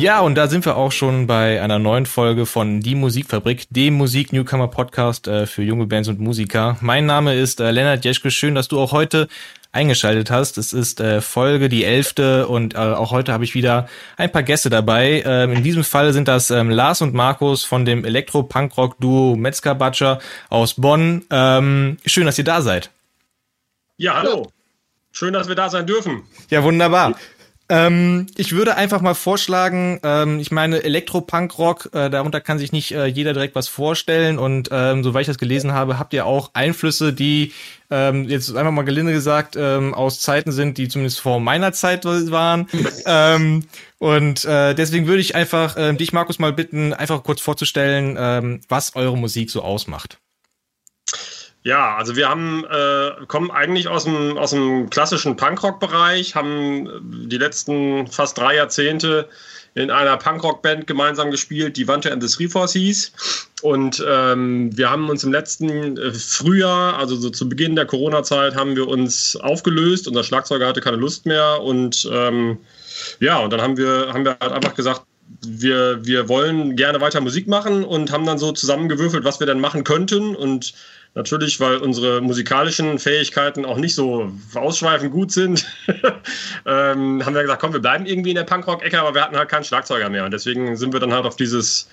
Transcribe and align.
Ja, 0.00 0.20
und 0.20 0.36
da 0.36 0.46
sind 0.46 0.64
wir 0.64 0.76
auch 0.76 0.92
schon 0.92 1.26
bei 1.26 1.60
einer 1.60 1.80
neuen 1.80 2.06
Folge 2.06 2.46
von 2.46 2.78
Die 2.78 2.94
Musikfabrik, 2.94 3.66
dem 3.70 3.94
Musik-Newcomer-Podcast 3.94 5.26
äh, 5.26 5.44
für 5.44 5.64
junge 5.64 5.86
Bands 5.86 6.08
und 6.08 6.20
Musiker. 6.20 6.76
Mein 6.80 7.04
Name 7.04 7.34
ist 7.34 7.58
äh, 7.58 7.72
Lennart 7.72 8.04
Jeschke. 8.04 8.30
Schön, 8.30 8.54
dass 8.54 8.68
du 8.68 8.78
auch 8.78 8.92
heute 8.92 9.26
eingeschaltet 9.72 10.30
hast. 10.30 10.56
Es 10.56 10.72
ist 10.72 11.00
äh, 11.00 11.20
Folge 11.20 11.68
die 11.68 11.82
elfte 11.82 12.46
und 12.46 12.74
äh, 12.74 12.78
auch 12.78 13.10
heute 13.10 13.32
habe 13.32 13.42
ich 13.42 13.56
wieder 13.56 13.88
ein 14.16 14.30
paar 14.30 14.44
Gäste 14.44 14.70
dabei. 14.70 15.24
Ähm, 15.26 15.50
in 15.50 15.64
diesem 15.64 15.82
Fall 15.82 16.12
sind 16.12 16.28
das 16.28 16.52
ähm, 16.52 16.70
Lars 16.70 17.02
und 17.02 17.12
Markus 17.12 17.64
von 17.64 17.84
dem 17.84 18.04
Elektro-Punk-Rock-Duo 18.04 19.34
Metzger 19.34 19.74
Butcher 19.74 20.20
aus 20.48 20.74
Bonn. 20.74 21.24
Ähm, 21.30 21.96
schön, 22.06 22.26
dass 22.26 22.38
ihr 22.38 22.44
da 22.44 22.62
seid. 22.62 22.90
Ja, 23.96 24.14
hallo. 24.14 24.52
Schön, 25.10 25.32
dass 25.32 25.48
wir 25.48 25.56
da 25.56 25.68
sein 25.68 25.88
dürfen. 25.88 26.22
Ja, 26.50 26.62
wunderbar. 26.62 27.16
Ähm, 27.70 28.26
ich 28.36 28.52
würde 28.52 28.76
einfach 28.76 29.02
mal 29.02 29.14
vorschlagen, 29.14 30.00
ähm, 30.02 30.40
ich 30.40 30.50
meine, 30.50 30.82
Elektro-Punk-Rock, 30.82 31.90
äh, 31.92 32.08
darunter 32.08 32.40
kann 32.40 32.58
sich 32.58 32.72
nicht 32.72 32.92
äh, 32.92 33.06
jeder 33.06 33.34
direkt 33.34 33.54
was 33.54 33.68
vorstellen. 33.68 34.38
Und 34.38 34.70
ähm, 34.72 35.04
soweit 35.04 35.22
ich 35.22 35.26
das 35.26 35.38
gelesen 35.38 35.72
habe, 35.72 35.98
habt 35.98 36.14
ihr 36.14 36.24
auch 36.24 36.50
Einflüsse, 36.54 37.12
die 37.12 37.52
ähm, 37.90 38.24
jetzt 38.28 38.54
einfach 38.56 38.72
mal 38.72 38.82
gelinde 38.82 39.12
gesagt 39.12 39.56
ähm, 39.56 39.92
aus 39.92 40.20
Zeiten 40.20 40.50
sind, 40.50 40.78
die 40.78 40.88
zumindest 40.88 41.20
vor 41.20 41.40
meiner 41.40 41.72
Zeit 41.72 42.06
waren. 42.06 42.68
ähm, 43.06 43.64
und 43.98 44.44
äh, 44.46 44.74
deswegen 44.74 45.06
würde 45.06 45.20
ich 45.20 45.34
einfach 45.34 45.76
äh, 45.76 45.92
dich, 45.92 46.12
Markus, 46.12 46.38
mal 46.38 46.52
bitten, 46.54 46.94
einfach 46.94 47.22
kurz 47.22 47.42
vorzustellen, 47.42 48.16
ähm, 48.18 48.60
was 48.68 48.96
eure 48.96 49.16
Musik 49.18 49.50
so 49.50 49.62
ausmacht. 49.62 50.18
Ja, 51.64 51.96
also 51.96 52.16
wir 52.16 52.28
haben, 52.28 52.64
äh, 52.64 53.26
kommen 53.26 53.50
eigentlich 53.50 53.88
aus 53.88 54.04
dem, 54.04 54.38
aus 54.38 54.50
dem 54.50 54.88
klassischen 54.90 55.36
Punkrock-Bereich, 55.36 56.34
haben 56.34 56.88
die 57.28 57.36
letzten 57.36 58.06
fast 58.06 58.38
drei 58.38 58.56
Jahrzehnte 58.56 59.28
in 59.74 59.90
einer 59.90 60.16
Punkrock-Band 60.16 60.86
gemeinsam 60.86 61.30
gespielt, 61.30 61.76
die 61.76 61.86
Wante 61.86 62.12
and 62.12 62.22
the 62.22 62.34
Three 62.34 62.48
Force 62.48 62.72
hieß. 62.72 63.12
Und 63.62 64.04
ähm, 64.08 64.76
wir 64.76 64.90
haben 64.90 65.08
uns 65.08 65.24
im 65.24 65.32
letzten 65.32 65.96
äh, 65.96 66.12
Frühjahr, 66.12 66.96
also 66.96 67.16
so 67.16 67.30
zu 67.30 67.48
Beginn 67.48 67.76
der 67.76 67.86
Corona-Zeit, 67.86 68.54
haben 68.54 68.76
wir 68.76 68.88
uns 68.88 69.36
aufgelöst. 69.36 70.08
Unser 70.08 70.24
Schlagzeuger 70.24 70.66
hatte 70.66 70.80
keine 70.80 70.96
Lust 70.96 71.26
mehr. 71.26 71.60
Und 71.60 72.08
ähm, 72.12 72.58
ja, 73.20 73.38
und 73.38 73.52
dann 73.52 73.60
haben 73.60 73.76
wir, 73.76 74.10
haben 74.12 74.24
wir 74.24 74.36
halt 74.40 74.52
einfach 74.52 74.74
gesagt, 74.74 75.02
wir, 75.46 76.04
wir 76.04 76.28
wollen 76.28 76.76
gerne 76.76 77.00
weiter 77.00 77.20
Musik 77.20 77.46
machen 77.46 77.84
und 77.84 78.10
haben 78.10 78.26
dann 78.26 78.38
so 78.38 78.52
zusammengewürfelt, 78.52 79.24
was 79.24 79.40
wir 79.40 79.46
dann 79.46 79.60
machen 79.60 79.84
könnten. 79.84 80.34
Und 80.34 80.72
Natürlich, 81.14 81.58
weil 81.58 81.78
unsere 81.78 82.20
musikalischen 82.20 82.98
Fähigkeiten 82.98 83.64
auch 83.64 83.78
nicht 83.78 83.94
so 83.94 84.30
ausschweifend 84.54 85.10
gut 85.10 85.32
sind, 85.32 85.66
ähm, 86.66 87.24
haben 87.24 87.34
wir 87.34 87.42
gesagt, 87.42 87.60
komm, 87.60 87.72
wir 87.72 87.80
bleiben 87.80 88.06
irgendwie 88.06 88.30
in 88.30 88.36
der 88.36 88.44
Punkrock-Ecke, 88.44 89.00
aber 89.00 89.14
wir 89.14 89.22
hatten 89.22 89.36
halt 89.36 89.48
keinen 89.48 89.64
Schlagzeuger 89.64 90.10
mehr. 90.10 90.24
Und 90.24 90.30
deswegen 90.32 90.76
sind 90.76 90.92
wir 90.92 91.00
dann 91.00 91.12
halt 91.12 91.24
auf 91.24 91.36
dieses 91.36 91.88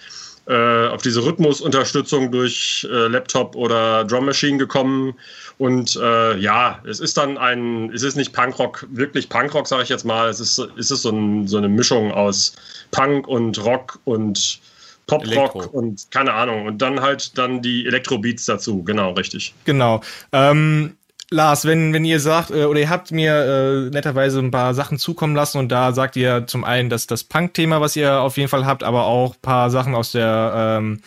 äh, 0.47 0.87
auf 0.87 1.01
diese 1.01 1.23
Rhythmusunterstützung 1.23 2.31
durch 2.31 2.87
äh, 2.91 3.07
Laptop 3.07 3.55
oder 3.55 4.03
Drum 4.05 4.25
Machine 4.25 4.59
gekommen. 4.59 5.15
Und 5.57 5.95
äh, 5.95 6.37
ja, 6.37 6.81
es 6.85 6.99
ist 6.99 7.17
dann 7.17 7.37
ein, 7.37 7.91
es 7.91 8.03
ist 8.03 8.15
nicht 8.15 8.33
Punkrock, 8.33 8.85
wirklich 8.91 9.29
Punkrock, 9.29 9.67
sage 9.67 9.83
ich 9.83 9.89
jetzt 9.89 10.05
mal. 10.05 10.29
Es 10.29 10.39
ist, 10.39 10.59
es 10.77 10.91
ist 10.91 11.01
so, 11.01 11.09
ein, 11.09 11.47
so 11.47 11.57
eine 11.57 11.69
Mischung 11.69 12.11
aus 12.11 12.53
Punk 12.91 13.27
und 13.27 13.63
Rock 13.63 13.99
und 14.03 14.59
Pop-Rock 15.07 15.73
und 15.73 16.09
keine 16.11 16.33
Ahnung. 16.33 16.65
Und 16.65 16.81
dann 16.81 17.01
halt 17.01 17.37
dann 17.37 17.61
die 17.61 17.85
Elektro-Beats 17.85 18.45
dazu. 18.45 18.83
Genau, 18.83 19.11
richtig. 19.11 19.53
Genau. 19.65 20.01
Ähm, 20.31 20.97
Lars, 21.31 21.65
wenn, 21.65 21.91
wenn 21.93 22.05
ihr 22.05 22.19
sagt, 22.19 22.51
äh, 22.51 22.65
oder 22.65 22.79
ihr 22.79 22.89
habt 22.89 23.11
mir 23.11 23.33
äh, 23.33 23.89
netterweise 23.89 24.39
ein 24.39 24.51
paar 24.51 24.73
Sachen 24.73 24.99
zukommen 24.99 25.35
lassen 25.35 25.57
und 25.57 25.69
da 25.69 25.91
sagt 25.91 26.15
ihr 26.15 26.45
zum 26.45 26.63
einen, 26.63 26.89
dass 26.89 27.07
das 27.07 27.23
Punk-Thema, 27.23 27.81
was 27.81 27.95
ihr 27.95 28.19
auf 28.21 28.37
jeden 28.37 28.49
Fall 28.49 28.65
habt, 28.65 28.83
aber 28.83 29.05
auch 29.05 29.35
paar 29.41 29.71
Sachen 29.71 29.95
aus 29.95 30.11
der 30.11 30.77
ähm, 30.79 31.01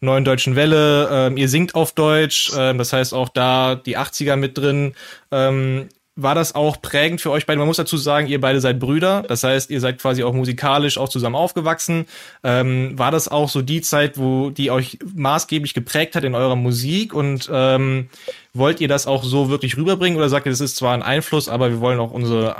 neuen 0.00 0.24
deutschen 0.24 0.54
Welle. 0.54 1.08
Ähm, 1.10 1.36
ihr 1.36 1.48
singt 1.48 1.74
auf 1.74 1.92
Deutsch, 1.92 2.52
ähm, 2.56 2.78
das 2.78 2.92
heißt 2.92 3.14
auch 3.14 3.28
da 3.28 3.74
die 3.74 3.98
80er 3.98 4.36
mit 4.36 4.56
drin. 4.56 4.94
Ähm, 5.32 5.88
war 6.16 6.34
das 6.34 6.54
auch 6.54 6.80
prägend 6.80 7.20
für 7.20 7.30
euch 7.30 7.44
beide? 7.44 7.58
Man 7.58 7.66
muss 7.66 7.76
dazu 7.76 7.96
sagen, 7.96 8.28
ihr 8.28 8.40
beide 8.40 8.60
seid 8.60 8.78
Brüder. 8.78 9.24
Das 9.26 9.42
heißt, 9.42 9.70
ihr 9.70 9.80
seid 9.80 10.00
quasi 10.00 10.22
auch 10.22 10.32
musikalisch 10.32 10.96
auch 10.96 11.08
zusammen 11.08 11.34
aufgewachsen. 11.34 12.06
Ähm, 12.44 12.96
war 12.96 13.10
das 13.10 13.26
auch 13.28 13.48
so 13.48 13.62
die 13.62 13.80
Zeit, 13.80 14.16
wo 14.16 14.50
die 14.50 14.70
euch 14.70 14.98
maßgeblich 15.14 15.74
geprägt 15.74 16.14
hat 16.14 16.22
in 16.22 16.36
eurer 16.36 16.56
Musik? 16.56 17.14
Und 17.14 17.50
ähm, 17.52 18.08
wollt 18.52 18.80
ihr 18.80 18.88
das 18.88 19.08
auch 19.08 19.24
so 19.24 19.50
wirklich 19.50 19.76
rüberbringen? 19.76 20.16
Oder 20.16 20.28
sagt 20.28 20.46
ihr, 20.46 20.52
das 20.52 20.60
ist 20.60 20.76
zwar 20.76 20.94
ein 20.94 21.02
Einfluss, 21.02 21.48
aber 21.48 21.70
wir 21.70 21.80
wollen 21.80 21.98
auch 21.98 22.12
unsere, 22.12 22.56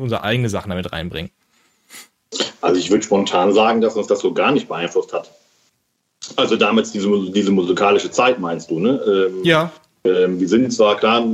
unsere 0.00 0.24
eigene 0.24 0.48
Sachen 0.48 0.70
damit 0.70 0.92
reinbringen? 0.92 1.30
Also 2.60 2.80
ich 2.80 2.90
würde 2.90 3.04
spontan 3.04 3.52
sagen, 3.52 3.80
dass 3.80 3.96
uns 3.96 4.08
das 4.08 4.20
so 4.20 4.32
gar 4.32 4.50
nicht 4.50 4.66
beeinflusst 4.66 5.12
hat. 5.12 5.30
Also 6.36 6.56
damals 6.56 6.92
diese, 6.92 7.08
diese 7.30 7.50
musikalische 7.50 8.10
Zeit 8.10 8.38
meinst 8.38 8.70
du, 8.70 8.78
ne? 8.78 9.00
Ähm, 9.06 9.44
ja. 9.44 9.70
Ähm, 10.04 10.40
wir 10.40 10.48
sind 10.48 10.72
zwar 10.72 10.96
klar, 10.96 11.24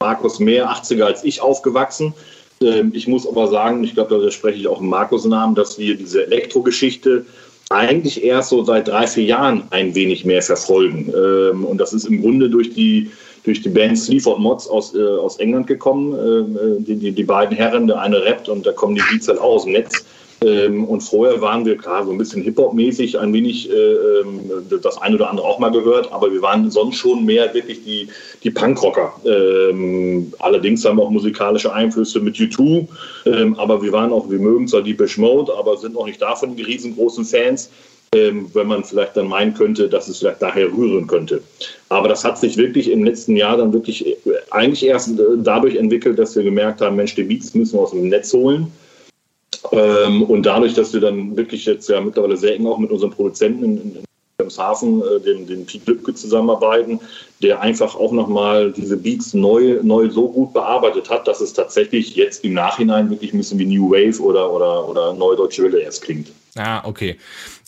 Markus 0.00 0.40
mehr 0.40 0.70
80er 0.70 1.04
als 1.04 1.24
ich 1.24 1.40
aufgewachsen. 1.40 2.14
Ähm, 2.62 2.92
ich 2.94 3.08
muss 3.08 3.26
aber 3.26 3.48
sagen, 3.48 3.82
ich 3.82 3.94
glaube, 3.94 4.20
da 4.22 4.30
spreche 4.30 4.58
ich 4.58 4.68
auch 4.68 4.80
im 4.80 4.88
Markus 4.88 5.24
Namen, 5.24 5.54
dass 5.54 5.78
wir 5.78 5.94
diese 5.94 6.26
Elektrogeschichte 6.26 7.24
eigentlich 7.70 8.22
erst 8.24 8.50
so 8.50 8.64
seit 8.64 8.88
drei, 8.88 9.06
vier 9.06 9.24
Jahren 9.24 9.62
ein 9.70 9.94
wenig 9.94 10.24
mehr 10.24 10.42
verfolgen. 10.42 11.12
Ähm, 11.16 11.64
und 11.64 11.78
das 11.78 11.92
ist 11.92 12.04
im 12.04 12.20
Grunde 12.20 12.50
durch 12.50 12.74
die, 12.74 13.10
durch 13.44 13.62
die 13.62 13.68
Band 13.68 13.98
Sleaford 13.98 14.40
Mods 14.40 14.68
aus, 14.68 14.94
äh, 14.94 15.02
aus 15.02 15.38
England 15.38 15.66
gekommen. 15.66 16.12
Äh, 16.12 16.82
die, 16.82 16.96
die, 16.96 17.12
die 17.12 17.24
beiden 17.24 17.56
Herren, 17.56 17.86
der 17.86 18.00
eine 18.00 18.22
rappt 18.22 18.48
und 18.48 18.66
da 18.66 18.72
kommen 18.72 18.96
die 18.96 19.02
Beats 19.10 19.28
halt 19.28 19.38
auch 19.38 19.54
aus 19.54 19.64
dem 19.64 19.72
Netz. 19.72 20.04
Ähm, 20.42 20.84
und 20.84 21.02
vorher 21.02 21.40
waren 21.42 21.66
wir 21.66 21.76
klar 21.76 22.04
so 22.04 22.12
ein 22.12 22.18
bisschen 22.18 22.42
Hip-Hop-mäßig, 22.42 23.18
ein 23.18 23.32
wenig 23.32 23.70
äh, 23.70 23.74
ähm, 23.74 24.40
das 24.82 25.00
eine 25.02 25.16
oder 25.16 25.28
andere 25.28 25.46
auch 25.46 25.58
mal 25.58 25.70
gehört, 25.70 26.10
aber 26.12 26.32
wir 26.32 26.40
waren 26.40 26.70
sonst 26.70 26.96
schon 26.96 27.26
mehr 27.26 27.52
wirklich 27.52 27.84
die, 27.84 28.08
die 28.42 28.50
Punkrocker. 28.50 29.12
Ähm, 29.26 30.32
allerdings 30.38 30.84
haben 30.84 30.96
wir 30.96 31.02
auch 31.02 31.10
musikalische 31.10 31.72
Einflüsse 31.72 32.20
mit 32.20 32.36
U2, 32.36 32.86
ähm, 33.26 33.54
aber 33.58 33.82
wir 33.82 33.92
waren 33.92 34.12
auch, 34.12 34.30
wir 34.30 34.38
mögen 34.38 34.66
zwar 34.66 34.82
die 34.82 34.96
Mode, 35.16 35.52
aber 35.58 35.76
sind 35.76 35.96
auch 35.96 36.06
nicht 36.06 36.22
davon 36.22 36.56
die 36.56 36.62
riesengroßen 36.62 37.24
Fans. 37.24 37.70
Ähm, 38.12 38.50
wenn 38.54 38.66
man 38.66 38.82
vielleicht 38.82 39.16
dann 39.16 39.28
meinen 39.28 39.54
könnte, 39.54 39.88
dass 39.88 40.08
es 40.08 40.18
vielleicht 40.18 40.42
daher 40.42 40.66
rühren 40.66 41.06
könnte. 41.06 41.42
Aber 41.90 42.08
das 42.08 42.24
hat 42.24 42.38
sich 42.38 42.56
wirklich 42.56 42.90
im 42.90 43.04
letzten 43.04 43.36
Jahr 43.36 43.56
dann 43.56 43.72
wirklich 43.72 44.04
äh, 44.04 44.16
eigentlich 44.50 44.84
erst 44.84 45.10
äh, 45.10 45.22
dadurch 45.36 45.76
entwickelt, 45.76 46.18
dass 46.18 46.34
wir 46.34 46.42
gemerkt 46.42 46.80
haben, 46.80 46.96
Mensch, 46.96 47.14
die 47.14 47.22
Beats 47.22 47.54
müssen 47.54 47.74
wir 47.74 47.82
aus 47.82 47.92
dem 47.92 48.08
Netz 48.08 48.32
holen. 48.32 48.72
Ähm, 49.72 50.22
und 50.22 50.44
dadurch, 50.44 50.74
dass 50.74 50.92
wir 50.92 51.00
dann 51.00 51.36
wirklich 51.36 51.66
jetzt 51.66 51.88
ja 51.88 52.00
mittlerweile 52.00 52.36
sehr 52.36 52.54
eng 52.54 52.66
auch 52.66 52.78
mit 52.78 52.90
unseren 52.90 53.10
Produzenten 53.10 53.64
in, 53.64 53.76
in 53.76 54.04
Wilhelmshaven, 54.38 55.02
äh, 55.02 55.20
den, 55.20 55.46
den 55.46 55.66
Pete 55.66 55.90
Lübke 55.90 56.14
zusammenarbeiten, 56.14 57.00
der 57.42 57.60
einfach 57.60 57.94
auch 57.94 58.12
nochmal 58.12 58.72
diese 58.72 58.96
Beats 58.96 59.34
neu, 59.34 59.78
neu 59.82 60.10
so 60.10 60.28
gut 60.28 60.52
bearbeitet 60.52 61.10
hat, 61.10 61.28
dass 61.28 61.40
es 61.40 61.52
tatsächlich 61.52 62.16
jetzt 62.16 62.44
im 62.44 62.54
Nachhinein 62.54 63.10
wirklich 63.10 63.32
ein 63.32 63.38
bisschen 63.38 63.58
wie 63.58 63.66
New 63.66 63.90
Wave 63.90 64.20
oder, 64.20 64.50
oder, 64.50 64.88
oder 64.88 65.12
Neue 65.12 65.36
Deutsche 65.36 65.62
Welle 65.62 65.80
erst 65.80 66.02
klingt. 66.02 66.28
Ah, 66.56 66.82
okay. 66.84 67.16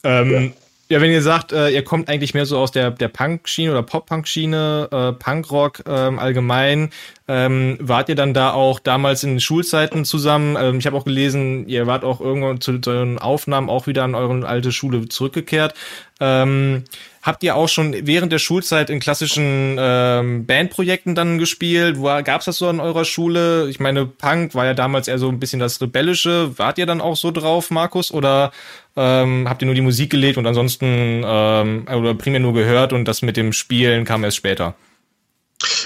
Ähm, 0.04 0.32
ja. 0.32 0.50
Ja, 0.92 1.00
wenn 1.00 1.10
ihr 1.10 1.22
sagt, 1.22 1.52
äh, 1.52 1.70
ihr 1.70 1.84
kommt 1.84 2.10
eigentlich 2.10 2.34
mehr 2.34 2.44
so 2.44 2.58
aus 2.58 2.70
der, 2.70 2.90
der 2.90 3.08
Punk-Schiene 3.08 3.70
oder 3.70 3.82
Pop-Punk-Schiene, 3.82 4.88
äh, 4.90 5.12
Punkrock 5.12 5.82
ähm, 5.86 6.18
allgemein, 6.18 6.90
ähm, 7.32 7.78
wart 7.80 8.10
ihr 8.10 8.14
dann 8.14 8.34
da 8.34 8.52
auch 8.52 8.78
damals 8.78 9.24
in 9.24 9.40
Schulzeiten 9.40 10.04
zusammen? 10.04 10.54
Ähm, 10.60 10.78
ich 10.78 10.84
habe 10.84 10.98
auch 10.98 11.04
gelesen, 11.04 11.66
ihr 11.66 11.86
wart 11.86 12.04
auch 12.04 12.20
irgendwann 12.20 12.60
zu 12.60 12.78
euren 12.86 13.18
Aufnahmen 13.18 13.70
auch 13.70 13.86
wieder 13.86 14.04
an 14.04 14.14
eure 14.14 14.46
alte 14.46 14.70
Schule 14.70 15.08
zurückgekehrt. 15.08 15.72
Ähm, 16.20 16.84
habt 17.22 17.42
ihr 17.42 17.56
auch 17.56 17.70
schon 17.70 17.94
während 18.06 18.32
der 18.32 18.38
Schulzeit 18.38 18.90
in 18.90 19.00
klassischen 19.00 19.78
ähm, 19.80 20.44
Bandprojekten 20.44 21.14
dann 21.14 21.38
gespielt? 21.38 21.96
Wo 21.98 22.04
gab's 22.22 22.44
das 22.44 22.58
so 22.58 22.68
an 22.68 22.80
eurer 22.80 23.06
Schule? 23.06 23.66
Ich 23.70 23.80
meine, 23.80 24.04
Punk 24.04 24.54
war 24.54 24.66
ja 24.66 24.74
damals 24.74 25.08
eher 25.08 25.18
so 25.18 25.30
ein 25.30 25.40
bisschen 25.40 25.58
das 25.58 25.80
Rebellische. 25.80 26.58
Wart 26.58 26.76
ihr 26.76 26.86
dann 26.86 27.00
auch 27.00 27.16
so 27.16 27.30
drauf, 27.30 27.70
Markus? 27.70 28.12
Oder 28.12 28.52
ähm, 28.94 29.48
habt 29.48 29.62
ihr 29.62 29.66
nur 29.66 29.74
die 29.74 29.80
Musik 29.80 30.10
gelegt 30.10 30.36
und 30.36 30.46
ansonsten 30.46 31.22
ähm, 31.24 31.86
oder 31.88 32.14
primär 32.14 32.40
nur 32.40 32.52
gehört 32.52 32.92
und 32.92 33.06
das 33.06 33.22
mit 33.22 33.38
dem 33.38 33.54
Spielen 33.54 34.04
kam 34.04 34.22
erst 34.22 34.36
später? 34.36 34.74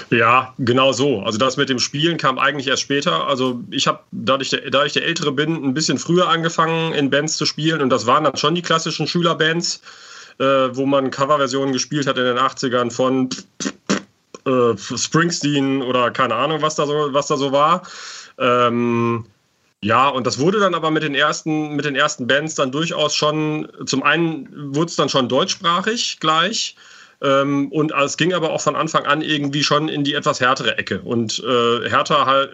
Ja, 0.09 0.53
genau 0.57 0.91
so. 0.93 1.21
Also 1.21 1.37
das 1.37 1.57
mit 1.57 1.69
dem 1.69 1.79
Spielen 1.79 2.17
kam 2.17 2.39
eigentlich 2.39 2.67
erst 2.67 2.83
später. 2.83 3.27
Also 3.27 3.61
ich 3.71 3.87
habe, 3.87 3.99
da 4.11 4.37
da 4.37 4.85
ich 4.85 4.93
der 4.93 5.05
Ältere 5.05 5.31
bin, 5.31 5.63
ein 5.63 5.73
bisschen 5.73 5.97
früher 5.97 6.29
angefangen, 6.29 6.93
in 6.93 7.09
Bands 7.09 7.37
zu 7.37 7.45
spielen. 7.45 7.81
Und 7.81 7.89
das 7.89 8.05
waren 8.05 8.23
dann 8.23 8.37
schon 8.37 8.55
die 8.55 8.61
klassischen 8.61 9.07
Schülerbands, 9.07 9.81
äh, 10.39 10.43
wo 10.43 10.85
man 10.85 11.11
Coverversionen 11.11 11.73
gespielt 11.73 12.07
hat 12.07 12.17
in 12.17 12.23
den 12.23 12.37
80ern 12.37 12.91
von 12.91 13.29
äh, 14.45 14.77
Springsteen 14.77 15.81
oder 15.81 16.11
keine 16.11 16.35
Ahnung, 16.35 16.61
was 16.61 16.75
da 16.75 16.85
so, 16.85 17.09
was 17.11 17.27
da 17.27 17.37
so 17.37 17.51
war. 17.51 17.83
Ähm, 18.37 19.25
ja, 19.81 20.09
und 20.09 20.25
das 20.25 20.39
wurde 20.39 20.59
dann 20.59 20.73
aber 20.73 20.89
mit 20.89 21.03
den 21.03 21.15
ersten, 21.15 21.75
mit 21.75 21.85
den 21.85 21.95
ersten 21.95 22.27
Bands 22.27 22.55
dann 22.55 22.71
durchaus 22.71 23.13
schon, 23.13 23.67
zum 23.85 24.03
einen 24.03 24.73
wurde 24.75 24.89
es 24.89 24.95
dann 24.95 25.09
schon 25.09 25.29
deutschsprachig 25.29 26.19
gleich. 26.19 26.75
Ähm, 27.19 27.71
und 27.71 27.91
es 27.91 28.17
ging 28.17 28.33
aber 28.33 28.51
auch 28.51 28.61
von 28.61 28.75
Anfang 28.75 29.05
an 29.05 29.21
irgendwie 29.21 29.63
schon 29.63 29.89
in 29.89 30.03
die 30.03 30.13
etwas 30.13 30.39
härtere 30.39 30.77
Ecke. 30.77 31.01
Und 31.01 31.43
äh, 31.43 31.89
härter 31.89 32.25
halt 32.25 32.51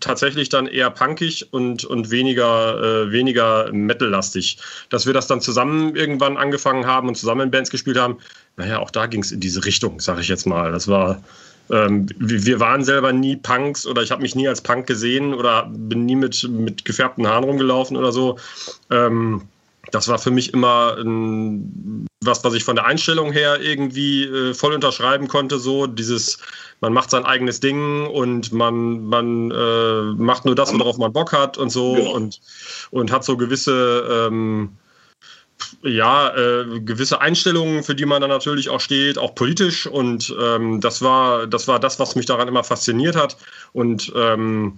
tatsächlich 0.00 0.48
dann 0.48 0.66
eher 0.66 0.90
punkig 0.90 1.52
und, 1.52 1.84
und 1.84 2.10
weniger, 2.10 3.06
äh, 3.06 3.12
weniger 3.12 3.72
metallastig. 3.72 4.58
Dass 4.90 5.06
wir 5.06 5.12
das 5.12 5.28
dann 5.28 5.40
zusammen 5.40 5.94
irgendwann 5.94 6.36
angefangen 6.36 6.86
haben 6.86 7.08
und 7.08 7.16
zusammen 7.16 7.42
in 7.42 7.50
Bands 7.50 7.70
gespielt 7.70 7.98
haben, 7.98 8.18
naja, 8.56 8.80
auch 8.80 8.90
da 8.90 9.06
ging 9.06 9.22
es 9.22 9.30
in 9.30 9.40
diese 9.40 9.64
Richtung, 9.64 10.00
sag 10.00 10.18
ich 10.18 10.28
jetzt 10.28 10.46
mal. 10.46 10.72
Das 10.72 10.88
war. 10.88 11.22
Ähm, 11.70 12.08
wir 12.18 12.58
waren 12.58 12.82
selber 12.82 13.12
nie 13.12 13.36
Punks 13.36 13.86
oder 13.86 14.02
ich 14.02 14.10
habe 14.10 14.20
mich 14.20 14.34
nie 14.34 14.48
als 14.48 14.60
Punk 14.60 14.88
gesehen 14.88 15.32
oder 15.32 15.70
bin 15.72 16.04
nie 16.06 16.16
mit, 16.16 16.42
mit 16.50 16.84
gefärbten 16.84 17.26
Haaren 17.26 17.44
rumgelaufen 17.44 17.96
oder 17.96 18.10
so. 18.10 18.36
Ähm, 18.90 19.42
das 19.92 20.08
war 20.08 20.18
für 20.18 20.32
mich 20.32 20.52
immer 20.52 20.96
ein, 20.98 22.06
was, 22.24 22.42
was 22.44 22.54
ich 22.54 22.64
von 22.64 22.76
der 22.76 22.86
Einstellung 22.86 23.32
her 23.32 23.60
irgendwie 23.60 24.24
äh, 24.24 24.54
voll 24.54 24.72
unterschreiben 24.72 25.28
konnte. 25.28 25.58
So 25.58 25.86
dieses, 25.86 26.38
man 26.80 26.92
macht 26.92 27.10
sein 27.10 27.24
eigenes 27.24 27.60
Ding 27.60 28.06
und 28.06 28.52
man, 28.52 29.04
man 29.06 29.50
äh, 29.50 30.02
macht 30.16 30.44
nur 30.44 30.54
das, 30.54 30.72
worauf 30.78 30.98
man 30.98 31.12
Bock 31.12 31.32
hat 31.32 31.58
und 31.58 31.70
so 31.70 31.94
genau. 31.94 32.12
und, 32.12 32.40
und 32.90 33.12
hat 33.12 33.24
so 33.24 33.36
gewisse, 33.36 34.28
ähm, 34.28 34.70
ja, 35.82 36.34
äh, 36.36 36.80
gewisse 36.80 37.20
Einstellungen, 37.20 37.82
für 37.82 37.94
die 37.94 38.06
man 38.06 38.20
dann 38.20 38.30
natürlich 38.30 38.68
auch 38.68 38.80
steht, 38.80 39.18
auch 39.18 39.34
politisch. 39.34 39.86
Und 39.86 40.34
ähm, 40.40 40.80
das 40.80 41.02
war, 41.02 41.46
das 41.46 41.68
war 41.68 41.78
das, 41.78 41.98
was 41.98 42.14
mich 42.14 42.26
daran 42.26 42.48
immer 42.48 42.64
fasziniert 42.64 43.16
hat. 43.16 43.36
Und 43.72 44.12
ähm, 44.14 44.76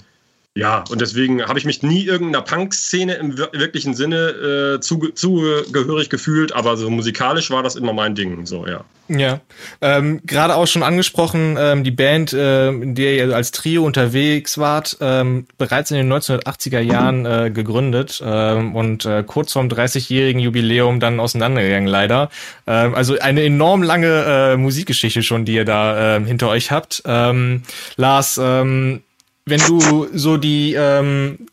ja, 0.57 0.85
und 0.89 1.01
deswegen 1.01 1.43
habe 1.45 1.59
ich 1.59 1.65
mich 1.65 1.83
nie 1.83 2.05
irgendeiner 2.05 2.43
Punk-Szene 2.43 3.15
im 3.15 3.37
wirklichen 3.37 3.95
Sinne 3.95 4.77
äh, 4.77 4.81
zugehörig 4.81 6.11
gefühlt, 6.11 6.53
aber 6.53 6.77
so 6.77 6.89
musikalisch 6.91 7.51
war 7.51 7.65
das 7.65 7.75
immer 7.75 7.93
mein 7.93 8.15
Ding, 8.15 8.47
so, 8.47 8.65
ja. 8.65 8.85
Ja, 9.09 9.41
ähm, 9.81 10.21
gerade 10.25 10.55
auch 10.55 10.67
schon 10.67 10.85
angesprochen, 10.85 11.57
ähm, 11.59 11.83
die 11.83 11.91
Band, 11.91 12.33
äh, 12.33 12.69
in 12.69 12.95
der 12.95 13.17
ihr 13.17 13.35
als 13.35 13.51
Trio 13.51 13.85
unterwegs 13.85 14.57
wart, 14.57 14.97
ähm, 15.01 15.47
bereits 15.59 15.91
in 15.91 15.97
den 15.97 16.13
1980er 16.13 16.81
Jahren 16.81 17.27
äh, 17.27 17.51
gegründet 17.51 18.23
ähm, 18.25 18.77
und 18.77 19.05
äh, 19.07 19.25
kurz 19.27 19.53
vorm 19.53 19.67
30-jährigen 19.67 20.41
Jubiläum 20.41 21.01
dann 21.01 21.19
auseinandergegangen, 21.19 21.89
leider. 21.89 22.31
Ähm, 22.69 22.95
also 22.95 23.19
eine 23.19 23.43
enorm 23.43 23.83
lange 23.83 24.53
äh, 24.53 24.57
Musikgeschichte 24.57 25.25
schon, 25.25 25.45
die 25.45 25.55
ihr 25.55 25.65
da 25.65 26.17
äh, 26.17 26.25
hinter 26.25 26.49
euch 26.49 26.71
habt. 26.71 27.03
Ähm, 27.05 27.65
Lars, 27.97 28.41
ähm, 28.43 29.03
wenn 29.47 29.61
du 29.61 30.09
so 30.13 30.37
die 30.37 30.75
ähm, 30.75 31.47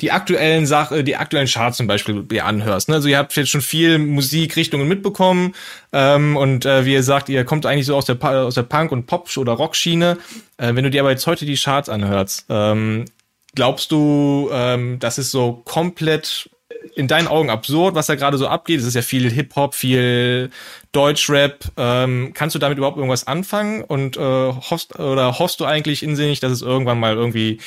die 0.00 0.12
aktuellen 0.12 0.64
Sachen, 0.66 1.04
die 1.04 1.16
aktuellen 1.16 1.48
Charts 1.48 1.76
zum 1.76 1.88
Beispiel 1.88 2.22
dir 2.22 2.46
anhörst. 2.46 2.88
Ne? 2.88 2.96
Also 2.96 3.08
ihr 3.08 3.18
habt 3.18 3.34
jetzt 3.34 3.50
schon 3.50 3.60
viel 3.60 3.98
Musikrichtungen 3.98 4.86
mitbekommen 4.86 5.54
ähm, 5.92 6.36
und 6.36 6.64
äh, 6.66 6.84
wie 6.84 6.92
ihr 6.92 7.02
sagt, 7.02 7.28
ihr 7.28 7.44
kommt 7.44 7.66
eigentlich 7.66 7.86
so 7.86 7.96
aus 7.96 8.04
der 8.04 8.22
aus 8.22 8.54
der 8.54 8.62
Punk- 8.62 8.92
und 8.92 9.06
Pop- 9.06 9.36
oder 9.36 9.52
Rock-Schiene. 9.52 10.18
Äh, 10.56 10.74
wenn 10.74 10.84
du 10.84 10.90
dir 10.90 11.00
aber 11.00 11.10
jetzt 11.10 11.26
heute 11.26 11.46
die 11.46 11.56
Charts 11.56 11.88
anhörst, 11.88 12.46
ähm, 12.48 13.06
glaubst 13.54 13.90
du, 13.90 14.50
ähm, 14.52 14.98
das 15.00 15.18
ist 15.18 15.32
so 15.32 15.62
komplett 15.64 16.48
in 16.94 17.08
deinen 17.08 17.28
Augen 17.28 17.50
absurd, 17.50 17.94
was 17.94 18.06
da 18.06 18.14
gerade 18.14 18.38
so 18.38 18.48
abgeht? 18.48 18.80
Es 18.80 18.86
ist 18.86 18.94
ja 18.94 19.02
viel 19.02 19.30
Hip-Hop, 19.30 19.74
viel 19.74 20.50
Deutschrap. 20.92 21.64
Ähm, 21.76 22.32
kannst 22.34 22.54
du 22.54 22.58
damit 22.58 22.78
überhaupt 22.78 22.96
irgendwas 22.96 23.26
anfangen? 23.26 23.82
Und 23.82 24.16
äh, 24.16 24.20
hoffst, 24.20 24.98
oder 24.98 25.38
hoffst 25.38 25.60
du 25.60 25.64
eigentlich 25.64 26.02
insinnig, 26.02 26.40
dass 26.40 26.52
es 26.52 26.62
irgendwann 26.62 27.00
mal 27.00 27.14
irgendwie 27.14 27.58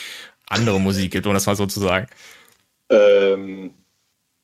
andere 0.47 0.79
Musik 0.79 1.11
gibt, 1.11 1.27
um 1.27 1.33
das 1.33 1.45
mal 1.45 1.55
so 1.55 1.65
zu 1.65 1.79
sagen? 1.79 2.07
Ähm, 2.89 3.71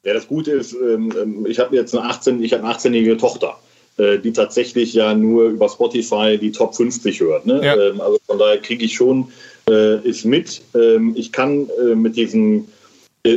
ja, 0.04 0.14
das 0.14 0.28
Gute 0.28 0.52
ist, 0.52 0.74
ähm, 0.74 1.14
ähm 1.22 1.46
ich 1.46 1.60
habe 1.60 1.76
jetzt 1.76 1.96
eine 1.96 2.08
18, 2.08 2.42
ich 2.42 2.54
habe 2.54 2.64
eine 2.64 2.74
18-jährige 2.74 3.18
Tochter, 3.18 3.60
äh, 3.98 4.20
die 4.20 4.32
tatsächlich 4.32 4.94
ja 4.94 5.14
nur 5.14 5.50
über 5.50 5.68
Spotify 5.68 6.38
die 6.38 6.52
Top 6.52 6.76
50 6.76 7.20
hört. 7.20 7.46
Ne? 7.46 7.62
Ja. 7.64 7.76
Ähm, 7.76 8.00
also 8.00 8.18
von 8.26 8.40
daher 8.40 8.58
kriege 8.60 8.86
ich 8.86 8.96
schon 8.96 9.32
äh, 9.70 10.00
ist 10.08 10.24
mit. 10.24 10.62
Ähm, 10.76 11.14
ich 11.18 11.32
kann 11.32 11.70
äh, 11.82 11.96
mit 11.96 12.16
diesen 12.16 12.70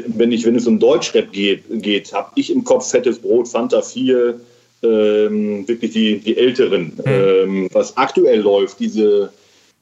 wenn, 0.07 0.33
ich, 0.33 0.45
wenn 0.45 0.57
es 0.57 0.67
um 0.67 0.79
Deutschrap 0.79 1.33
geht, 1.33 1.65
geht 1.83 2.13
habe 2.13 2.31
ich 2.37 2.53
im 2.53 2.65
Kopf 2.65 2.91
Fettes 2.91 3.19
Brot, 3.19 3.49
Fanta 3.49 3.83
4, 3.83 4.41
ähm, 4.83 5.69
wirklich 5.69 5.93
die, 5.93 6.19
die 6.19 6.37
Älteren. 6.37 6.93
Mhm. 6.97 7.03
Ähm, 7.07 7.69
was 7.73 7.97
aktuell 7.97 8.41
läuft, 8.41 8.81
diese, 8.81 9.33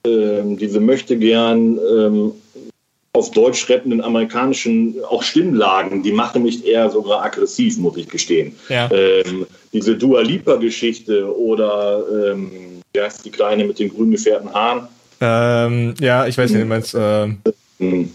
ähm, 0.05 0.57
diese 0.57 0.81
möchte 0.81 1.17
gern 1.17 1.79
ähm, 1.79 2.33
auf 3.13 3.31
Deutsch 3.33 3.69
rappenden 3.69 4.01
amerikanischen 4.01 4.97
auch 5.09 5.23
Stimmlagen, 5.23 6.03
die 6.03 6.13
machen 6.13 6.43
mich 6.43 6.67
eher 6.67 6.91
sogar 6.91 7.25
aggressiv, 7.25 7.79
muss 7.79 7.97
ich 7.97 8.09
gestehen. 8.09 8.55
Ja. 8.69 8.89
Ähm, 8.93 9.47
diese 9.73 9.97
Dua 9.97 10.21
Lipa-Geschichte 10.21 11.37
oder 11.37 12.05
ähm, 12.31 12.51
wie 12.93 13.01
heißt 13.01 13.25
die 13.25 13.31
Kleine 13.31 13.65
mit 13.65 13.79
den 13.79 13.89
grün 13.89 14.11
gefärbten 14.11 14.53
Haaren? 14.53 14.89
Ähm, 15.21 15.95
ja, 16.01 16.27
ich 16.27 16.39
weiß 16.39 16.51
nicht, 16.51 16.63
du 16.63 16.67
meinst. 16.67 16.95
Äh 16.95 18.07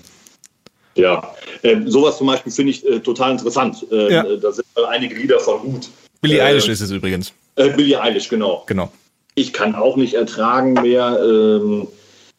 ja, 0.96 1.34
äh, 1.62 1.78
sowas 1.86 2.18
zum 2.18 2.28
Beispiel 2.28 2.52
finde 2.52 2.72
ich 2.72 2.86
äh, 2.86 3.00
total 3.00 3.32
interessant. 3.32 3.86
Äh, 3.92 4.14
ja. 4.14 4.24
Da 4.38 4.52
sind 4.52 4.66
einige 4.88 5.16
Lieder 5.16 5.40
von 5.40 5.62
gut. 5.62 5.90
Billie 6.22 6.40
äh, 6.40 6.42
Eilish 6.42 6.68
ist 6.68 6.82
es 6.82 6.92
übrigens. 6.92 7.34
Äh, 7.56 7.70
Billie 7.70 8.00
Eilish, 8.00 8.30
genau. 8.30 8.64
Genau. 8.68 8.92
Ich 9.36 9.54
kann 9.54 9.74
auch 9.74 9.96
nicht 9.96 10.14
ertragen 10.14 10.74
mehr 10.74 11.20
ähm, 11.24 11.88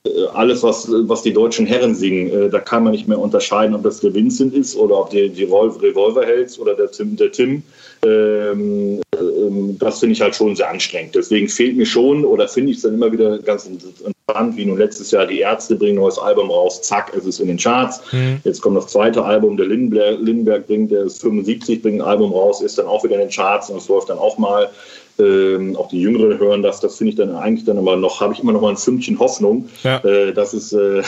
äh, 0.06 0.26
alles, 0.34 0.62
was, 0.62 0.88
was 0.88 1.22
die 1.22 1.32
deutschen 1.32 1.66
Herren 1.66 1.94
singen. 1.94 2.50
da 2.50 2.60
kann 2.60 2.84
man 2.84 2.92
nicht 2.92 3.08
mehr 3.08 3.18
unterscheiden, 3.18 3.74
ob 3.74 3.82
das 3.82 4.00
der 4.00 4.14
Vincent 4.14 4.54
ist 4.54 4.76
oder 4.76 5.00
ob 5.00 5.10
die, 5.10 5.28
die 5.28 5.44
Revolverhelds 5.44 6.58
oder 6.58 6.74
der 6.74 6.90
Tim. 6.90 7.16
Der 7.16 7.32
Tim. 7.32 7.62
Ähm, 8.04 9.00
ähm, 9.46 9.76
das 9.78 10.00
finde 10.00 10.14
ich 10.14 10.20
halt 10.20 10.34
schon 10.34 10.56
sehr 10.56 10.70
anstrengend. 10.70 11.14
Deswegen 11.14 11.48
fehlt 11.48 11.76
mir 11.76 11.86
schon 11.86 12.24
oder 12.24 12.48
finde 12.48 12.70
ich 12.70 12.78
es 12.78 12.82
dann 12.82 12.94
immer 12.94 13.12
wieder 13.12 13.38
ganz 13.38 13.66
entspannt, 13.66 14.56
wie 14.56 14.64
nun 14.64 14.78
letztes 14.78 15.10
Jahr 15.10 15.26
die 15.26 15.40
Ärzte 15.40 15.76
bringen 15.76 15.98
ein 15.98 16.02
neues 16.02 16.18
Album 16.18 16.50
raus, 16.50 16.82
zack, 16.82 17.12
es 17.16 17.24
ist 17.26 17.40
in 17.40 17.48
den 17.48 17.58
Charts. 17.58 18.00
Mhm. 18.12 18.40
Jetzt 18.44 18.62
kommt 18.62 18.76
das 18.76 18.88
zweite 18.88 19.24
Album, 19.24 19.56
der 19.56 19.66
Lindenberg, 19.66 20.18
Lindenberg 20.20 20.66
bringt, 20.66 20.90
der 20.90 21.04
ist 21.04 21.20
75, 21.20 21.82
bringt 21.82 22.00
ein 22.00 22.06
Album 22.06 22.32
raus, 22.32 22.60
ist 22.60 22.78
dann 22.78 22.86
auch 22.86 23.04
wieder 23.04 23.14
in 23.14 23.20
den 23.20 23.30
Charts 23.30 23.70
und 23.70 23.78
es 23.78 23.88
läuft 23.88 24.08
dann 24.08 24.18
auch 24.18 24.38
mal. 24.38 24.70
Ähm, 25.16 25.76
auch 25.76 25.86
die 25.86 26.00
Jüngeren 26.00 26.40
hören 26.40 26.62
das, 26.64 26.80
das 26.80 26.96
finde 26.96 27.10
ich 27.10 27.16
dann 27.16 27.36
eigentlich 27.36 27.64
dann 27.64 27.78
immer 27.78 27.94
noch, 27.94 28.20
habe 28.20 28.34
ich 28.34 28.40
immer 28.40 28.50
noch 28.50 28.60
mal 28.60 28.70
ein 28.70 28.76
Fünkchen 28.76 29.16
Hoffnung, 29.20 29.68
ja. 29.84 30.02
äh, 30.02 30.32
dass 30.32 30.52
es 30.52 30.72
äh, 30.72 31.02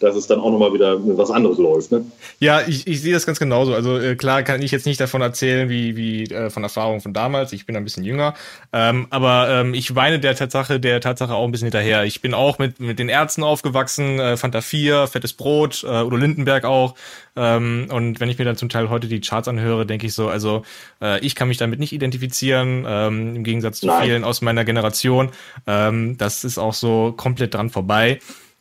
dass 0.00 0.16
es 0.16 0.26
dann 0.26 0.40
auch 0.40 0.50
nochmal 0.50 0.72
wieder 0.72 0.98
was 1.16 1.30
anderes 1.30 1.58
läuft. 1.58 1.92
Ne? 1.92 2.04
Ja, 2.38 2.60
ich, 2.66 2.86
ich 2.86 3.00
sehe 3.00 3.12
das 3.12 3.26
ganz 3.26 3.38
genauso. 3.38 3.74
Also 3.74 3.98
äh, 3.98 4.16
klar 4.16 4.42
kann 4.42 4.62
ich 4.62 4.70
jetzt 4.70 4.86
nicht 4.86 5.00
davon 5.00 5.22
erzählen, 5.22 5.68
wie, 5.68 5.96
wie 5.96 6.24
äh, 6.24 6.50
von 6.50 6.62
Erfahrungen 6.62 7.00
von 7.00 7.12
damals. 7.12 7.52
Ich 7.52 7.66
bin 7.66 7.76
ein 7.76 7.84
bisschen 7.84 8.04
jünger. 8.04 8.34
Ähm, 8.72 9.06
aber 9.10 9.48
ähm, 9.50 9.74
ich 9.74 9.94
weine 9.94 10.18
der 10.18 10.34
Tatsache, 10.34 10.80
der 10.80 11.00
Tatsache 11.00 11.34
auch 11.34 11.44
ein 11.44 11.52
bisschen 11.52 11.66
hinterher. 11.66 12.04
Ich 12.04 12.20
bin 12.20 12.34
auch 12.34 12.58
mit, 12.58 12.80
mit 12.80 12.98
den 12.98 13.08
Ärzten 13.08 13.42
aufgewachsen, 13.42 14.18
äh, 14.18 14.36
Fanta 14.36 14.60
4, 14.60 15.06
Fettes 15.06 15.32
Brot, 15.32 15.84
äh, 15.84 16.02
Udo 16.02 16.16
Lindenberg 16.16 16.64
auch. 16.64 16.94
Ähm, 17.34 17.88
und 17.90 18.20
wenn 18.20 18.28
ich 18.28 18.38
mir 18.38 18.44
dann 18.44 18.56
zum 18.56 18.68
Teil 18.68 18.90
heute 18.90 19.06
die 19.06 19.20
Charts 19.20 19.48
anhöre, 19.48 19.86
denke 19.86 20.06
ich 20.06 20.14
so, 20.14 20.28
also 20.28 20.62
äh, 21.00 21.20
ich 21.20 21.34
kann 21.34 21.48
mich 21.48 21.56
damit 21.56 21.78
nicht 21.78 21.92
identifizieren, 21.92 22.84
ähm, 22.86 23.36
im 23.36 23.44
Gegensatz 23.44 23.80
zu 23.80 23.86
Nein. 23.86 24.04
vielen 24.04 24.24
aus 24.24 24.42
meiner 24.42 24.64
Generation. 24.64 25.30
Ähm, 25.66 26.18
das 26.18 26.44
ist 26.44 26.58
auch 26.58 26.74
so 26.74 27.12
komplett 27.16 27.54
dran 27.54 27.70
vorbei. 27.70 28.20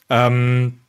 Ähm, 0.10 0.81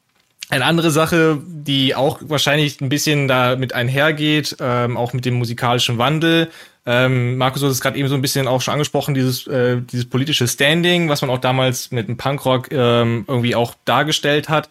eine 0.52 0.66
andere 0.66 0.90
Sache, 0.90 1.40
die 1.47 1.94
auch 1.94 2.18
wahrscheinlich 2.21 2.80
ein 2.82 2.90
bisschen 2.90 3.26
damit 3.26 3.73
einhergeht, 3.73 4.56
ähm, 4.61 4.99
auch 4.99 5.14
mit 5.14 5.25
dem 5.25 5.35
musikalischen 5.35 5.97
Wandel. 5.97 6.50
Ähm, 6.85 7.38
Markus, 7.38 7.62
du 7.62 7.68
hast 7.68 7.75
es 7.75 7.80
gerade 7.80 7.97
eben 7.97 8.09
so 8.09 8.14
ein 8.14 8.21
bisschen 8.21 8.47
auch 8.47 8.61
schon 8.61 8.73
angesprochen, 8.73 9.14
dieses, 9.14 9.47
äh, 9.47 9.80
dieses 9.80 10.04
politische 10.04 10.47
Standing, 10.47 11.09
was 11.09 11.23
man 11.23 11.30
auch 11.30 11.38
damals 11.38 11.90
mit 11.90 12.06
dem 12.06 12.18
Punkrock 12.18 12.71
ähm, 12.71 13.25
irgendwie 13.26 13.54
auch 13.54 13.75
dargestellt 13.87 14.50
hat, 14.50 14.68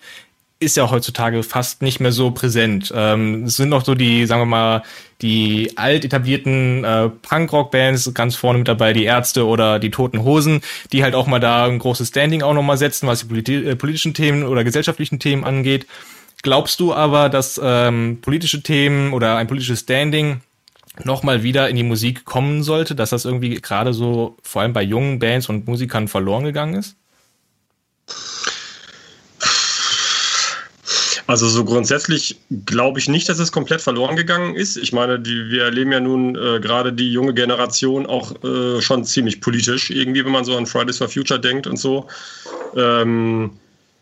ist 0.62 0.78
ja 0.78 0.92
heutzutage 0.92 1.42
fast 1.42 1.82
nicht 1.82 2.00
mehr 2.00 2.12
so 2.12 2.30
präsent. 2.32 2.94
Ähm, 2.96 3.46
es 3.46 3.56
sind 3.56 3.70
noch 3.70 3.84
so 3.84 3.96
die, 3.96 4.28
sagen 4.28 4.42
wir 4.42 4.46
mal, 4.46 4.84
die 5.22 5.74
alt 5.76 6.06
etablierten 6.06 6.84
äh, 6.84 7.10
Punkrock-Bands 7.10 8.14
ganz 8.14 8.36
vorne 8.36 8.60
mit 8.60 8.68
dabei, 8.68 8.94
die 8.94 9.04
Ärzte 9.04 9.48
oder 9.48 9.80
die 9.80 9.90
Toten 9.90 10.24
Hosen, 10.24 10.62
die 10.92 11.04
halt 11.04 11.16
auch 11.16 11.26
mal 11.26 11.40
da 11.40 11.66
ein 11.66 11.80
großes 11.80 12.10
Standing 12.10 12.44
auch 12.44 12.54
nochmal 12.54 12.78
setzen, 12.78 13.08
was 13.08 13.22
die 13.22 13.26
politi 13.26 13.56
äh, 13.56 13.76
politischen 13.76 14.14
Themen 14.14 14.44
oder 14.44 14.64
gesellschaftlichen 14.64 15.20
Themen 15.20 15.44
angeht. 15.44 15.88
Glaubst 16.44 16.80
du 16.80 16.94
aber, 16.94 17.30
dass 17.30 17.60
ähm, 17.64 18.20
politische 18.22 18.62
Themen 18.62 19.14
oder 19.14 19.38
ein 19.38 19.48
politisches 19.48 19.82
Standing 19.82 20.42
nochmal 21.04 21.42
wieder 21.42 21.70
in 21.70 21.76
die 21.76 21.84
Musik 21.84 22.24
kommen 22.26 22.62
sollte, 22.62 22.94
dass 22.94 23.10
das 23.10 23.26
irgendwie 23.26 23.56
gerade 23.56 23.94
so 23.94 24.38
vor 24.44 24.62
allem 24.62 24.74
bei 24.74 24.84
jungen 24.84 25.18
Bands 25.18 25.50
und 25.50 25.68
Musikern 25.68 26.08
verloren 26.08 26.44
gegangen 26.44 26.76
ist? 26.76 26.98
Also 31.32 31.48
so 31.48 31.64
grundsätzlich 31.64 32.42
glaube 32.66 33.00
ich 33.00 33.08
nicht, 33.08 33.30
dass 33.30 33.40
es 33.40 33.54
komplett 33.54 33.80
verloren 33.80 34.18
gegangen 34.18 34.54
ist. 34.54 34.76
Ich 34.76 34.92
meine, 34.92 35.18
die, 35.18 35.50
wir 35.50 35.64
erleben 35.64 35.94
ja 35.94 36.02
nun 36.02 36.36
äh, 36.36 36.60
gerade 36.60 36.92
die 36.92 37.10
junge 37.10 37.34
Generation 37.34 38.06
auch 38.06 38.34
äh, 38.44 38.82
schon 38.82 39.06
ziemlich 39.06 39.40
politisch, 39.40 39.92
irgendwie, 39.92 40.26
wenn 40.26 40.34
man 40.34 40.44
so 40.44 40.58
an 40.58 40.66
Fridays 40.66 40.98
for 40.98 41.08
Future 41.08 41.40
denkt 41.40 41.68
und 41.68 41.78
so. 41.78 42.06
Ähm, 42.76 43.52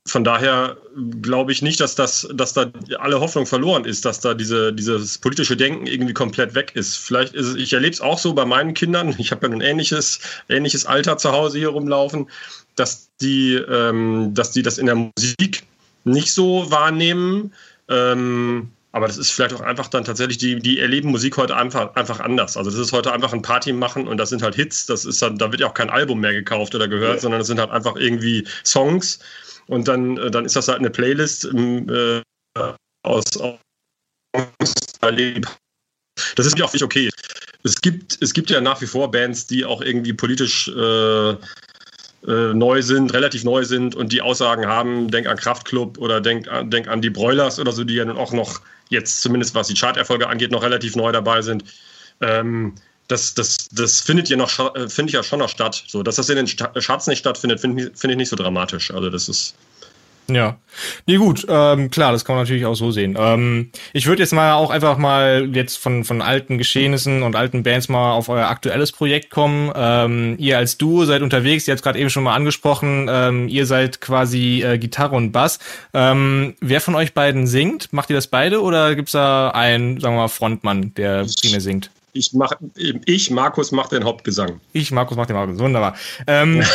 von 0.08 0.24
daher 0.24 0.76
glaube 1.22 1.52
ich 1.52 1.62
nicht, 1.62 1.80
dass 1.80 1.94
das, 1.94 2.28
dass 2.34 2.54
da 2.54 2.72
alle 2.98 3.20
Hoffnung 3.20 3.46
verloren 3.46 3.86
ist, 3.86 4.06
dass 4.06 4.22
da 4.22 4.34
diese, 4.34 4.74
dieses 4.74 5.20
politische 5.20 5.56
Denken 5.56 5.86
irgendwie 5.86 6.16
komplett 6.16 6.56
weg 6.56 6.72
ist. 6.74 6.98
Vielleicht 6.98 7.36
ist 7.36 7.46
es, 7.46 7.56
ich 7.58 7.74
erlebe 7.74 7.94
es 7.94 8.02
auch 8.02 8.18
so 8.18 8.34
bei 8.34 8.46
meinen 8.46 8.74
Kindern. 8.74 9.14
Ich 9.20 9.30
habe 9.30 9.46
ja 9.46 9.54
ein 9.54 9.62
ähnliches, 9.62 10.20
ähnliches 10.50 10.88
Alter 10.88 11.20
zu 11.20 11.32
Hause 11.32 11.60
hier 11.60 11.70
rumlaufen, 11.70 12.28
dass 12.76 13.10
die, 13.22 13.54
ähm, 13.54 14.32
dass 14.34 14.50
die 14.50 14.64
das 14.64 14.80
in 14.80 14.88
der 14.88 14.96
Musik 14.96 15.69
nicht 16.04 16.32
so 16.32 16.70
wahrnehmen. 16.72 17.54
Ähm, 17.88 18.72
aber 18.92 19.08
das 19.08 19.18
ist 19.18 19.32
vielleicht 19.32 19.54
auch 19.54 19.62
einfach 19.62 19.88
dann 19.88 20.04
tatsächlich, 20.04 20.40
die, 20.40 20.60
die 20.60 20.80
erleben 20.80 21.12
Musik 21.12 21.38
heute 21.38 21.56
einfach, 21.56 21.96
einfach 21.96 22.20
anders. 22.20 22.58
Also 22.58 22.72
das 22.72 22.80
ist 22.80 22.92
heute 22.92 23.14
einfach 23.14 23.34
ein 23.34 23.42
Party 23.44 23.72
machen 23.72 24.08
und 24.08 24.18
das 24.18 24.30
sind 24.30 24.42
halt 24.42 24.56
Hits. 24.56 24.88
Das 24.88 25.06
ist 25.06 25.22
dann, 25.22 25.38
da 25.38 25.52
wird 25.52 25.62
ja 25.62 25.68
auch 25.68 25.76
kein 25.76 25.92
Album 25.92 26.20
mehr 26.22 26.34
gekauft 26.34 26.74
oder 26.74 26.88
gehört, 26.88 27.16
ja. 27.16 27.20
sondern 27.20 27.40
das 27.40 27.48
sind 27.48 27.60
halt 27.60 27.70
einfach 27.70 27.96
irgendwie 27.96 28.48
Songs. 28.66 29.20
Und 29.68 29.88
dann, 29.88 30.18
äh, 30.18 30.32
dann 30.32 30.46
ist 30.46 30.56
das 30.56 30.68
halt 30.68 30.80
eine 30.80 30.90
Playlist 30.90 31.46
äh, 31.46 32.22
aus, 33.04 33.38
aus 33.38 33.60
das 36.36 36.46
ist 36.46 36.58
ja 36.58 36.66
auch 36.66 36.74
nicht 36.74 36.84
okay. 36.84 37.10
Es 37.64 37.80
gibt, 37.80 38.18
es 38.22 38.34
gibt 38.34 38.50
ja 38.50 38.62
nach 38.62 38.82
wie 38.82 38.88
vor 38.88 39.12
Bands, 39.12 39.48
die 39.48 39.66
auch 39.66 39.82
irgendwie 39.82 40.14
politisch 40.14 40.68
äh, 40.70 41.36
äh, 42.28 42.54
neu 42.54 42.82
sind, 42.82 43.14
relativ 43.14 43.44
neu 43.44 43.64
sind 43.64 43.96
und 43.96 44.12
die 44.12 44.22
Aussagen 44.22 44.66
haben, 44.66 45.10
denk 45.10 45.28
an 45.28 45.38
Kraftklub 45.38 45.98
oder 45.98 46.20
denk, 46.22 46.50
denk 46.64 46.88
an 46.88 47.02
die 47.02 47.10
Broilers 47.10 47.60
oder 47.60 47.72
so, 47.72 47.84
die 47.84 47.96
ja 47.96 48.06
nun 48.06 48.18
auch 48.18 48.34
noch 48.34 48.62
jetzt 48.90 49.22
zumindest 49.22 49.56
was 49.56 49.68
die 49.68 49.76
Charterfolge 49.76 50.28
angeht, 50.28 50.52
noch 50.52 50.64
relativ 50.64 50.96
neu 50.96 51.12
dabei 51.12 51.42
sind. 51.42 51.64
Ähm, 52.22 52.74
das, 53.08 53.34
das, 53.34 53.70
das 53.70 54.02
findet 54.02 54.30
ja 54.30 54.38
noch, 54.38 54.76
äh, 54.76 54.88
finde 54.88 55.10
ich 55.10 55.14
ja 55.14 55.24
schon 55.24 55.40
noch 55.40 55.50
statt. 55.50 55.84
So, 55.88 56.04
dass 56.04 56.18
das 56.18 56.30
in 56.30 56.36
den 56.36 56.46
Charts 56.46 57.08
nicht 57.08 57.20
stattfindet, 57.20 57.60
finde 57.60 57.92
find 57.96 58.12
ich 58.12 58.18
nicht 58.18 58.30
so 58.30 58.36
dramatisch. 58.36 58.92
Also 58.92 59.10
das 59.10 59.30
ist, 59.30 59.56
ja. 60.36 60.58
Nee, 61.08 61.18
gut, 61.18 61.46
ähm, 61.50 61.90
klar, 61.90 62.12
das 62.12 62.26
kann 62.26 62.36
man 62.36 62.44
natürlich 62.44 62.66
auch 62.66 62.76
so 62.76 62.92
sehen. 62.92 63.16
Ähm, 63.20 63.72
ich 63.94 64.06
würde 64.06 64.22
jetzt 64.22 64.34
mal 64.34 64.54
auch 64.54 64.70
einfach 64.70 64.98
mal 64.98 65.50
jetzt 65.54 65.78
von, 65.78 66.04
von 66.04 66.22
alten 66.22 66.58
Geschehnissen 66.58 67.24
und 67.24 67.36
alten 67.36 67.64
Bands 67.64 67.90
mal 67.90 68.14
auf 68.14 68.30
euer 68.30 68.48
aktuelles 68.48 68.92
Projekt 68.92 69.30
kommen. 69.30 69.72
Ähm, 69.76 70.36
ihr 70.38 70.58
als 70.58 70.78
Duo 70.78 71.06
seid 71.06 71.22
unterwegs, 71.22 71.68
ihr 71.68 71.74
habt 71.74 71.84
gerade 71.84 72.00
eben 72.00 72.10
schon 72.10 72.24
mal 72.24 72.36
angesprochen, 72.36 73.08
ähm, 73.10 73.48
ihr 73.48 73.66
seid 73.66 74.02
quasi 74.02 74.64
äh, 74.64 74.78
Gitarre 74.78 75.16
und 75.16 75.32
Bass. 75.32 75.60
Ähm, 75.94 76.56
wer 76.62 76.82
von 76.82 76.96
euch 76.96 77.14
beiden 77.14 77.48
singt? 77.48 77.92
Macht 77.92 78.10
ihr 78.10 78.16
das 78.16 78.28
beide 78.28 78.62
oder 78.62 78.96
gibt's 78.96 79.14
da 79.14 79.50
einen, 79.50 80.00
sagen 80.00 80.16
wir 80.16 80.22
mal, 80.22 80.28
Frontmann, 80.28 80.94
der 80.96 81.26
primär 81.42 81.62
singt? 81.62 81.90
Ich, 82.14 82.34
mach, 82.34 82.54
ich 83.06 83.32
Markus, 83.32 83.72
mache 83.72 83.96
den 83.96 84.04
Hauptgesang. 84.04 84.60
Ich, 84.74 84.92
Markus, 84.92 85.16
mache 85.16 85.28
den 85.28 85.38
Hauptgesang. 85.38 85.66
Wunderbar. 85.66 85.96
Ähm, 86.28 86.64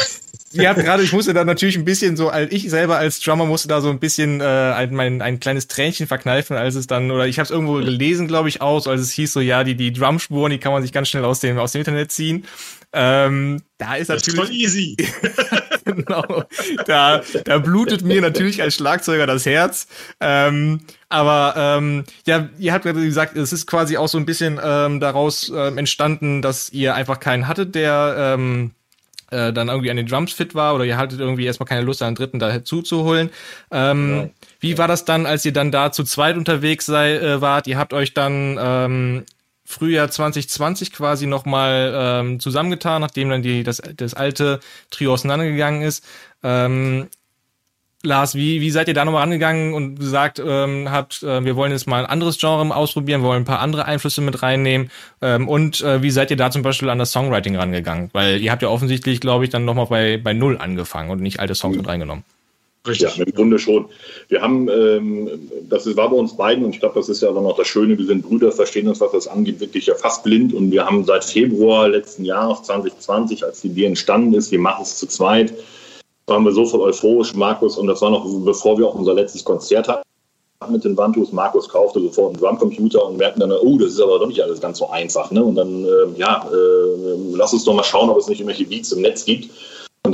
ihr 0.55 0.69
habt 0.69 0.81
gerade, 0.81 1.03
ich 1.03 1.13
musste 1.13 1.35
da 1.35 1.45
natürlich 1.45 1.77
ein 1.77 1.85
bisschen 1.85 2.17
so, 2.17 2.33
ich 2.51 2.71
selber 2.71 2.97
als 2.97 3.21
Drummer 3.21 3.47
musste 3.47 3.69
da 3.69 3.81
so 3.81 3.91
ein 3.91 3.99
bisschen 3.99 4.41
äh, 4.41 4.45
ein, 4.45 4.95
mein, 4.95 5.23
ein 5.23 5.41
kleines 5.41 5.69
Tränchen 5.69 6.07
verkneifen, 6.07 6.57
als 6.57 6.75
es 6.75 6.87
dann, 6.87 7.11
oder 7.11 7.27
ich 7.27 7.39
habe 7.39 7.45
es 7.45 7.51
irgendwo 7.51 7.75
gelesen, 7.75 8.29
glaube 8.29 8.49
ich, 8.49 8.61
aus, 8.61 8.87
als 8.87 9.01
es 9.01 9.13
hieß 9.13 9.33
so, 9.33 9.41
ja, 9.41 9.65
die, 9.65 9.75
die 9.75 9.93
Drumspuren, 9.93 10.51
die 10.51 10.59
kann 10.59 10.73
man 10.73 10.83
sich 10.83 10.93
ganz 10.93 11.09
schnell 11.09 11.25
aus 11.25 11.41
dem, 11.41 11.59
aus 11.59 11.73
dem 11.73 11.81
Internet 11.81 12.13
ziehen. 12.13 12.45
Ähm, 12.93 13.61
da 13.79 13.97
ist 13.97 14.09
natürlich. 14.09 14.39
Das 14.39 14.49
ist 14.51 14.51
voll 14.51 14.55
easy. 14.55 14.97
genau. 15.85 16.45
Da, 16.87 17.23
da 17.45 17.59
blutet 17.59 18.03
mir 18.03 18.21
natürlich 18.21 18.63
als 18.63 18.77
Schlagzeuger 18.77 19.27
das 19.27 19.45
Herz. 19.47 19.89
Ähm, 20.21 20.81
aber 21.09 21.55
ähm, 21.57 22.05
ja, 22.27 22.49
ihr 22.59 22.73
habt 22.73 22.85
gerade 22.85 23.05
gesagt, 23.05 23.37
es 23.37 23.53
ist 23.53 23.67
quasi 23.67 23.97
auch 23.97 24.09
so 24.09 24.19
ein 24.19 24.27
bisschen 24.27 24.61
ähm, 24.63 25.01
daraus 25.01 25.53
ähm, 25.55 25.79
entstanden, 25.79 26.41
dass 26.41 26.71
ihr 26.71 26.95
einfach 26.95 27.19
keinen 27.19 27.49
hattet, 27.49 27.75
der 27.75 28.37
ähm, 28.37 28.71
äh, 29.35 29.53
dann 29.53 29.69
irgendwie 29.69 29.91
an 29.91 29.97
den 29.97 30.07
Drums 30.07 30.33
fit 30.33 30.55
war 30.55 30.75
oder 30.75 30.85
ihr 30.85 30.97
hattet 30.97 31.21
irgendwie 31.21 31.45
erstmal 31.45 31.67
keine 31.67 31.83
Lust, 31.83 32.03
einen 32.03 32.15
dritten 32.15 32.39
dazu 32.39 32.83
zu 32.83 33.03
holen. 33.03 33.31
Ähm, 33.71 34.17
ja. 34.17 34.29
Wie 34.61 34.79
war 34.79 34.89
das 34.89 35.05
dann, 35.05 35.27
als 35.27 35.45
ihr 35.45 35.53
dann 35.53 35.73
da 35.73 35.93
zu 35.93 36.05
zweit 36.05 36.37
unterwegs 36.37 36.87
sei, 36.87 37.17
äh, 37.17 37.41
wart? 37.41 37.67
Ihr 37.67 37.79
habt 37.79 37.93
euch 37.93 38.15
dann 38.15 38.59
ähm, 38.61 39.25
Frühjahr 39.65 40.11
2020 40.11 40.93
quasi 40.93 41.27
nochmal 41.27 41.93
ähm, 41.95 42.41
zusammengetan, 42.41 43.01
nachdem 43.01 43.31
dann 43.31 43.43
die, 43.43 43.63
das, 43.63 43.83
das 43.97 44.15
alte 44.15 44.61
Trio 44.91 45.15
auseinandergegangen 45.15 45.83
ist. 45.83 46.05
Ähm, 46.43 47.09
Lars, 48.07 48.35
wie, 48.35 48.61
wie 48.61 48.71
seid 48.71 48.89
ihr 48.89 48.95
da 48.95 49.05
nochmal 49.05 49.23
rangegangen 49.23 49.75
und 49.75 49.99
gesagt 49.99 50.43
ähm, 50.45 50.91
habt, 50.91 51.23
äh, 51.23 51.45
wir 51.45 51.57
wollen 51.57 51.73
jetzt 51.73 51.87
mal 51.87 52.05
ein 52.05 52.11
anderes 52.11 52.39
Genre 52.39 52.75
ausprobieren, 52.75 53.23
wollen 53.23 53.43
ein 53.43 53.47
paar 53.47 53.61
andere 53.61 53.87
Einflüsse 53.87 54.21
mit 54.21 54.43
reinnehmen 54.43 54.91
ähm, 55.23 55.49
und 55.49 55.81
äh, 55.83 56.03
wie 56.03 56.11
seid 56.11 56.31
ihr 56.31 56.37
da 56.37 56.51
zum 56.51 56.63
Beispiel 56.63 56.89
an 56.91 56.99
das 56.99 57.13
Songwriting 57.13 57.57
rangegangen? 57.57 58.11
Weil 58.13 58.41
ihr 58.41 58.51
habt 58.51 58.63
ja 58.63 58.69
offensichtlich, 58.69 59.21
glaube 59.21 59.45
ich, 59.45 59.51
dann 59.51 59.65
nochmal 59.65 59.87
bei, 59.87 60.19
bei 60.19 60.33
Null 60.33 60.59
angefangen 60.59 61.11
und 61.11 61.21
nicht 61.21 61.41
alte 61.41 61.55
Songs 61.55 61.77
mit 61.77 61.87
reingenommen. 61.87 62.25
Richtig. 62.87 63.17
Ja, 63.17 63.25
im 63.25 63.33
Grunde 63.33 63.59
schon. 63.59 63.87
Wir 64.29 64.43
haben, 64.43 64.69
ähm, 64.69 65.31
das 65.71 65.87
war 65.97 66.11
bei 66.11 66.17
uns 66.17 66.37
beiden 66.37 66.65
und 66.65 66.75
ich 66.75 66.81
glaube, 66.81 66.97
das 66.97 67.09
ist 67.09 67.23
ja 67.23 67.31
auch 67.31 67.57
das 67.57 67.67
Schöne, 67.67 67.97
wir 67.97 68.05
sind 68.05 68.23
Brüder, 68.23 68.53
verstehen 68.53 68.89
uns, 68.89 69.01
was 69.01 69.13
das 69.13 69.27
angeht, 69.27 69.59
wirklich 69.61 69.87
ja 69.87 69.95
fast 69.95 70.23
blind 70.23 70.53
und 70.53 70.71
wir 70.71 70.85
haben 70.85 71.03
seit 71.05 71.25
Februar 71.25 71.89
letzten 71.89 72.27
Jahres 72.27 72.63
2020, 72.65 73.43
als 73.43 73.63
die 73.63 73.69
Idee 73.69 73.87
entstanden 73.87 74.35
ist, 74.35 74.53
wir 74.53 74.59
machen 74.59 74.83
es 74.83 74.97
zu 74.97 75.07
zweit, 75.07 75.55
waren 76.27 76.45
wir 76.45 76.53
sofort 76.53 76.83
euphorisch, 76.83 77.35
Markus, 77.35 77.77
und 77.77 77.87
das 77.87 78.01
war 78.01 78.11
noch 78.11 78.25
bevor 78.45 78.79
wir 78.79 78.89
auch 78.89 78.95
unser 78.95 79.15
letztes 79.15 79.45
Konzert 79.45 79.89
hatten 79.89 80.05
mit 80.71 80.85
den 80.85 80.97
Wandus. 80.97 81.33
Markus 81.33 81.69
kaufte 81.69 82.01
sofort 82.01 82.33
einen 82.33 82.43
Drumcomputer 82.43 83.07
und 83.07 83.19
merkten 83.19 83.41
dann, 83.41 83.53
oh, 83.53 83.79
das 83.79 83.91
ist 83.91 84.01
aber 84.01 84.19
doch 84.19 84.27
nicht 84.27 84.43
alles 84.43 84.61
ganz 84.61 84.79
so 84.79 84.89
einfach. 84.89 85.31
Ne? 85.31 85.45
Und 85.45 85.57
dann, 85.57 85.85
äh, 85.85 86.19
ja, 86.19 86.49
äh, 86.51 87.37
lass 87.37 87.53
uns 87.53 87.65
doch 87.65 87.75
mal 87.75 87.85
schauen, 87.85 88.09
ob 88.09 88.19
es 88.19 88.29
nicht 88.29 88.41
irgendwelche 88.41 88.65
Beats 88.65 88.93
im 88.93 89.03
Netz 89.03 89.25
gibt. 89.25 89.51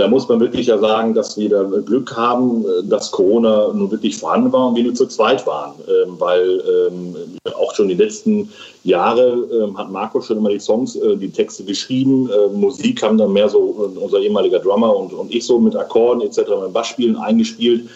Da 0.01 0.09
muss 0.09 0.27
man 0.31 0.41
wirklich 0.41 0.69
ja 0.69 0.79
sagen, 0.79 1.13
dass 1.13 1.37
wir 1.37 1.51
da 1.51 1.63
Glück 1.63 2.17
haben, 2.17 2.65
dass 2.85 3.11
Corona 3.11 3.71
nun 3.75 3.91
wirklich 3.91 4.17
vorhanden 4.17 4.51
war 4.51 4.69
und 4.69 4.77
wir 4.77 4.85
nur 4.85 4.95
zu 4.95 5.05
zweit 5.05 5.47
waren. 5.47 5.75
Ähm, 5.87 6.15
weil 6.19 6.63
ähm, 6.89 7.15
auch 7.55 7.75
schon 7.75 7.89
die 7.89 7.97
letzten 7.97 8.49
Jahre 8.83 9.47
ähm, 9.53 9.77
hat 9.77 9.93
Marco 9.93 10.23
schon 10.23 10.39
immer 10.39 10.49
die 10.49 10.59
Songs, 10.59 10.97
äh, 10.97 11.19
die 11.19 11.29
Texte 11.29 11.65
geschrieben. 11.65 12.31
Äh, 12.31 12.49
Musik 12.57 13.03
haben 13.03 13.19
dann 13.19 13.35
mehr 13.35 13.51
so 13.51 13.93
äh, 13.95 13.99
unser 13.99 14.21
ehemaliger 14.21 14.61
Drummer 14.61 14.97
und, 14.97 15.13
und 15.13 15.35
ich 15.35 15.45
so 15.45 15.59
mit 15.59 15.77
Akkorden 15.77 16.23
etc. 16.23 16.39
mit 16.63 16.73
Bassspielen 16.73 17.17
eingespielt. 17.17 17.87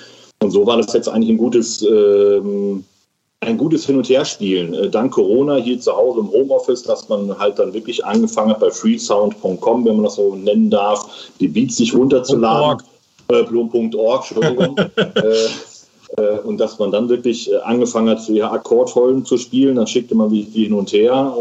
Und 0.42 0.50
so 0.50 0.66
war 0.66 0.76
das 0.76 0.92
jetzt 0.92 1.08
eigentlich 1.08 1.30
ein 1.30 1.38
gutes 1.38 1.80
ähm, 1.80 2.84
ein 3.44 3.58
gutes 3.58 3.86
Hin- 3.86 3.96
und 3.96 4.08
Herspielen. 4.08 4.74
Äh, 4.74 4.90
dank 4.90 5.12
Corona 5.12 5.56
hier 5.56 5.78
zu 5.80 5.94
Hause 5.94 6.20
im 6.20 6.30
Homeoffice, 6.30 6.82
dass 6.82 7.08
man 7.08 7.38
halt 7.38 7.58
dann 7.58 7.72
wirklich 7.72 8.04
angefangen 8.04 8.50
hat 8.50 8.60
bei 8.60 8.70
freesound.com, 8.70 9.84
wenn 9.84 9.96
man 9.96 10.04
das 10.04 10.16
so 10.16 10.34
nennen 10.34 10.70
darf, 10.70 11.06
die 11.40 11.48
Beats 11.48 11.76
sich 11.76 11.94
runterzuladen. 11.94 12.82
Plum.org, 13.26 13.94
äh, 13.94 14.34
Entschuldigung. 14.34 14.76
äh, 14.96 16.22
äh, 16.22 16.38
und 16.40 16.58
dass 16.58 16.78
man 16.78 16.90
dann 16.90 17.08
wirklich 17.08 17.50
angefangen 17.64 18.10
hat, 18.10 18.28
ja, 18.28 18.50
Akkordfolgen 18.50 19.24
zu 19.24 19.38
spielen, 19.38 19.76
dann 19.76 19.86
schickte 19.86 20.14
man 20.14 20.30
die 20.30 20.42
hin 20.42 20.72
und 20.72 20.92
her 20.92 21.34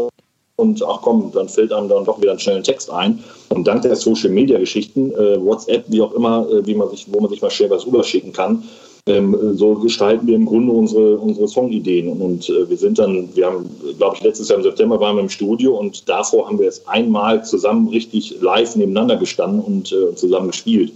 und 0.56 0.82
ach 0.86 1.00
komm, 1.02 1.32
dann 1.32 1.48
fällt 1.48 1.72
einem 1.72 1.88
dann 1.88 2.04
doch 2.04 2.20
wieder 2.20 2.30
einen 2.30 2.40
schnellen 2.40 2.62
Text 2.62 2.90
ein. 2.90 3.22
Und 3.48 3.66
dank 3.66 3.82
der 3.82 3.96
Social 3.96 4.30
Media 4.30 4.58
Geschichten, 4.58 5.12
äh, 5.12 5.44
WhatsApp, 5.44 5.84
wie 5.88 6.00
auch 6.00 6.12
immer, 6.12 6.48
äh, 6.48 6.64
wie 6.66 6.74
man 6.74 6.90
sich, 6.90 7.06
wo 7.10 7.20
man 7.20 7.30
sich 7.30 7.42
mal 7.42 7.50
schnell 7.50 7.70
was 7.70 7.84
überschicken 7.84 8.32
kann, 8.32 8.62
ähm, 9.06 9.56
so 9.56 9.74
gestalten 9.74 10.26
wir 10.26 10.34
im 10.34 10.46
Grunde 10.46 10.72
unsere, 10.72 11.18
unsere 11.18 11.46
Songideen. 11.46 12.08
Und 12.08 12.48
äh, 12.48 12.68
wir 12.68 12.76
sind 12.76 12.98
dann, 12.98 13.28
wir 13.34 13.46
haben, 13.46 13.68
glaube 13.98 14.16
ich, 14.16 14.22
letztes 14.22 14.48
Jahr 14.48 14.58
im 14.58 14.64
September 14.64 14.98
waren 14.98 15.16
wir 15.16 15.22
im 15.22 15.28
Studio 15.28 15.76
und 15.76 16.08
davor 16.08 16.46
haben 16.46 16.58
wir 16.58 16.66
jetzt 16.66 16.88
einmal 16.88 17.44
zusammen 17.44 17.88
richtig 17.88 18.40
live 18.40 18.76
nebeneinander 18.76 19.16
gestanden 19.16 19.60
und 19.60 19.92
äh, 19.92 20.14
zusammen 20.14 20.48
gespielt. 20.48 20.92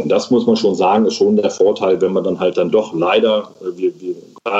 Und 0.00 0.10
das 0.10 0.30
muss 0.30 0.46
man 0.46 0.56
schon 0.56 0.76
sagen, 0.76 1.06
ist 1.06 1.14
schon 1.14 1.36
der 1.36 1.50
Vorteil, 1.50 2.00
wenn 2.00 2.12
man 2.12 2.22
dann 2.22 2.38
halt 2.38 2.56
dann 2.56 2.70
doch 2.70 2.94
leider, 2.94 3.50
äh, 3.60 3.76
wir, 3.76 3.92
wir 4.00 4.14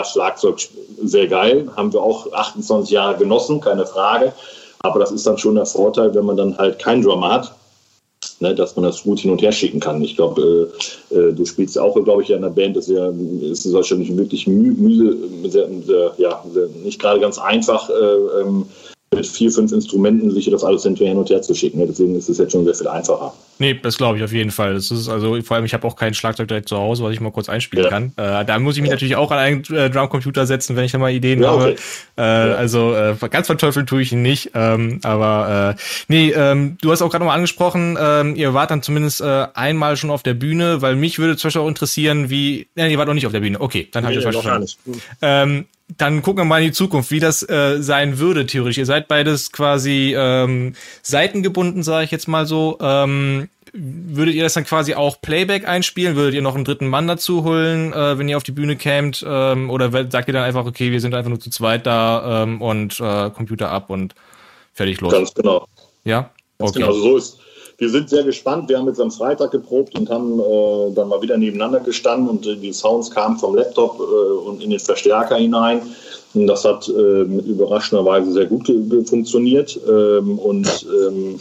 Schlagzeug 0.05 0.57
sehr 1.03 1.27
geil, 1.29 1.69
haben 1.77 1.93
wir 1.93 2.03
auch 2.03 2.33
28 2.33 2.91
Jahre 2.91 3.17
genossen, 3.19 3.61
keine 3.61 3.87
Frage. 3.87 4.33
Aber 4.81 4.99
das 4.99 5.13
ist 5.13 5.27
dann 5.27 5.39
schon 5.39 5.57
der 5.57 5.67
Vorteil, 5.67 6.15
wenn 6.15 6.25
man 6.25 6.37
dann 6.37 6.57
halt 6.57 6.79
keinen 6.79 7.03
Drummer 7.03 7.33
hat, 7.33 7.55
ne, 8.41 8.55
dass 8.55 8.77
man 8.77 8.85
das 8.85 9.03
gut 9.03 9.21
hin 9.21 9.31
und 9.31 9.43
her 9.43 9.53
schicken 9.53 9.81
kann. 9.81 10.03
Ich 10.03 10.17
glaube, 10.17 10.71
äh, 11.11 11.15
äh, 11.15 11.33
du 11.33 11.45
spielst 11.45 11.79
auch, 11.79 11.95
glaube 12.05 12.23
ich, 12.23 12.31
in 12.31 12.43
der 12.43 12.51
Band, 12.51 12.77
das 12.77 12.89
ist 12.89 12.97
ja 12.97 13.13
ist 13.51 13.73
wahrscheinlich 13.73 14.17
wirklich 14.17 14.47
müde, 14.47 15.17
sehr, 15.49 15.69
sehr, 15.85 16.15
ja, 16.19 16.45
nicht 16.85 17.01
gerade 17.01 17.21
ganz 17.21 17.39
einfach, 17.39 17.89
äh, 17.91 18.41
ähm, 18.41 18.67
mit 19.15 19.27
vier, 19.27 19.51
fünf 19.51 19.73
Instrumenten 19.73 20.31
sich 20.31 20.51
das 20.51 20.63
alles 20.63 20.83
hin 20.83 21.17
und 21.17 21.31
her 21.31 21.43
zu 21.43 21.55
schicken. 21.55 21.87
Deswegen 21.87 22.15
ist 22.15 22.29
es 22.29 22.39
jetzt 22.39 22.53
schon 22.53 22.65
sehr 22.65 22.75
viel 22.75 22.89
einfacher. 22.89 23.33
Nee, 23.59 23.79
das 23.83 23.97
glaube 23.97 24.19
ich 24.19 24.25
auf 24.25 24.33
jeden 24.33 24.51
Fall. 24.51 24.75
Das 24.75 24.91
ist 24.91 25.09
also 25.09 25.41
vor 25.43 25.57
allem, 25.57 25.65
ich 25.65 25.75
habe 25.75 25.87
auch 25.87 25.97
kein 25.97 26.15
Schlagzeug 26.15 26.47
direkt 26.47 26.69
zu 26.69 26.77
Hause, 26.77 27.03
was 27.03 27.13
ich 27.13 27.21
mal 27.21 27.33
kurz 27.33 27.49
einspielen 27.49 27.85
ja. 27.85 27.91
kann. 27.91 28.13
Äh, 28.17 28.45
da 28.45 28.59
muss 28.59 28.77
ich 28.77 28.83
mich 28.83 28.91
ja. 28.91 28.95
natürlich 28.95 29.17
auch 29.17 29.31
an 29.31 29.39
einen 29.39 29.65
äh, 29.75 29.91
Drumcomputer 29.91 30.47
setzen, 30.47 30.77
wenn 30.77 30.85
ich 30.85 30.93
da 30.93 30.99
mal 30.99 31.11
Ideen 31.11 31.43
ja, 31.43 31.51
habe. 31.51 31.73
Okay. 31.73 31.77
Äh, 32.17 32.23
also 32.23 32.95
äh, 32.95 33.17
ganz 33.31 33.47
verteufeln 33.47 33.87
tue 33.87 34.03
ich 34.03 34.13
ihn 34.13 34.23
nicht. 34.23 34.53
Ähm, 34.55 35.01
aber 35.03 35.75
äh, 35.77 35.83
nee, 36.09 36.31
ähm, 36.31 36.77
du 36.81 36.93
hast 36.93 37.03
auch 37.03 37.11
gerade 37.11 37.25
mal 37.25 37.35
angesprochen, 37.35 37.99
ähm, 38.01 38.37
ihr 38.37 38.55
wart 38.55 38.71
dann 38.71 38.83
zumindest 38.83 39.23
äh, 39.23 39.47
einmal 39.55 39.97
schon 39.97 40.11
auf 40.11 40.23
der 40.23 40.35
Bühne, 40.35 40.83
weil 40.83 40.95
mich 40.95 41.19
würde 41.19 41.37
zum 41.37 41.49
Beispiel 41.49 41.63
auch 41.63 41.69
interessieren, 41.69 42.31
wie. 42.31 42.69
Nein, 42.75 42.91
ihr 42.91 42.99
wart 42.99 43.09
noch 43.09 43.15
nicht 43.15 43.27
auf 43.27 43.33
der 43.33 43.41
Bühne. 43.41 43.61
Okay, 43.61 43.89
dann 43.91 44.05
habe 44.05 44.15
nee, 44.15 44.19
ich 44.19 44.25
das 44.25 44.37
verstanden. 44.37 44.69
Ähm, 45.21 45.65
dann 45.97 46.23
gucken 46.23 46.43
wir 46.43 46.45
mal 46.45 46.61
in 46.61 46.69
die 46.69 46.73
Zukunft, 46.73 47.11
wie 47.11 47.21
das 47.21 47.49
äh, 47.49 47.83
sein 47.83 48.19
würde, 48.19 48.47
theoretisch. 48.47 48.79
Ihr 48.79 48.87
seid 48.87 49.09
beides 49.09 49.53
quasi 49.53 50.15
ähm, 50.17 50.75
seitengebunden, 51.03 51.83
sage 51.83 52.05
ich 52.05 52.11
jetzt 52.11 52.29
mal 52.29 52.47
so. 52.47 52.77
Ähm, 52.81 53.49
würdet 53.73 54.35
ihr 54.35 54.43
das 54.43 54.55
dann 54.55 54.65
quasi 54.65 54.95
auch 54.95 55.21
Playback 55.21 55.67
einspielen? 55.67 56.17
Würdet 56.17 56.35
ihr 56.35 56.43
noch 56.43 56.55
einen 56.55 56.65
dritten 56.65 56.89
Mann 56.89 57.07
dazu 57.07 57.45
holen, 57.45 57.93
äh, 57.93 58.19
wenn 58.19 58.29
ihr 58.29 58.37
auf 58.37 58.43
die 58.43 58.53
Bühne 58.53 58.77
kämt? 58.77 59.25
Ähm, 59.27 59.71
oder 59.71 59.91
sagt 60.11 60.29
ihr 60.29 60.35
dann 60.35 60.45
einfach, 60.45 60.67
okay, 60.67 60.93
wir 60.93 61.01
sind 61.01 61.15
einfach 61.15 61.31
nur 61.31 61.41
zu 61.41 61.51
zweit 61.51 61.87
da 61.87 62.43
ähm, 62.43 62.61
und 62.61 63.01
äh, 63.01 63.31
Computer 63.31 63.71
ab 63.71 63.91
und 63.91 64.15
fertig 64.75 65.01
los? 65.01 65.13
Ganz 65.13 65.35
genau. 65.35 65.67
Ja? 66.05 66.31
Ganz 66.59 66.71
okay. 66.71 66.81
genau. 66.81 66.89
Also 66.89 67.01
so 67.01 67.17
ist, 67.17 67.39
wir 67.79 67.89
sind 67.89 68.11
sehr 68.11 68.25
gespannt. 68.25 68.69
Wir 68.69 68.77
haben 68.77 68.89
jetzt 68.89 69.01
am 69.01 69.13
Freitag 69.13 69.53
geprobt 69.53 69.97
und 69.97 70.11
haben 70.11 70.41
äh, 70.41 70.95
dann 70.95 71.09
mal 71.09 71.23
wieder 71.23 71.37
nebeneinander 71.37 71.79
gestanden 71.79 72.29
und 72.29 72.45
äh, 72.45 72.57
die 72.57 72.73
Sounds 72.73 73.09
kamen 73.11 73.39
vom 73.39 73.55
Laptop 73.55 74.01
äh, 74.01 74.49
und 74.49 74.63
in 74.63 74.71
den 74.71 74.81
Verstärker 74.81 75.37
hinein. 75.37 75.83
Und 76.35 76.49
das 76.49 76.65
hat 76.65 76.89
ähm, 76.89 77.39
überraschenderweise 77.39 78.33
sehr 78.33 78.47
gut 78.47 78.67
funktioniert. 79.09 79.79
Ähm, 79.89 80.39
und 80.41 80.87
ähm, 81.07 81.39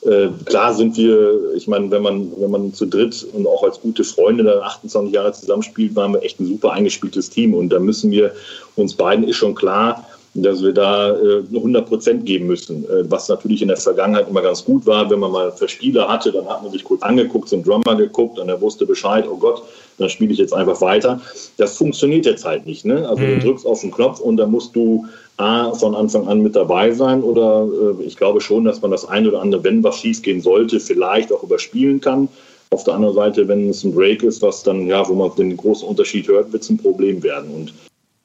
äh, 0.00 0.28
klar 0.46 0.72
sind 0.72 0.96
wir, 0.96 1.54
ich 1.54 1.68
meine, 1.68 1.90
wenn 1.90 2.02
man, 2.02 2.32
wenn 2.38 2.50
man 2.50 2.72
zu 2.72 2.86
dritt 2.86 3.26
und 3.34 3.46
auch 3.46 3.62
als 3.62 3.78
gute 3.78 4.02
Freunde 4.02 4.44
dann 4.44 4.62
28 4.62 5.14
Jahre 5.14 5.32
zusammenspielt, 5.32 5.94
waren 5.94 6.14
wir 6.14 6.22
echt 6.22 6.40
ein 6.40 6.46
super 6.46 6.72
eingespieltes 6.72 7.28
Team. 7.28 7.52
Und 7.52 7.68
da 7.68 7.78
müssen 7.78 8.10
wir 8.10 8.32
uns 8.76 8.94
beiden 8.94 9.28
ist 9.28 9.36
schon 9.36 9.54
klar, 9.54 10.06
dass 10.42 10.62
wir 10.62 10.72
da 10.72 11.16
äh, 11.16 11.42
100 11.54 11.86
Prozent 11.86 12.26
geben 12.26 12.46
müssen. 12.46 12.84
Äh, 12.84 13.10
was 13.10 13.28
natürlich 13.28 13.62
in 13.62 13.68
der 13.68 13.76
Vergangenheit 13.76 14.28
immer 14.28 14.42
ganz 14.42 14.64
gut 14.64 14.86
war, 14.86 15.08
wenn 15.10 15.20
man 15.20 15.32
mal 15.32 15.52
Verspieler 15.52 16.08
hatte, 16.08 16.32
dann 16.32 16.46
hat 16.48 16.62
man 16.62 16.72
sich 16.72 16.84
kurz 16.84 17.02
angeguckt, 17.02 17.48
zum 17.48 17.62
Drummer 17.62 17.94
geguckt 17.96 18.38
und 18.38 18.48
er 18.48 18.60
wusste 18.60 18.86
Bescheid, 18.86 19.24
oh 19.30 19.36
Gott, 19.36 19.62
dann 19.98 20.10
spiele 20.10 20.32
ich 20.32 20.38
jetzt 20.38 20.52
einfach 20.52 20.80
weiter. 20.80 21.20
Das 21.56 21.76
funktioniert 21.76 22.26
jetzt 22.26 22.44
halt 22.44 22.66
nicht. 22.66 22.84
Ne? 22.84 23.08
Also 23.08 23.22
mhm. 23.22 23.40
du 23.40 23.46
drückst 23.46 23.66
auf 23.66 23.80
den 23.80 23.90
Knopf 23.90 24.20
und 24.20 24.36
dann 24.36 24.50
musst 24.50 24.76
du 24.76 25.06
A, 25.38 25.72
von 25.72 25.94
Anfang 25.94 26.26
an 26.28 26.40
mit 26.40 26.56
dabei 26.56 26.92
sein 26.92 27.22
oder 27.22 27.66
äh, 28.00 28.04
ich 28.04 28.16
glaube 28.16 28.40
schon, 28.40 28.64
dass 28.64 28.80
man 28.80 28.90
das 28.90 29.06
eine 29.06 29.28
oder 29.28 29.42
andere, 29.42 29.62
wenn 29.64 29.82
was 29.84 29.96
schief 29.96 30.22
gehen 30.22 30.40
sollte, 30.40 30.80
vielleicht 30.80 31.32
auch 31.32 31.42
überspielen 31.42 32.00
kann. 32.00 32.28
Auf 32.70 32.84
der 32.84 32.94
anderen 32.94 33.14
Seite, 33.14 33.46
wenn 33.46 33.68
es 33.68 33.84
ein 33.84 33.94
Break 33.94 34.22
ist, 34.22 34.42
was 34.42 34.62
dann, 34.62 34.86
ja, 34.86 35.06
wo 35.08 35.14
man 35.14 35.30
den 35.36 35.56
großen 35.56 35.86
Unterschied 35.86 36.26
hört, 36.26 36.52
wird 36.52 36.62
es 36.62 36.70
ein 36.70 36.78
Problem 36.78 37.22
werden. 37.22 37.50
Und 37.54 37.72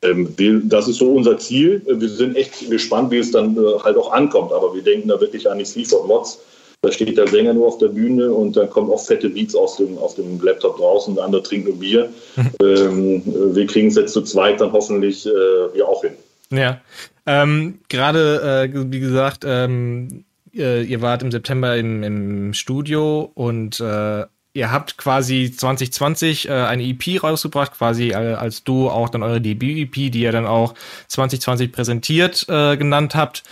das 0.02 0.88
ist 0.88 0.98
so 0.98 1.12
unser 1.12 1.38
Ziel. 1.38 1.82
Wir 1.86 2.10
sind 2.10 2.36
echt 2.36 2.70
gespannt, 2.70 3.12
wie 3.12 3.18
es 3.18 3.32
dann 3.32 3.56
äh, 3.56 3.80
halt 3.84 3.98
auch 3.98 4.12
ankommt. 4.12 4.52
Aber 4.52 4.74
wir 4.74 4.82
denken 4.82 5.08
da 5.08 5.20
wirklich 5.22 5.50
an 5.50 5.60
die 5.60 5.66
Sleaford 5.66 6.08
Mods. 6.08 6.40
Da 6.84 6.92
steht 6.92 7.16
der 7.16 7.28
Sänger 7.28 7.54
nur 7.54 7.68
auf 7.68 7.78
der 7.78 7.90
Bühne 7.90 8.32
und 8.32 8.58
dann 8.58 8.68
kommen 8.72 8.90
auch 8.90 9.06
fette 9.06 9.30
Beats 9.30 9.54
aus 9.54 9.78
dem, 9.78 10.00
aus 10.00 10.16
dem 10.16 10.42
Laptop 10.42 10.78
draußen. 10.78 11.14
Der 11.14 11.26
andere 11.26 11.44
trinkt 11.44 11.68
nur 11.68 11.78
Bier. 11.78 12.10
ähm, 12.62 13.22
wir 13.56 13.68
kriegen 13.68 13.90
es 13.90 13.96
jetzt 13.96 14.14
zu 14.14 14.24
zweit 14.24 14.60
dann 14.60 14.72
hoffentlich 14.72 15.28
äh, 15.28 15.78
ja 15.78 15.86
auch 15.86 16.02
hin. 16.02 16.14
Ja. 16.50 16.82
Ähm, 17.28 17.80
Gerade, 17.88 18.70
äh, 18.74 18.92
wie 18.92 19.00
gesagt, 19.00 19.44
ähm, 19.46 20.26
ihr, 20.52 20.82
ihr, 20.82 21.02
wart 21.02 21.22
im 21.22 21.32
September 21.32 21.78
im, 21.78 22.02
im 22.02 22.54
Studio 22.56 23.32
und 23.36 23.80
äh, 23.80 24.26
ihr 24.54 24.72
habt 24.72 24.98
quasi 24.98 25.52
2020 25.52 26.50
äh, 26.50 26.52
eine 26.52 26.84
EP 26.84 27.24
rausgebracht, 27.24 27.74
quasi 27.78 28.10
äh, 28.10 28.34
als 28.34 28.64
du 28.64 28.90
auch 28.90 29.10
dann 29.10 29.24
eure 29.24 29.42
Debüt-EP, 29.42 30.12
die 30.12 30.22
ihr 30.22 30.32
dann 30.32 30.46
auch 30.46 30.74
2020 31.08 31.72
präsentiert 31.72 32.46
äh, 32.50 32.78
genannt 32.78 33.16
habt. 33.16 33.44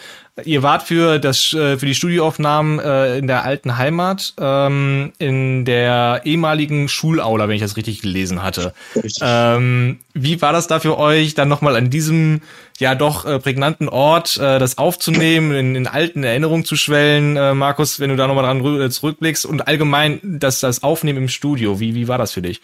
Ihr 0.46 0.64
wart 0.64 0.84
für 0.84 1.20
das 1.20 1.54
äh, 1.54 1.78
für 1.78 1.86
die 1.86 1.96
Studioaufnahmen 1.96 2.80
äh, 2.80 3.18
in 3.18 3.28
der 3.28 3.44
alten 3.44 3.78
Heimat 3.78 4.34
ähm, 4.40 5.12
in 5.18 5.66
der 5.66 6.22
ehemaligen 6.24 6.88
Schulaula, 6.88 7.48
wenn 7.48 7.56
ich 7.56 7.62
das 7.62 7.78
richtig 7.78 8.02
gelesen 8.02 8.42
hatte. 8.42 8.74
Ähm, 9.22 10.00
wie 10.14 10.42
war 10.42 10.54
das 10.54 10.68
da 10.68 10.80
für 10.80 10.98
euch, 10.98 11.34
dann 11.34 11.50
nochmal 11.50 11.76
an 11.76 11.90
diesem 11.90 12.42
ja 12.80 12.96
doch 12.96 13.26
äh, 13.26 13.40
prägnanten 13.40 13.90
Ort 13.90 14.38
äh, 14.38 14.60
das 14.60 14.78
aufzunehmen, 14.78 15.52
in, 15.52 15.76
in 15.76 15.88
alten 15.88 16.24
Erinnerungen 16.24 16.66
zu 16.66 16.76
schwellen, 16.76 17.36
äh, 17.36 17.54
Markus, 17.54 18.00
wenn 18.00 18.10
du 18.10 18.16
da 18.16 18.28
nochmal 18.28 18.46
dran 18.46 18.92
zurückblickst 18.92 19.46
und 19.46 19.68
allgemein 19.68 20.20
das 20.24 20.62
das 20.62 20.84
Aufnehmen 20.84 21.18
im 21.18 21.30
Studio, 21.30 21.80
wie 21.80 21.96
wie 21.96 22.08
war 22.08 22.18
das 22.18 22.32
für 22.32 22.42
dich? 22.42 22.62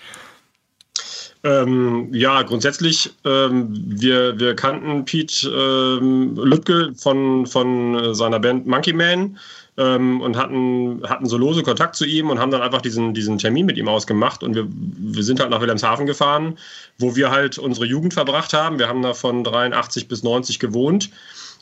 Ähm, 1.45 2.09
ja, 2.11 2.41
grundsätzlich, 2.41 3.13
ähm, 3.23 3.67
wir, 3.69 4.39
wir 4.39 4.55
kannten 4.55 5.05
Pete 5.05 5.47
ähm, 5.47 6.35
Lübke 6.37 6.91
von, 6.97 7.45
von 7.45 8.15
seiner 8.15 8.39
Band 8.39 8.65
Monkey 8.65 8.93
Man 8.93 9.37
ähm, 9.77 10.21
und 10.21 10.37
hatten, 10.37 11.03
hatten 11.07 11.27
so 11.27 11.37
lose 11.37 11.61
Kontakt 11.61 11.95
zu 11.97 12.03
ihm 12.03 12.31
und 12.31 12.39
haben 12.39 12.49
dann 12.49 12.63
einfach 12.63 12.81
diesen, 12.81 13.13
diesen 13.13 13.37
Termin 13.37 13.67
mit 13.67 13.77
ihm 13.77 13.87
ausgemacht. 13.87 14.41
Und 14.41 14.55
wir, 14.55 14.65
wir 14.67 15.21
sind 15.21 15.39
halt 15.39 15.51
nach 15.51 15.61
Wilhelmshaven 15.61 16.07
gefahren, 16.07 16.57
wo 16.97 17.15
wir 17.15 17.29
halt 17.29 17.59
unsere 17.59 17.85
Jugend 17.85 18.15
verbracht 18.15 18.51
haben. 18.53 18.79
Wir 18.79 18.87
haben 18.87 19.03
da 19.03 19.13
von 19.13 19.43
83 19.43 20.07
bis 20.07 20.23
90 20.23 20.57
gewohnt 20.57 21.11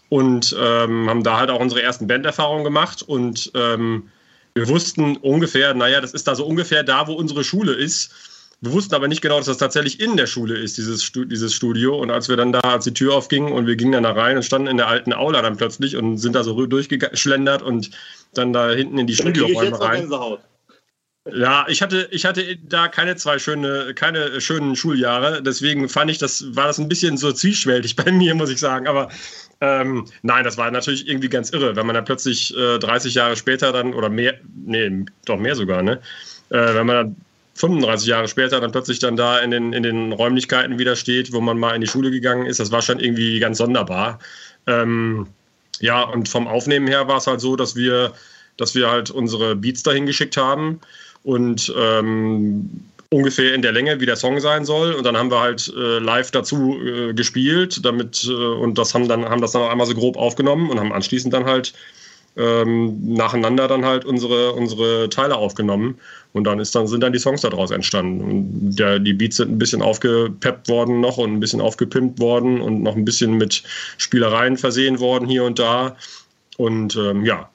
und 0.07 0.55
ähm, 0.57 1.09
haben 1.09 1.23
da 1.23 1.39
halt 1.39 1.49
auch 1.49 1.59
unsere 1.59 1.81
ersten 1.81 2.07
Banderfahrungen 2.07 2.63
gemacht. 2.63 3.01
Und 3.01 3.51
ähm, 3.53 4.03
wir 4.53 4.69
wussten 4.69 5.17
ungefähr, 5.17 5.73
naja, 5.73 5.99
das 5.99 6.13
ist 6.13 6.25
da 6.25 6.35
so 6.35 6.45
ungefähr 6.45 6.83
da, 6.83 7.07
wo 7.07 7.13
unsere 7.15 7.43
Schule 7.43 7.73
ist 7.73 8.13
wir 8.63 8.71
wussten 8.71 8.95
aber 8.95 9.09
nicht 9.09 9.21
genau, 9.21 9.37
dass 9.37 9.47
das 9.47 9.57
tatsächlich 9.57 9.99
in 9.99 10.15
der 10.15 10.25
Schule 10.25 10.57
ist, 10.57 10.77
dieses, 10.77 11.11
dieses 11.13 11.53
Studio. 11.53 11.97
Und 11.97 12.11
als 12.11 12.29
wir 12.29 12.37
dann 12.37 12.53
da, 12.53 12.61
als 12.61 12.85
die 12.85 12.93
Tür 12.93 13.13
aufging 13.13 13.51
und 13.51 13.67
wir 13.67 13.75
gingen 13.75 13.91
dann 13.91 14.03
da 14.03 14.13
rein 14.13 14.37
und 14.37 14.43
standen 14.43 14.69
in 14.69 14.77
der 14.77 14.87
alten 14.87 15.11
Aula 15.11 15.41
dann 15.41 15.57
plötzlich 15.57 15.97
und 15.97 16.17
sind 16.17 16.33
da 16.33 16.45
so 16.45 16.65
durchgeschlendert 16.65 17.61
und 17.61 17.91
dann 18.33 18.53
da 18.53 18.71
hinten 18.71 18.99
in 18.99 19.07
die 19.07 19.15
Studioräume 19.15 19.77
rein. 19.81 20.09
Ja, 21.29 21.65
ich 21.67 21.81
hatte, 21.81 22.07
ich 22.11 22.25
hatte 22.25 22.57
da 22.57 22.87
keine 22.87 23.17
zwei 23.17 23.37
schöne, 23.37 23.93
keine 23.95 24.39
schönen 24.39 24.77
Schuljahre. 24.77 25.43
Deswegen 25.43 25.89
fand 25.89 26.11
ich, 26.11 26.17
das 26.17 26.55
war 26.55 26.67
das 26.67 26.79
ein 26.79 26.87
bisschen 26.87 27.17
so 27.17 27.33
zwiespältig 27.33 27.95
bei 27.97 28.13
mir, 28.13 28.33
muss 28.33 28.49
ich 28.49 28.59
sagen. 28.59 28.87
Aber 28.87 29.09
ähm, 29.59 30.05
nein, 30.21 30.45
das 30.45 30.57
war 30.57 30.71
natürlich 30.71 31.09
irgendwie 31.09 31.29
ganz 31.29 31.49
irre, 31.49 31.75
wenn 31.75 31.85
man 31.85 31.95
dann 31.95 32.05
plötzlich 32.05 32.55
äh, 32.55 32.79
30 32.79 33.15
Jahre 33.15 33.35
später 33.35 33.73
dann 33.73 33.93
oder 33.93 34.07
mehr, 34.07 34.35
nee, 34.65 35.05
doch 35.25 35.37
mehr 35.37 35.55
sogar, 35.55 35.83
ne? 35.83 35.99
Äh, 36.49 36.75
wenn 36.75 36.85
man 36.85 36.95
dann 36.95 37.15
35 37.55 38.07
Jahre 38.07 38.27
später 38.27 38.59
dann 38.59 38.71
plötzlich 38.71 38.99
dann 38.99 39.15
da 39.15 39.39
in 39.39 39.51
den, 39.51 39.73
in 39.73 39.83
den 39.83 40.11
Räumlichkeiten 40.11 40.79
wieder 40.79 40.95
steht, 40.95 41.33
wo 41.33 41.41
man 41.41 41.59
mal 41.59 41.75
in 41.75 41.81
die 41.81 41.87
Schule 41.87 42.09
gegangen 42.11 42.45
ist. 42.45 42.59
Das 42.59 42.71
war 42.71 42.81
schon 42.81 42.99
irgendwie 42.99 43.39
ganz 43.39 43.59
sonderbar. 43.59 44.19
Ähm, 44.65 45.27
ja, 45.79 46.01
und 46.03 46.29
vom 46.29 46.47
Aufnehmen 46.47 46.87
her 46.87 47.07
war 47.07 47.17
es 47.17 47.27
halt 47.27 47.41
so, 47.41 47.55
dass 47.55 47.75
wir, 47.75 48.13
dass 48.57 48.73
wir 48.73 48.89
halt 48.89 49.11
unsere 49.11 49.55
Beats 49.55 49.83
dahin 49.83 50.05
geschickt 50.05 50.37
haben 50.37 50.79
und 51.23 51.73
ähm, 51.77 52.69
ungefähr 53.09 53.53
in 53.53 53.61
der 53.61 53.71
Länge, 53.71 53.99
wie 53.99 54.05
der 54.05 54.15
Song 54.15 54.39
sein 54.39 54.65
soll. 54.65 54.93
Und 54.93 55.03
dann 55.05 55.15
haben 55.15 55.29
wir 55.29 55.39
halt 55.39 55.71
äh, 55.75 55.99
live 55.99 56.31
dazu 56.31 56.79
äh, 56.83 57.13
gespielt, 57.13 57.85
damit 57.85 58.25
äh, 58.27 58.33
und 58.33 58.77
das 58.77 58.93
haben 58.93 59.07
dann 59.07 59.25
haben 59.25 59.41
das 59.41 59.51
dann 59.51 59.61
auch 59.61 59.69
einmal 59.69 59.87
so 59.87 59.93
grob 59.93 60.17
aufgenommen 60.17 60.69
und 60.69 60.79
haben 60.79 60.91
anschließend 60.91 61.33
dann 61.33 61.45
halt 61.45 61.73
ähm, 62.35 63.13
nacheinander 63.13 63.67
dann 63.67 63.85
halt 63.85 64.05
unsere, 64.05 64.53
unsere 64.53 65.09
Teile 65.09 65.35
aufgenommen 65.35 65.99
und 66.33 66.45
dann 66.45 66.59
ist 66.59 66.73
dann 66.73 66.87
sind 66.87 67.01
dann 67.01 67.13
die 67.13 67.19
Songs 67.19 67.41
daraus 67.41 67.71
entstanden. 67.71 68.21
Und 68.21 68.75
der, 68.75 68.99
die 68.99 69.13
Beats 69.13 69.37
sind 69.37 69.51
ein 69.51 69.59
bisschen 69.59 69.81
aufgepeppt 69.81 70.67
worden 70.67 70.99
noch 70.99 71.17
und 71.17 71.33
ein 71.33 71.39
bisschen 71.39 71.61
aufgepimpt 71.61 72.19
worden 72.19 72.59
und 72.59 72.81
noch 72.81 72.95
ein 72.95 73.05
bisschen 73.05 73.37
mit 73.37 73.63
Spielereien 73.97 74.57
versehen 74.57 74.99
worden 74.99 75.27
hier 75.27 75.43
und 75.43 75.59
da. 75.59 75.95
Und 76.57 76.95
ähm, 76.95 77.23
ja. 77.23 77.49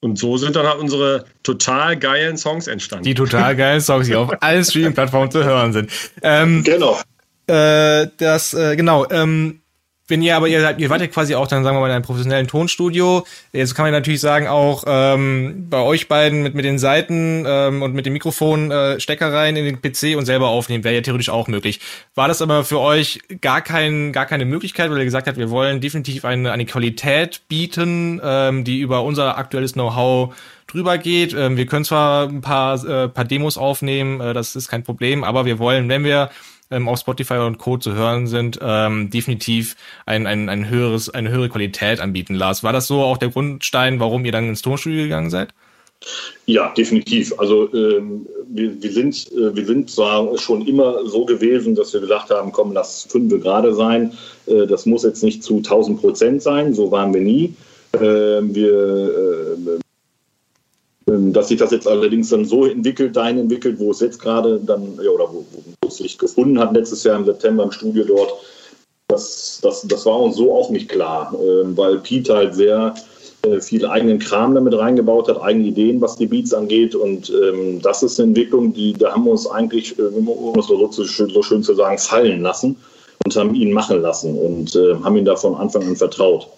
Und 0.00 0.18
so 0.18 0.36
sind 0.36 0.54
dann 0.54 0.66
halt 0.66 0.78
unsere 0.78 1.24
total 1.42 1.96
geilen 1.96 2.36
Songs 2.36 2.68
entstanden. 2.68 3.04
Die 3.04 3.14
total 3.14 3.56
geilen 3.56 3.80
Songs, 3.80 4.06
die 4.06 4.14
auf 4.14 4.30
allen 4.40 4.64
Streaming-Plattformen 4.64 5.30
zu 5.30 5.42
hören 5.42 5.72
sind. 5.72 5.90
Ähm, 6.22 6.62
genau. 6.62 7.00
Äh, 7.48 8.06
das, 8.18 8.54
äh, 8.54 8.76
genau. 8.76 9.08
Ähm, 9.10 9.60
wenn 10.08 10.22
ihr 10.22 10.36
aber, 10.36 10.48
ihr, 10.48 10.78
ihr 10.78 10.90
wart 10.90 11.00
ja 11.00 11.06
quasi 11.08 11.34
auch 11.34 11.46
dann, 11.46 11.64
sagen 11.64 11.76
wir 11.76 11.80
mal, 11.80 11.88
in 11.88 11.94
einem 11.94 12.04
professionellen 12.04 12.46
Tonstudio. 12.46 13.26
Jetzt 13.52 13.74
kann 13.74 13.84
man 13.84 13.92
natürlich 13.92 14.20
sagen, 14.20 14.46
auch 14.46 14.84
ähm, 14.86 15.66
bei 15.68 15.80
euch 15.80 16.08
beiden 16.08 16.42
mit, 16.42 16.54
mit 16.54 16.64
den 16.64 16.78
Seiten 16.78 17.44
ähm, 17.46 17.82
und 17.82 17.94
mit 17.94 18.06
dem 18.06 18.12
Mikrofon 18.12 18.70
äh, 18.70 19.00
Stecker 19.00 19.32
rein 19.32 19.56
in 19.56 19.64
den 19.64 19.80
PC 19.80 20.16
und 20.16 20.24
selber 20.24 20.48
aufnehmen, 20.48 20.84
wäre 20.84 20.94
ja 20.94 21.00
theoretisch 21.00 21.30
auch 21.30 21.48
möglich. 21.48 21.80
War 22.14 22.28
das 22.28 22.40
aber 22.40 22.64
für 22.64 22.80
euch 22.80 23.20
gar, 23.40 23.60
kein, 23.60 24.12
gar 24.12 24.26
keine 24.26 24.44
Möglichkeit, 24.44 24.90
weil 24.90 24.98
ihr 24.98 25.04
gesagt 25.04 25.26
habt, 25.26 25.38
wir 25.38 25.50
wollen 25.50 25.80
definitiv 25.80 26.24
eine, 26.24 26.52
eine 26.52 26.66
Qualität 26.66 27.42
bieten, 27.48 28.20
ähm, 28.22 28.64
die 28.64 28.78
über 28.78 29.02
unser 29.02 29.38
aktuelles 29.38 29.72
Know-how 29.72 30.34
drüber 30.66 30.98
geht. 30.98 31.34
Ähm, 31.34 31.56
wir 31.56 31.66
können 31.66 31.84
zwar 31.84 32.28
ein 32.28 32.40
paar, 32.40 32.84
äh, 32.84 33.08
paar 33.08 33.24
Demos 33.24 33.58
aufnehmen, 33.58 34.20
äh, 34.20 34.34
das 34.34 34.56
ist 34.56 34.68
kein 34.68 34.82
Problem, 34.82 35.24
aber 35.24 35.44
wir 35.46 35.58
wollen, 35.58 35.88
wenn 35.88 36.04
wir 36.04 36.30
ähm, 36.70 36.88
auf 36.88 36.98
Spotify 36.98 37.38
und 37.38 37.58
Co. 37.58 37.76
zu 37.76 37.94
hören 37.94 38.26
sind, 38.26 38.58
ähm, 38.62 39.10
definitiv 39.10 39.76
ein, 40.06 40.26
ein, 40.26 40.48
ein 40.48 40.68
höheres, 40.68 41.10
eine 41.10 41.30
höhere 41.30 41.48
Qualität 41.48 42.00
anbieten, 42.00 42.34
Lars. 42.34 42.62
War 42.62 42.72
das 42.72 42.86
so 42.86 43.02
auch 43.02 43.18
der 43.18 43.30
Grundstein, 43.30 44.00
warum 44.00 44.24
ihr 44.24 44.32
dann 44.32 44.48
ins 44.48 44.62
Tonstudio 44.62 45.04
gegangen 45.04 45.30
seid? 45.30 45.52
Ja, 46.44 46.72
definitiv. 46.76 47.38
Also 47.38 47.72
ähm, 47.72 48.26
wir, 48.48 48.80
wir, 48.82 48.92
sind, 48.92 49.32
äh, 49.32 49.56
wir 49.56 49.64
sind 49.64 49.90
zwar 49.90 50.36
schon 50.38 50.66
immer 50.66 51.06
so 51.06 51.24
gewesen, 51.24 51.74
dass 51.74 51.92
wir 51.92 52.00
gesagt 52.00 52.30
haben, 52.30 52.52
komm, 52.52 52.72
lass 52.72 53.06
fünf 53.10 53.32
gerade 53.42 53.74
sein. 53.74 54.12
Äh, 54.46 54.66
das 54.66 54.86
muss 54.86 55.04
jetzt 55.04 55.24
nicht 55.24 55.42
zu 55.42 55.56
1000 55.56 56.00
Prozent 56.00 56.42
sein, 56.42 56.74
so 56.74 56.90
waren 56.90 57.12
wir 57.14 57.22
nie. 57.22 57.54
Äh, 57.92 57.98
wir 58.00 58.72
äh, 58.72 59.70
ähm, 59.72 59.80
dass 61.06 61.48
sich 61.48 61.58
das 61.58 61.70
jetzt 61.70 61.86
allerdings 61.86 62.30
dann 62.30 62.44
so 62.44 62.66
entwickelt, 62.66 63.14
dahin 63.14 63.38
entwickelt, 63.38 63.78
wo 63.78 63.92
es 63.92 64.00
jetzt 64.00 64.20
gerade 64.20 64.58
dann, 64.58 64.98
ja, 65.02 65.10
oder 65.10 65.28
wo, 65.32 65.44
wo, 65.80 65.88
es 65.88 65.98
sich 65.98 66.18
gefunden 66.18 66.58
hat, 66.58 66.74
letztes 66.74 67.04
Jahr 67.04 67.16
im 67.16 67.24
September 67.24 67.62
im 67.62 67.70
Studio 67.70 68.04
dort, 68.04 68.34
das, 69.08 69.60
das, 69.62 69.82
das 69.82 70.04
war 70.04 70.20
uns 70.20 70.36
so 70.36 70.52
auch 70.52 70.70
nicht 70.70 70.88
klar, 70.88 71.32
äh, 71.34 71.76
weil 71.76 71.98
Pete 71.98 72.34
halt 72.34 72.56
sehr 72.56 72.94
äh, 73.42 73.60
viel 73.60 73.86
eigenen 73.86 74.18
Kram 74.18 74.56
damit 74.56 74.76
reingebaut 74.76 75.28
hat, 75.28 75.40
eigene 75.40 75.68
Ideen, 75.68 76.00
was 76.00 76.16
die 76.16 76.26
Beats 76.26 76.52
angeht. 76.52 76.96
Und 76.96 77.30
ähm, 77.30 77.80
das 77.82 78.02
ist 78.02 78.18
eine 78.18 78.30
Entwicklung, 78.30 78.72
die 78.72 78.92
da 78.94 79.12
haben 79.12 79.24
wir 79.24 79.30
uns 79.30 79.46
eigentlich, 79.46 79.96
äh, 79.98 80.02
um 80.02 80.58
es 80.58 80.66
so, 80.66 80.90
so, 80.90 81.04
so 81.04 81.42
schön 81.42 81.62
zu 81.62 81.74
sagen, 81.74 81.98
fallen 81.98 82.42
lassen 82.42 82.76
und 83.24 83.36
haben 83.36 83.54
ihn 83.54 83.72
machen 83.72 84.02
lassen 84.02 84.36
und 84.36 84.74
äh, 84.74 84.94
haben 85.04 85.16
ihn 85.16 85.24
da 85.24 85.36
von 85.36 85.54
Anfang 85.54 85.86
an 85.86 85.96
vertraut. 85.96 86.48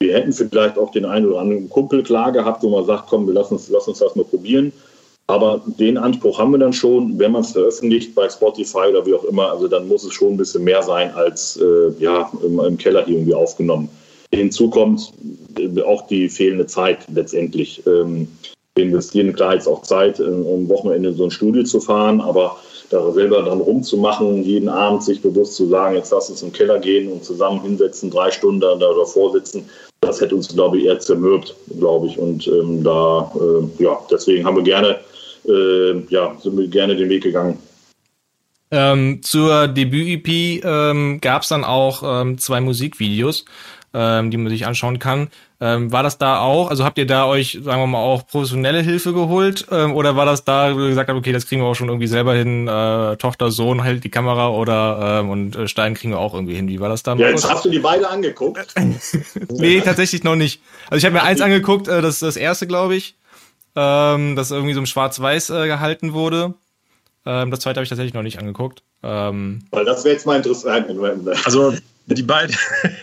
Wir 0.00 0.14
hätten 0.14 0.32
vielleicht 0.32 0.78
auch 0.78 0.90
den 0.90 1.04
einen 1.04 1.26
oder 1.26 1.40
anderen 1.40 1.70
Kumpel 1.70 2.02
klar 2.02 2.32
gehabt, 2.32 2.62
wo 2.62 2.70
man 2.70 2.84
sagt, 2.84 3.08
komm, 3.08 3.26
wir 3.26 3.34
lassen 3.34 3.54
uns, 3.54 3.68
lass 3.68 3.88
uns 3.88 3.98
das 3.98 4.16
mal 4.16 4.24
probieren. 4.24 4.72
Aber 5.26 5.62
den 5.78 5.96
Anspruch 5.96 6.38
haben 6.38 6.50
wir 6.50 6.58
dann 6.58 6.74
schon, 6.74 7.18
wenn 7.18 7.32
man 7.32 7.40
es 7.40 7.52
veröffentlicht 7.52 8.14
bei 8.14 8.28
Spotify 8.28 8.88
oder 8.90 9.06
wie 9.06 9.14
auch 9.14 9.24
immer, 9.24 9.50
also 9.50 9.68
dann 9.68 9.88
muss 9.88 10.04
es 10.04 10.12
schon 10.12 10.34
ein 10.34 10.36
bisschen 10.36 10.64
mehr 10.64 10.82
sein 10.82 11.12
als 11.12 11.56
äh, 11.56 11.92
ja, 11.98 12.30
im, 12.44 12.60
im, 12.60 12.76
Keller 12.76 13.08
irgendwie 13.08 13.32
aufgenommen. 13.32 13.88
Hinzu 14.34 14.68
kommt 14.68 15.12
äh, 15.58 15.80
auch 15.82 16.06
die 16.08 16.28
fehlende 16.28 16.66
Zeit 16.66 17.06
letztendlich. 17.14 17.82
Ähm, 17.86 18.28
wir 18.74 18.84
investieren 18.84 19.32
klar 19.32 19.54
jetzt 19.54 19.68
auch 19.68 19.82
Zeit, 19.82 20.20
um 20.20 20.46
am 20.46 20.68
Wochenende 20.68 21.10
in 21.10 21.16
so 21.16 21.24
ein 21.24 21.30
Studio 21.30 21.62
zu 21.62 21.80
fahren, 21.80 22.20
aber 22.20 22.58
da 22.94 23.12
selber 23.12 23.42
dran 23.42 23.60
rumzumachen, 23.60 24.42
jeden 24.42 24.68
Abend 24.68 25.02
sich 25.02 25.20
bewusst 25.20 25.56
zu 25.56 25.66
sagen, 25.66 25.96
jetzt 25.96 26.12
lass 26.12 26.30
uns 26.30 26.42
im 26.42 26.52
Keller 26.52 26.78
gehen 26.78 27.10
und 27.10 27.24
zusammen 27.24 27.60
hinsetzen, 27.62 28.10
drei 28.10 28.30
Stunden 28.30 28.60
da 28.60 28.74
davor 28.74 29.32
sitzen, 29.32 29.68
das 30.00 30.20
hätte 30.20 30.34
uns, 30.36 30.48
glaube 30.48 30.78
ich, 30.78 30.84
eher 30.84 30.98
zermürbt, 30.98 31.54
glaube 31.78 32.06
ich. 32.06 32.18
Und 32.18 32.46
ähm, 32.46 32.82
da, 32.82 33.32
äh, 33.34 33.82
ja, 33.82 33.98
deswegen 34.10 34.44
haben 34.44 34.56
wir 34.56 34.62
gerne 34.62 34.98
äh, 35.46 36.00
ja, 36.08 36.34
sind 36.40 36.56
wir 36.56 36.68
gerne 36.68 36.96
den 36.96 37.08
Weg 37.08 37.22
gegangen. 37.22 37.58
Ähm, 38.70 39.20
zur 39.22 39.68
Debüt-EP 39.68 40.64
ähm, 40.64 41.20
gab 41.20 41.42
es 41.42 41.48
dann 41.48 41.64
auch 41.64 42.02
ähm, 42.04 42.38
zwei 42.38 42.60
Musikvideos, 42.60 43.44
ähm, 43.94 44.30
die 44.30 44.36
man 44.36 44.50
sich 44.50 44.66
anschauen 44.66 44.98
kann. 44.98 45.28
Ähm, 45.60 45.92
war 45.92 46.02
das 46.02 46.18
da 46.18 46.40
auch, 46.40 46.68
also 46.68 46.84
habt 46.84 46.98
ihr 46.98 47.06
da 47.06 47.26
euch, 47.26 47.60
sagen 47.62 47.80
wir 47.80 47.86
mal, 47.86 47.98
auch 47.98 48.26
professionelle 48.26 48.80
Hilfe 48.80 49.14
geholt? 49.14 49.66
Ähm, 49.70 49.94
oder 49.94 50.16
war 50.16 50.26
das 50.26 50.44
da, 50.44 50.74
wo 50.74 50.80
ihr 50.80 50.88
gesagt 50.88 51.08
habt, 51.08 51.18
okay, 51.18 51.32
das 51.32 51.46
kriegen 51.46 51.62
wir 51.62 51.68
auch 51.68 51.74
schon 51.74 51.88
irgendwie 51.88 52.08
selber 52.08 52.34
hin, 52.34 52.68
äh, 52.68 53.16
Tochter, 53.16 53.50
Sohn 53.50 53.82
hält 53.82 54.04
die 54.04 54.10
Kamera 54.10 54.48
oder 54.48 55.20
ähm, 55.20 55.30
und 55.30 55.56
äh, 55.56 55.68
Stein 55.68 55.94
kriegen 55.94 56.12
wir 56.12 56.18
auch 56.18 56.34
irgendwie 56.34 56.56
hin. 56.56 56.68
Wie 56.68 56.80
war 56.80 56.90
das 56.90 57.02
da? 57.02 57.14
Ja, 57.14 57.28
jetzt 57.28 57.48
hast 57.48 57.64
du 57.64 57.70
die 57.70 57.78
beide 57.78 58.10
angeguckt. 58.10 58.74
nee, 59.50 59.80
tatsächlich 59.80 60.24
noch 60.24 60.36
nicht. 60.36 60.60
Also 60.90 60.98
ich 60.98 61.04
habe 61.04 61.14
mir 61.14 61.22
eins 61.22 61.40
angeguckt, 61.40 61.88
äh, 61.88 62.02
das 62.02 62.14
ist 62.14 62.22
das 62.22 62.36
erste, 62.36 62.66
glaube 62.66 62.96
ich 62.96 63.16
ähm, 63.76 64.36
das 64.36 64.50
irgendwie 64.50 64.74
so 64.74 64.80
im 64.80 64.86
Schwarz-Weiß 64.86 65.50
äh, 65.50 65.66
gehalten 65.66 66.12
wurde. 66.12 66.54
Ähm, 67.26 67.50
das 67.50 67.60
zweite 67.60 67.78
habe 67.78 67.84
ich 67.84 67.88
tatsächlich 67.88 68.14
noch 68.14 68.22
nicht 68.22 68.38
angeguckt. 68.38 68.82
Ähm, 69.02 69.64
Weil 69.70 69.84
das 69.84 70.04
wäre 70.04 70.14
jetzt 70.14 70.26
mal 70.26 70.36
interessant. 70.36 70.86
Also 71.44 71.74
die 72.06 72.22
beiden. 72.22 72.56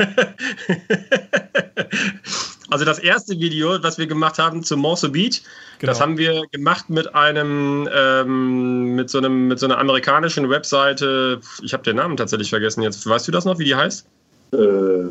also 2.70 2.86
das 2.86 3.00
erste 3.00 3.40
Video, 3.40 3.82
was 3.82 3.98
wir 3.98 4.08
gemacht 4.08 4.38
haben 4.38 4.64
zu 4.64 4.78
Morso 4.78 5.10
Beat, 5.10 5.42
genau. 5.80 5.92
das 5.92 6.02
haben 6.02 6.18
wir 6.18 6.44
gemacht 6.52 6.90
mit 6.90 7.14
einem, 7.16 7.90
ähm, 7.94 8.96
mit 8.96 9.10
so 9.10 9.18
einem, 9.18 9.48
mit 9.48 9.60
so 9.60 9.66
einer 9.66 9.80
amerikanischen 9.80 10.50
Webseite. 10.50 11.42
Ich 11.64 11.74
habe 11.74 11.84
den 11.84 11.98
Namen 11.98 12.18
tatsächlich 12.18 12.50
vergessen 12.50 12.84
jetzt. 12.84 13.08
Weißt 13.08 13.28
du 13.28 13.32
das 13.32 13.46
noch, 13.46 13.60
wie 13.60 13.66
die 13.66 13.76
heißt? 13.76 14.06
Äh, 14.54 15.04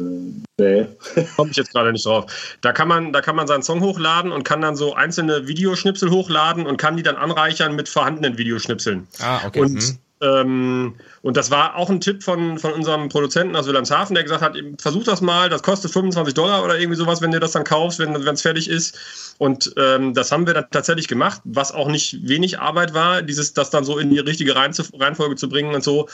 nee. 0.59 0.87
Komme 1.37 1.51
ich 1.51 1.57
jetzt 1.57 1.73
gerade 1.73 1.93
nicht 1.93 2.05
drauf. 2.05 2.57
Da 2.61 2.73
kann, 2.73 2.89
man, 2.89 3.13
da 3.13 3.23
kann 3.23 3.37
man 3.37 3.47
seinen 3.47 3.63
Song 3.63 3.81
hochladen 3.81 4.33
und 4.33 4.45
kann 4.45 4.61
dann 4.61 4.77
so 4.77 4.95
einzelne 4.95 5.49
Videoschnipsel 5.49 6.11
hochladen 6.11 6.67
und 6.67 6.77
kann 6.77 6.97
die 6.97 7.03
dann 7.03 7.17
anreichern 7.17 7.75
mit 7.75 7.89
vorhandenen 7.89 8.39
Videoschnipseln. 8.39 9.09
Ah, 9.21 9.41
okay. 9.47 9.61
Und 9.61 9.83
hm. 9.83 9.99
Ähm, 10.23 10.97
und 11.23 11.37
das 11.37 11.51
war 11.51 11.77
auch 11.77 11.89
ein 11.89 12.01
Tipp 12.01 12.23
von, 12.23 12.59
von 12.59 12.73
unserem 12.73 13.09
Produzenten 13.09 13.57
aus 13.57 13.67
Wilhelmshaven, 13.67 14.15
der 14.15 14.23
gesagt 14.23 14.43
hat, 14.43 14.57
versuch 14.79 15.05
das 15.05 15.23
mal, 15.23 15.49
das 15.49 15.63
kostet 15.63 15.93
25 15.93 16.35
Dollar 16.35 16.63
oder 16.63 16.79
irgendwie 16.79 16.99
sowas, 16.99 17.23
wenn 17.23 17.31
du 17.31 17.41
das 17.41 17.53
dann 17.53 17.65
kaufst, 17.65 17.99
wenn 17.99 18.15
es 18.15 18.43
fertig 18.43 18.69
ist. 18.69 19.35
Und 19.39 19.73
ähm, 19.79 20.13
das 20.13 20.31
haben 20.31 20.47
wir 20.47 20.53
dann 20.53 20.67
tatsächlich 20.71 21.09
gemacht, 21.09 21.41
was 21.45 21.73
auch 21.73 21.89
nicht 21.89 22.29
wenig 22.29 22.59
Arbeit 22.59 22.93
war, 22.93 23.23
dieses, 23.23 23.55
das 23.55 23.71
dann 23.71 23.85
so 23.85 23.99
in 23.99 24.11
die 24.11 24.19
richtige 24.19 24.55
Reihenfolge 24.55 25.37
zu 25.37 25.49
bringen 25.49 25.75
und 25.75 25.83
so. 25.83 26.09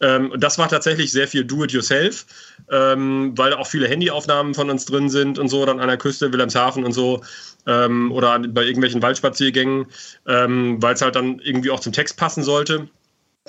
Ähm, 0.00 0.32
das 0.36 0.58
war 0.58 0.68
tatsächlich 0.68 1.12
sehr 1.12 1.28
viel 1.28 1.44
Do-it-yourself, 1.44 2.26
ähm, 2.70 3.32
weil 3.36 3.54
auch 3.54 3.68
viele 3.68 3.86
Handyaufnahmen 3.86 4.54
von 4.54 4.70
uns 4.70 4.84
drin 4.86 5.08
sind 5.08 5.38
und 5.38 5.48
so, 5.48 5.64
dann 5.64 5.78
an 5.78 5.86
der 5.86 5.98
Küste, 5.98 6.32
Wilhelmshaven 6.32 6.84
und 6.84 6.92
so. 6.92 7.22
Ähm, 7.64 8.10
oder 8.10 8.40
bei 8.40 8.64
irgendwelchen 8.64 9.02
Waldspaziergängen, 9.02 9.86
ähm, 10.26 10.82
weil 10.82 10.94
es 10.94 11.02
halt 11.02 11.14
dann 11.14 11.38
irgendwie 11.38 11.70
auch 11.70 11.78
zum 11.78 11.92
Text 11.92 12.16
passen 12.16 12.42
sollte. 12.42 12.88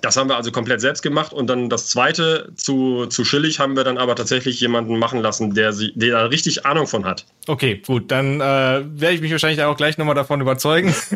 Das 0.01 0.17
haben 0.17 0.27
wir 0.27 0.35
also 0.35 0.51
komplett 0.51 0.81
selbst 0.81 1.03
gemacht 1.03 1.33
und 1.33 1.47
dann 1.47 1.69
das 1.69 1.87
zweite 1.87 2.51
zu, 2.55 3.05
zu 3.05 3.23
Schillig 3.23 3.59
haben 3.59 3.75
wir 3.77 3.83
dann 3.83 3.99
aber 3.99 4.15
tatsächlich 4.15 4.59
jemanden 4.59 4.97
machen 4.97 5.21
lassen, 5.21 5.53
der, 5.53 5.71
sie, 5.71 5.93
der 5.95 6.11
da 6.13 6.25
richtig 6.25 6.65
Ahnung 6.65 6.87
von 6.87 7.05
hat. 7.05 7.25
Okay, 7.47 7.81
gut, 7.85 8.09
dann 8.09 8.41
äh, 8.41 8.83
werde 8.85 9.13
ich 9.13 9.21
mich 9.21 9.31
wahrscheinlich 9.31 9.61
auch 9.63 9.77
gleich 9.77 9.99
nochmal 9.99 10.15
davon 10.15 10.41
überzeugen. 10.41 10.93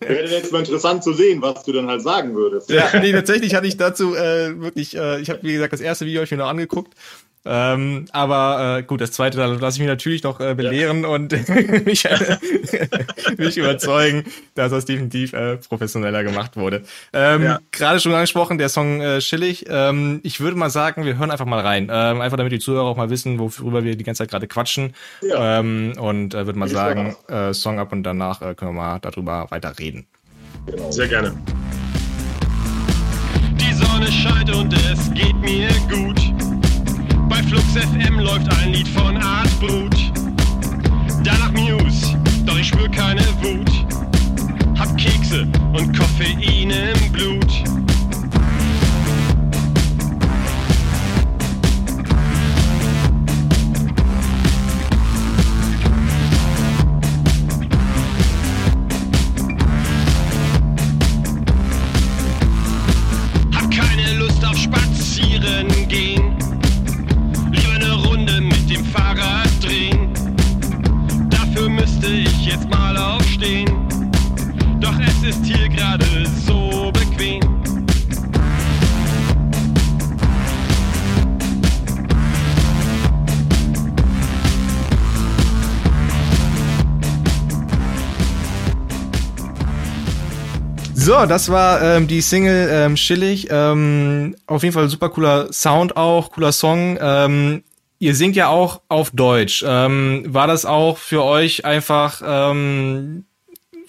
Wäre 0.00 0.30
jetzt 0.30 0.52
mal 0.52 0.60
interessant 0.60 1.02
zu 1.02 1.12
sehen, 1.12 1.42
was 1.42 1.64
du 1.64 1.72
dann 1.72 1.88
halt 1.88 2.02
sagen 2.02 2.34
würdest. 2.34 2.70
Ja, 2.70 2.88
nee, 3.00 3.12
tatsächlich 3.12 3.54
hatte 3.54 3.66
ich 3.66 3.76
dazu 3.76 4.14
äh, 4.14 4.58
wirklich, 4.60 4.96
äh, 4.96 5.20
ich 5.20 5.28
habe 5.28 5.40
wie 5.42 5.52
gesagt 5.52 5.72
das 5.72 5.80
erste 5.80 6.06
Video 6.06 6.22
euch 6.22 6.30
mir 6.30 6.36
noch 6.36 6.48
angeguckt 6.48 6.94
ähm, 7.46 8.04
aber 8.12 8.78
äh, 8.78 8.82
gut, 8.82 9.00
das 9.00 9.12
zweite, 9.12 9.38
da 9.38 9.46
lasse 9.46 9.76
ich 9.76 9.80
mich 9.80 9.88
natürlich 9.88 10.22
noch 10.22 10.40
äh, 10.40 10.54
belehren 10.54 11.02
ja. 11.02 11.08
und 11.08 11.32
mich, 11.86 12.04
äh, 12.04 12.36
mich 13.38 13.56
überzeugen, 13.56 14.24
dass 14.54 14.70
das 14.72 14.84
definitiv 14.84 15.32
äh, 15.32 15.56
professioneller 15.56 16.22
gemacht 16.22 16.56
wurde. 16.56 16.82
Ähm, 17.14 17.44
ja. 17.44 17.58
Gerade 17.70 17.98
schon 17.98 18.12
angesprochen, 18.12 18.58
der 18.58 18.68
Song 18.68 19.00
äh, 19.00 19.20
Schillig. 19.22 19.64
Ähm, 19.68 20.20
ich 20.22 20.40
würde 20.40 20.56
mal 20.56 20.68
sagen, 20.68 21.04
wir 21.04 21.16
hören 21.18 21.30
einfach 21.30 21.46
mal 21.46 21.60
rein. 21.60 21.88
Ähm, 21.90 22.20
einfach 22.20 22.36
damit 22.36 22.52
die 22.52 22.58
Zuhörer 22.58 22.84
auch 22.84 22.96
mal 22.96 23.08
wissen, 23.08 23.38
worüber 23.38 23.84
wir 23.84 23.96
die 23.96 24.04
ganze 24.04 24.18
Zeit 24.18 24.30
gerade 24.30 24.46
quatschen. 24.46 24.94
Ja. 25.22 25.60
Ähm, 25.60 25.94
und 25.98 26.34
äh, 26.34 26.44
würde 26.44 26.58
mal 26.58 26.68
sagen, 26.68 27.16
äh, 27.28 27.54
Song 27.54 27.78
ab 27.78 27.92
und 27.92 28.02
danach 28.02 28.42
äh, 28.42 28.54
können 28.54 28.72
wir 28.72 28.82
mal 28.82 28.98
darüber 28.98 29.46
weiter 29.50 29.78
reden. 29.78 30.06
Genau. 30.66 30.90
Sehr 30.90 31.08
gerne. 31.08 31.34
Die 33.54 33.72
Sonne 33.72 34.12
scheint 34.12 34.54
und 34.54 34.72
es 34.74 35.12
geht 35.14 35.36
mir 35.36 35.68
gut. 35.90 36.39
Bei 37.40 37.46
Flux 37.46 37.64
FM 37.72 38.18
läuft 38.18 38.52
ein 38.58 38.74
Lied 38.74 38.86
von 38.88 39.16
Art 39.16 39.48
Brut. 39.60 39.96
Danach 41.24 41.50
News, 41.52 42.14
doch 42.44 42.58
ich 42.58 42.68
spür 42.68 42.90
keine 42.90 43.22
Wut. 43.40 43.70
Hab 44.78 44.94
Kekse 44.98 45.48
und 45.72 45.96
Koffein 45.96 46.70
im 46.70 47.12
Blut. 47.12 47.50
So, 90.94 91.26
das 91.26 91.50
war 91.50 91.82
ähm, 91.82 92.06
die 92.06 92.20
Single 92.20 92.68
ähm, 92.72 92.96
Schillig. 92.96 93.48
Ähm, 93.50 94.36
auf 94.46 94.62
jeden 94.62 94.72
Fall 94.72 94.88
super 94.88 95.10
cooler 95.10 95.52
Sound 95.52 95.96
auch, 95.96 96.30
cooler 96.30 96.52
Song. 96.52 96.98
Ähm, 97.00 97.62
ihr 97.98 98.14
singt 98.14 98.36
ja 98.36 98.48
auch 98.48 98.80
auf 98.88 99.10
Deutsch. 99.10 99.64
Ähm, 99.66 100.24
war 100.28 100.46
das 100.46 100.64
auch 100.64 100.98
für 100.98 101.24
euch 101.24 101.64
einfach 101.64 102.22
ähm, 102.24 103.24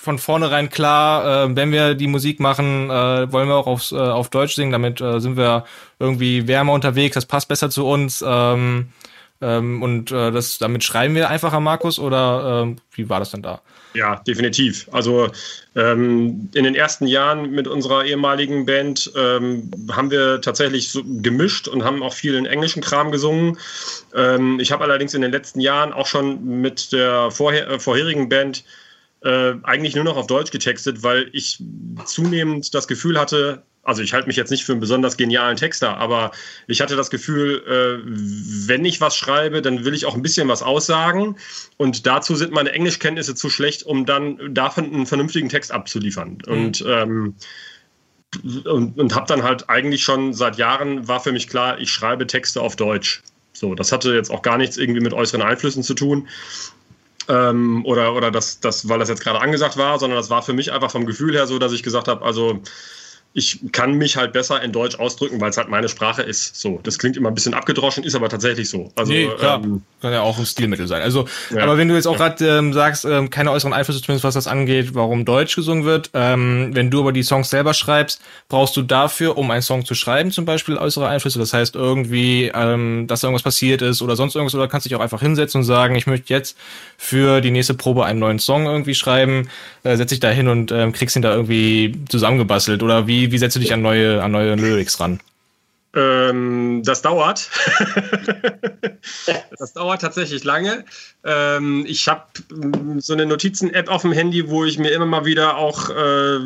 von 0.01 0.17
vornherein 0.17 0.71
klar, 0.71 1.45
äh, 1.45 1.55
wenn 1.55 1.71
wir 1.71 1.93
die 1.93 2.07
Musik 2.07 2.39
machen, 2.39 2.89
äh, 2.89 3.31
wollen 3.31 3.47
wir 3.47 3.53
auch 3.55 3.67
aufs, 3.67 3.91
äh, 3.91 3.97
auf 3.97 4.29
Deutsch 4.31 4.55
singen, 4.55 4.71
damit 4.71 4.99
äh, 4.99 5.19
sind 5.19 5.37
wir 5.37 5.63
irgendwie 5.99 6.47
wärmer 6.47 6.73
unterwegs, 6.73 7.13
das 7.13 7.27
passt 7.27 7.47
besser 7.47 7.69
zu 7.69 7.85
uns. 7.85 8.23
Ähm, 8.27 8.87
ähm, 9.41 9.83
und 9.83 10.11
äh, 10.11 10.31
das, 10.31 10.57
damit 10.57 10.83
schreiben 10.83 11.13
wir 11.13 11.29
einfacher, 11.29 11.59
Markus, 11.59 11.99
oder 11.99 12.65
äh, 12.67 12.75
wie 12.93 13.09
war 13.09 13.19
das 13.19 13.29
denn 13.29 13.43
da? 13.43 13.61
Ja, 13.93 14.15
definitiv. 14.25 14.87
Also 14.91 15.29
ähm, 15.75 16.49
in 16.55 16.63
den 16.63 16.73
ersten 16.73 17.05
Jahren 17.05 17.51
mit 17.51 17.67
unserer 17.67 18.03
ehemaligen 18.03 18.65
Band 18.65 19.11
ähm, 19.15 19.69
haben 19.91 20.09
wir 20.09 20.41
tatsächlich 20.41 20.91
so 20.91 21.03
gemischt 21.05 21.67
und 21.67 21.83
haben 21.83 22.01
auch 22.01 22.13
viel 22.13 22.33
in 22.33 22.47
englischen 22.47 22.81
Kram 22.81 23.11
gesungen. 23.11 23.59
Ähm, 24.15 24.59
ich 24.59 24.71
habe 24.71 24.83
allerdings 24.83 25.13
in 25.13 25.21
den 25.21 25.31
letzten 25.31 25.59
Jahren 25.59 25.93
auch 25.93 26.07
schon 26.07 26.43
mit 26.61 26.91
der 26.91 27.29
vorher, 27.29 27.69
äh, 27.69 27.79
vorherigen 27.79 28.29
Band 28.29 28.63
äh, 29.21 29.53
eigentlich 29.63 29.95
nur 29.95 30.03
noch 30.03 30.17
auf 30.17 30.27
Deutsch 30.27 30.51
getextet, 30.51 31.03
weil 31.03 31.29
ich 31.33 31.63
zunehmend 32.05 32.73
das 32.73 32.87
Gefühl 32.87 33.19
hatte, 33.19 33.63
Also 33.83 34.03
ich 34.03 34.13
halte 34.13 34.27
mich 34.27 34.35
jetzt 34.35 34.51
nicht 34.51 34.63
für 34.63 34.73
einen 34.73 34.81
besonders 34.81 35.17
genialen 35.17 35.57
Texter, 35.57 35.97
aber 35.97 36.31
ich 36.67 36.81
hatte 36.81 36.95
das 36.95 37.09
Gefühl, 37.09 37.63
äh, 37.67 38.03
wenn 38.67 38.85
ich 38.85 39.01
was 39.01 39.15
schreibe, 39.15 39.61
dann 39.61 39.85
will 39.85 39.93
ich 39.93 40.05
auch 40.05 40.15
ein 40.15 40.21
bisschen 40.21 40.47
was 40.47 40.61
aussagen. 40.61 41.35
Und 41.77 42.05
dazu 42.05 42.35
sind 42.35 42.51
meine 42.51 42.71
Englischkenntnisse 42.73 43.33
zu 43.33 43.49
schlecht, 43.49 43.83
um 43.83 44.05
dann 44.05 44.53
davon 44.53 44.85
einen 44.85 45.05
vernünftigen 45.07 45.49
Text 45.49 45.71
abzuliefern. 45.71 46.37
Mhm. 46.45 46.53
Und 46.53 46.85
ähm, 46.87 47.35
und, 48.43 48.97
und 48.97 49.13
habe 49.13 49.27
dann 49.27 49.43
halt 49.43 49.69
eigentlich 49.69 50.03
schon 50.03 50.33
seit 50.33 50.57
Jahren 50.57 51.05
war 51.07 51.19
für 51.19 51.33
mich 51.33 51.49
klar, 51.49 51.79
ich 51.79 51.91
schreibe 51.91 52.25
Texte 52.27 52.61
auf 52.61 52.77
Deutsch. 52.77 53.23
So, 53.51 53.75
das 53.75 53.91
hatte 53.91 54.13
jetzt 54.13 54.31
auch 54.31 54.41
gar 54.41 54.57
nichts 54.57 54.77
irgendwie 54.77 55.01
mit 55.01 55.11
äußeren 55.11 55.41
Einflüssen 55.41 55.83
zu 55.83 55.95
tun. 55.95 56.29
Ähm, 57.27 57.85
oder 57.85 58.15
oder 58.15 58.31
das, 58.31 58.59
das, 58.59 58.89
weil 58.89 58.99
das 58.99 59.09
jetzt 59.09 59.23
gerade 59.23 59.39
angesagt 59.41 59.77
war, 59.77 59.99
sondern 59.99 60.17
das 60.17 60.29
war 60.29 60.41
für 60.41 60.53
mich 60.53 60.71
einfach 60.71 60.91
vom 60.91 61.05
Gefühl 61.05 61.35
her 61.35 61.47
so, 61.47 61.59
dass 61.59 61.71
ich 61.71 61.83
gesagt 61.83 62.07
habe, 62.07 62.25
also 62.25 62.61
ich 63.33 63.59
kann 63.71 63.93
mich 63.93 64.17
halt 64.17 64.33
besser 64.33 64.61
in 64.61 64.73
Deutsch 64.73 64.99
ausdrücken, 64.99 65.39
weil 65.39 65.51
es 65.51 65.57
halt 65.57 65.69
meine 65.69 65.87
Sprache 65.87 66.21
ist. 66.21 66.59
So, 66.59 66.81
das 66.83 66.99
klingt 66.99 67.15
immer 67.15 67.29
ein 67.29 67.33
bisschen 67.35 67.53
abgedroschen, 67.53 68.03
ist 68.03 68.13
aber 68.13 68.27
tatsächlich 68.27 68.69
so. 68.69 68.91
Also, 68.95 69.13
nee, 69.13 69.27
klar. 69.37 69.61
Ähm, 69.63 69.83
kann 70.01 70.11
ja 70.11 70.21
auch 70.21 70.37
ein 70.37 70.45
Stilmittel 70.45 70.87
sein. 70.87 71.01
Also, 71.01 71.27
ja. 71.49 71.63
aber 71.63 71.77
wenn 71.77 71.87
du 71.87 71.95
jetzt 71.95 72.07
auch 72.07 72.17
gerade 72.17 72.45
ähm, 72.45 72.73
sagst, 72.73 73.05
ähm, 73.05 73.29
keine 73.29 73.51
äußeren 73.51 73.71
Einflüsse, 73.71 74.01
zumindest 74.01 74.25
was 74.25 74.33
das 74.33 74.47
angeht, 74.47 74.95
warum 74.95 75.23
Deutsch 75.23 75.55
gesungen 75.55 75.85
wird, 75.85 76.09
ähm, 76.13 76.71
wenn 76.73 76.91
du 76.91 76.99
aber 76.99 77.13
die 77.13 77.23
Songs 77.23 77.49
selber 77.49 77.73
schreibst, 77.73 78.21
brauchst 78.49 78.75
du 78.75 78.81
dafür, 78.81 79.37
um 79.37 79.49
einen 79.49 79.61
Song 79.61 79.85
zu 79.85 79.95
schreiben, 79.95 80.31
zum 80.31 80.43
Beispiel 80.43 80.77
äußere 80.77 81.07
Einflüsse. 81.07 81.39
Das 81.39 81.53
heißt 81.53 81.75
irgendwie, 81.75 82.51
ähm, 82.53 83.05
dass 83.07 83.21
da 83.21 83.27
irgendwas 83.27 83.43
passiert 83.43 83.81
ist 83.81 84.01
oder 84.01 84.17
sonst 84.17 84.35
irgendwas, 84.35 84.55
oder 84.55 84.67
kannst 84.67 84.85
dich 84.85 84.95
auch 84.95 85.01
einfach 85.01 85.21
hinsetzen 85.21 85.59
und 85.59 85.65
sagen, 85.65 85.95
ich 85.95 86.05
möchte 86.05 86.33
jetzt 86.33 86.57
für 86.97 87.39
die 87.39 87.51
nächste 87.51 87.75
Probe 87.75 88.03
einen 88.03 88.19
neuen 88.19 88.39
Song 88.39 88.65
irgendwie 88.65 88.95
schreiben, 88.95 89.47
äh, 89.83 89.95
setz 89.95 90.09
dich 90.09 90.19
da 90.19 90.29
hin 90.29 90.49
und 90.49 90.71
ähm, 90.73 90.91
kriegst 90.91 91.15
ihn 91.15 91.21
da 91.21 91.33
irgendwie 91.33 91.95
zusammengebastelt 92.09 92.83
oder 92.83 93.07
wie 93.07 93.20
wie, 93.29 93.37
setzt 93.37 93.55
du 93.55 93.59
dich 93.59 93.73
an 93.73 93.81
neue, 93.81 94.23
an 94.23 94.31
neue 94.31 94.55
Lyrics 94.55 94.99
ran? 94.99 95.19
Ähm, 95.93 96.83
das 96.85 97.01
dauert. 97.01 97.49
das 99.59 99.73
dauert 99.73 100.01
tatsächlich 100.01 100.45
lange. 100.45 100.85
Ähm, 101.25 101.83
ich 101.85 102.07
habe 102.07 102.23
mm, 102.49 102.99
so 102.99 103.11
eine 103.11 103.25
Notizen-App 103.25 103.89
auf 103.89 104.03
dem 104.03 104.13
Handy, 104.13 104.49
wo 104.49 104.63
ich 104.63 104.79
mir 104.79 104.91
immer 104.91 105.05
mal 105.05 105.25
wieder 105.25 105.57
auch 105.57 105.89
äh, 105.89 106.39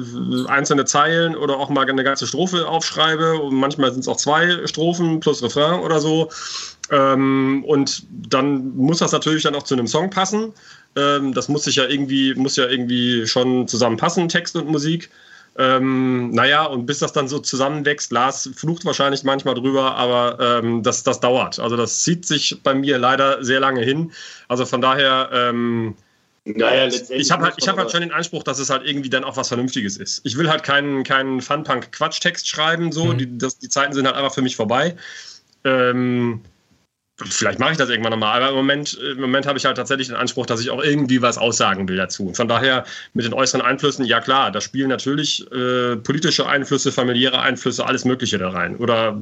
einzelne 0.48 0.86
Zeilen 0.86 1.36
oder 1.36 1.58
auch 1.58 1.70
mal 1.70 1.88
eine 1.88 2.04
ganze 2.04 2.26
Strophe 2.26 2.68
aufschreibe. 2.68 3.36
Und 3.36 3.56
manchmal 3.56 3.92
sind 3.92 4.00
es 4.00 4.08
auch 4.08 4.18
zwei 4.18 4.66
Strophen 4.66 5.20
plus 5.20 5.44
Refrain 5.44 5.80
oder 5.80 6.00
so. 6.00 6.32
Ähm, 6.90 7.64
und 7.68 8.04
dann 8.10 8.76
muss 8.76 8.98
das 8.98 9.12
natürlich 9.12 9.44
dann 9.44 9.54
auch 9.54 9.64
zu 9.64 9.76
einem 9.76 9.88
Song 9.88 10.10
passen. 10.10 10.54
Ähm, 10.96 11.34
das 11.36 11.50
muss 11.50 11.66
sich 11.66 11.76
ja 11.76 11.86
irgendwie, 11.86 12.34
muss 12.34 12.56
ja 12.56 12.66
irgendwie 12.68 13.28
schon 13.28 13.68
zusammenpassen, 13.68 14.28
Text 14.28 14.56
und 14.56 14.68
Musik. 14.68 15.12
Ähm, 15.58 16.32
naja, 16.32 16.66
und 16.66 16.86
bis 16.86 17.00
das 17.00 17.14
dann 17.14 17.30
so 17.30 17.40
zusammenwächst, 17.40 18.12
Lars 18.12 18.50
flucht 18.56 18.84
wahrscheinlich 18.84 19.24
manchmal 19.24 19.56
drüber, 19.56 19.96
aber 19.96 20.38
ähm, 20.40 20.84
das, 20.84 21.04
das 21.04 21.22
dauert. 21.22 21.60
Also 21.60 21.78
das 21.78 22.04
zieht 22.04 22.26
sich 22.26 22.62
bei 22.62 22.74
mir 22.74 22.98
leider 22.98 23.44
sehr 23.44 23.62
lange 23.62 23.82
hin. 23.82 24.12
Also 24.50 24.66
von 24.66 24.82
daher, 24.82 25.30
ähm, 25.32 25.96
naja, 26.44 26.88
ich 27.10 27.32
habe 27.32 27.46
halt, 27.46 27.68
hab 27.68 27.78
halt 27.78 27.90
schon 27.90 28.02
den 28.02 28.12
Anspruch, 28.12 28.44
dass 28.44 28.60
es 28.60 28.70
halt 28.70 28.86
irgendwie 28.86 29.10
dann 29.10 29.24
auch 29.24 29.38
was 29.38 29.48
Vernünftiges 29.48 29.98
ist. 29.98 30.22
Ich 30.26 30.38
will 30.38 30.50
halt 30.50 30.64
keinen, 30.64 31.04
keinen 31.04 31.42
Funpunk-Quatschtext 31.42 32.48
schreiben, 32.48 32.92
so. 32.92 33.06
Mhm. 33.06 33.18
Die, 33.18 33.38
das, 33.38 33.58
die 33.58 33.70
Zeiten 33.70 33.94
sind 33.94 34.06
halt 34.06 34.16
einfach 34.16 34.34
für 34.34 34.42
mich 34.42 34.56
vorbei. 34.56 34.96
Ähm, 35.64 36.42
Vielleicht 37.18 37.60
mache 37.60 37.72
ich 37.72 37.78
das 37.78 37.90
irgendwann 37.90 38.12
nochmal, 38.12 38.42
aber 38.42 38.50
im 38.50 38.56
Moment, 38.56 38.96
im 38.96 39.22
Moment 39.22 39.46
habe 39.46 39.58
ich 39.58 39.64
halt 39.64 39.78
tatsächlich 39.78 40.08
den 40.08 40.18
Anspruch, 40.18 40.46
dass 40.46 40.60
ich 40.60 40.70
auch 40.70 40.84
irgendwie 40.84 41.22
was 41.22 41.38
aussagen 41.38 41.88
will 41.88 41.96
dazu. 41.96 42.34
Von 42.34 42.50
daher 42.50 42.84
mit 43.14 43.26
den 43.26 43.34
äußeren 43.34 43.62
Einflüssen, 43.62 44.04
ja 44.04 44.20
klar, 44.20 44.52
da 44.52 44.60
spielen 44.60 44.90
natürlich 44.90 45.50
äh, 45.54 45.96
politische 45.96 46.46
Einflüsse, 46.46 46.92
familiäre 46.92 47.40
Einflüsse, 47.40 47.86
alles 47.86 48.04
Mögliche 48.04 48.38
da 48.38 48.50
rein. 48.50 48.76
Oder 48.76 49.22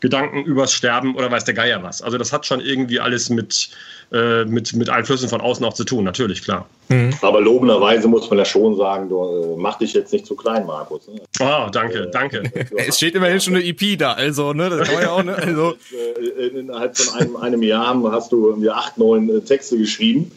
Gedanken 0.00 0.44
übers 0.44 0.72
Sterben 0.72 1.16
oder 1.16 1.30
weiß 1.30 1.44
der 1.44 1.54
Geier 1.54 1.82
was. 1.82 2.02
Also 2.02 2.18
das 2.18 2.32
hat 2.32 2.46
schon 2.46 2.60
irgendwie 2.60 3.00
alles 3.00 3.30
mit, 3.30 3.70
äh, 4.12 4.44
mit, 4.44 4.72
mit 4.74 4.88
Einflüssen 4.90 5.28
von 5.28 5.40
außen 5.40 5.64
auch 5.64 5.74
zu 5.74 5.84
tun, 5.84 6.04
natürlich, 6.04 6.42
klar. 6.42 6.68
Mhm. 6.88 7.14
Aber 7.20 7.40
lobenderweise 7.40 8.06
muss 8.06 8.30
man 8.30 8.38
ja 8.38 8.44
schon 8.44 8.76
sagen, 8.76 9.08
du 9.08 9.54
äh, 9.54 9.56
mach 9.56 9.78
dich 9.78 9.92
jetzt 9.94 10.12
nicht 10.12 10.26
zu 10.26 10.36
klein, 10.36 10.66
Markus. 10.66 11.08
Ne? 11.08 11.20
Oh, 11.40 11.68
danke, 11.70 12.04
äh, 12.04 12.10
danke. 12.10 12.44
es 12.76 12.96
steht 12.96 13.14
immerhin 13.14 13.40
schon 13.40 13.56
eine 13.56 13.64
EP 13.64 13.98
da, 13.98 14.12
also, 14.12 14.52
ne? 14.52 14.70
Das 14.70 14.88
kann 14.88 15.02
ja 15.02 15.10
auch, 15.10 15.22
ne? 15.22 15.34
Also. 15.34 15.74
Äh, 16.38 16.46
innerhalb 16.48 16.96
von 16.96 17.18
einem, 17.18 17.36
einem 17.36 17.62
Jahr 17.62 18.00
hast 18.12 18.32
du 18.32 18.48
irgendwie 18.48 18.70
acht, 18.70 18.98
neun 18.98 19.28
äh, 19.28 19.40
Texte 19.40 19.76
geschrieben. 19.78 20.30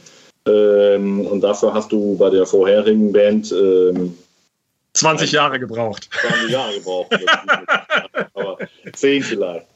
Ähm, 0.47 1.25
und 1.27 1.41
dafür 1.41 1.73
hast 1.73 1.91
du 1.91 2.17
bei 2.17 2.29
der 2.29 2.45
vorherigen 2.45 3.11
Band 3.11 3.51
ähm, 3.51 4.17
20 4.93 5.31
Jahre 5.31 5.59
gebraucht. 5.59 6.09
20 6.21 6.49
Jahre 6.49 6.73
gebraucht. 6.73 7.07
Aber 8.33 8.57
10 8.93 9.23
vielleicht. 9.23 9.67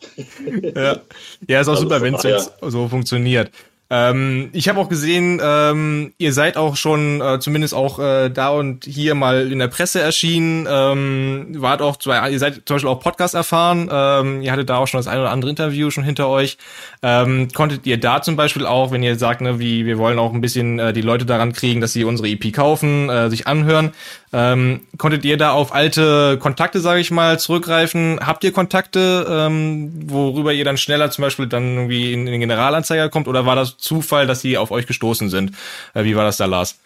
Ja, 0.76 1.02
ja 1.48 1.62
ist 1.62 1.68
auch 1.68 1.72
also 1.74 1.84
super, 1.84 2.02
wenn 2.02 2.16
es 2.16 2.24
jetzt 2.24 2.54
so 2.62 2.88
funktioniert. 2.88 3.52
Ähm, 3.90 4.50
ich 4.52 4.68
habe 4.68 4.80
auch 4.80 4.90
gesehen, 4.90 5.40
ähm, 5.44 6.14
ihr 6.18 6.34
seid 6.34 6.58
auch 6.58 6.76
schon 6.76 7.22
äh, 7.22 7.40
zumindest 7.40 7.76
auch 7.76 8.00
äh, 8.00 8.30
da 8.30 8.50
und 8.50 8.86
hier 8.86 9.14
mal 9.14 9.52
in 9.52 9.60
der 9.60 9.68
Presse 9.68 10.02
erschienen. 10.02 10.68
Ähm, 10.70 11.56
wart 11.58 11.84
auch, 11.84 11.98
ihr 12.06 12.40
seid 12.40 12.64
zum 12.66 12.76
Beispiel 12.76 12.90
auch 12.90 13.00
Podcast 13.00 13.36
erfahren. 13.36 13.88
Ähm, 13.92 14.42
ihr 14.42 14.52
hattet 14.52 14.70
da 14.70 14.78
auch 14.78 14.88
schon 14.88 14.98
das 14.98 15.08
ein 15.08 15.20
oder 15.20 15.30
andere 15.30 15.52
Interview 15.52 15.92
schon 15.92 16.04
hinter 16.04 16.28
euch. 16.30 16.58
Ähm, 17.04 17.50
konntet 17.54 17.86
ihr 17.86 18.00
da 18.00 18.24
zum 18.24 18.36
Beispiel 18.36 18.66
auch, 18.66 18.92
wenn 18.92 19.04
ihr 19.04 19.18
sagt, 19.18 19.42
ne, 19.42 19.60
wie 19.60 19.86
wir 19.86 20.00
wollen 20.00 20.18
auch 20.18 20.34
ein 20.34 20.42
bisschen 20.42 20.80
äh, 20.80 20.92
die 20.92 21.02
Leute 21.02 21.26
daran 21.26 21.54
kriegen, 21.54 21.80
dass 21.80 21.94
sie 21.94 22.06
unsere 22.06 22.28
EP 22.28 22.52
kaufen, 22.54 23.10
äh, 23.10 23.30
sich 23.30 23.46
anhören, 23.46 23.92
ähm, 24.34 24.82
konntet 24.98 25.24
ihr 25.24 25.38
da 25.38 25.52
auf 25.52 25.74
alte 25.74 26.38
Kontakte, 26.40 26.82
sage 26.82 27.00
ich 27.00 27.10
mal, 27.10 27.40
zurückgreifen? 27.40 28.20
Habt 28.22 28.44
ihr 28.44 28.52
Kontakte, 28.52 29.26
ähm, 29.30 30.10
worüber 30.12 30.52
ihr 30.52 30.66
dann 30.66 30.78
schneller 30.78 31.10
zum 31.10 31.22
Beispiel 31.22 31.48
dann 31.48 31.76
irgendwie 31.76 32.12
in, 32.12 32.28
in 32.28 32.34
den 32.34 32.42
Generalanzeiger 32.42 33.08
kommt? 33.08 33.30
Oder 33.30 33.46
war 33.46 33.56
das 33.56 33.75
Zufall, 33.78 34.28
dass 34.28 34.42
sie 34.42 34.58
auf 34.58 34.72
euch 34.72 34.88
gestoßen 34.88 35.30
sind? 35.30 35.52
Äh, 35.94 36.04
wie 36.04 36.16
war 36.16 36.24
das 36.24 36.38
da, 36.38 36.46
Lars? 36.46 36.80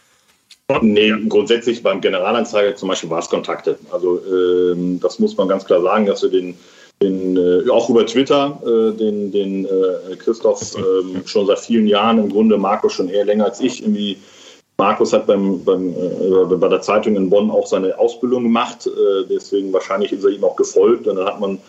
Nee, 0.82 1.12
grundsätzlich 1.28 1.82
beim 1.82 2.00
Generalanzeiger 2.00 2.76
zum 2.76 2.90
Beispiel 2.90 3.10
war 3.10 3.20
es 3.20 3.30
Kontakte. 3.30 3.80
Also 3.92 4.22
ähm, 4.28 5.00
das 5.00 5.18
muss 5.18 5.36
man 5.36 5.48
ganz 5.48 5.66
klar 5.66 5.82
sagen, 5.82 6.06
dass 6.06 6.22
wir 6.22 6.30
den, 6.30 6.56
den 7.02 7.38
äh, 7.38 7.68
auch 7.72 7.90
über 7.90 8.06
Twitter 8.06 8.60
äh, 8.64 8.96
den, 8.96 9.32
den 9.32 9.66
äh, 9.66 10.16
Christoph 10.18 10.76
äh, 10.76 11.28
schon 11.28 11.48
seit 11.48 11.60
vielen 11.60 11.88
Jahren, 11.88 12.20
im 12.20 12.30
Grunde 12.30 12.58
Marco 12.58 12.88
schon 12.88 13.10
eher 13.10 13.26
länger 13.26 13.46
als 13.46 13.60
ich, 13.62 13.82
irgendwie 13.82 14.18
Markus 14.80 15.12
hat 15.12 15.28
beim, 15.28 15.64
beim, 15.66 15.90
äh, 15.90 16.56
bei 16.56 16.68
der 16.70 16.82
Zeitung 16.82 17.18
in 17.18 17.30
Bonn 17.30 17.52
auch 17.52 17.68
seine 17.68 18.00
Ausbildung 18.00 18.44
gemacht, 18.44 18.88
äh, 18.88 19.26
deswegen 19.30 19.74
wahrscheinlich 19.74 20.14
ist 20.14 20.24
er 20.24 20.30
ihm 20.30 20.44
auch 20.44 20.56
gefolgt. 20.56 21.06
Und 21.06 21.18
dann 21.18 21.28
hat 21.28 21.40
man, 21.40 21.60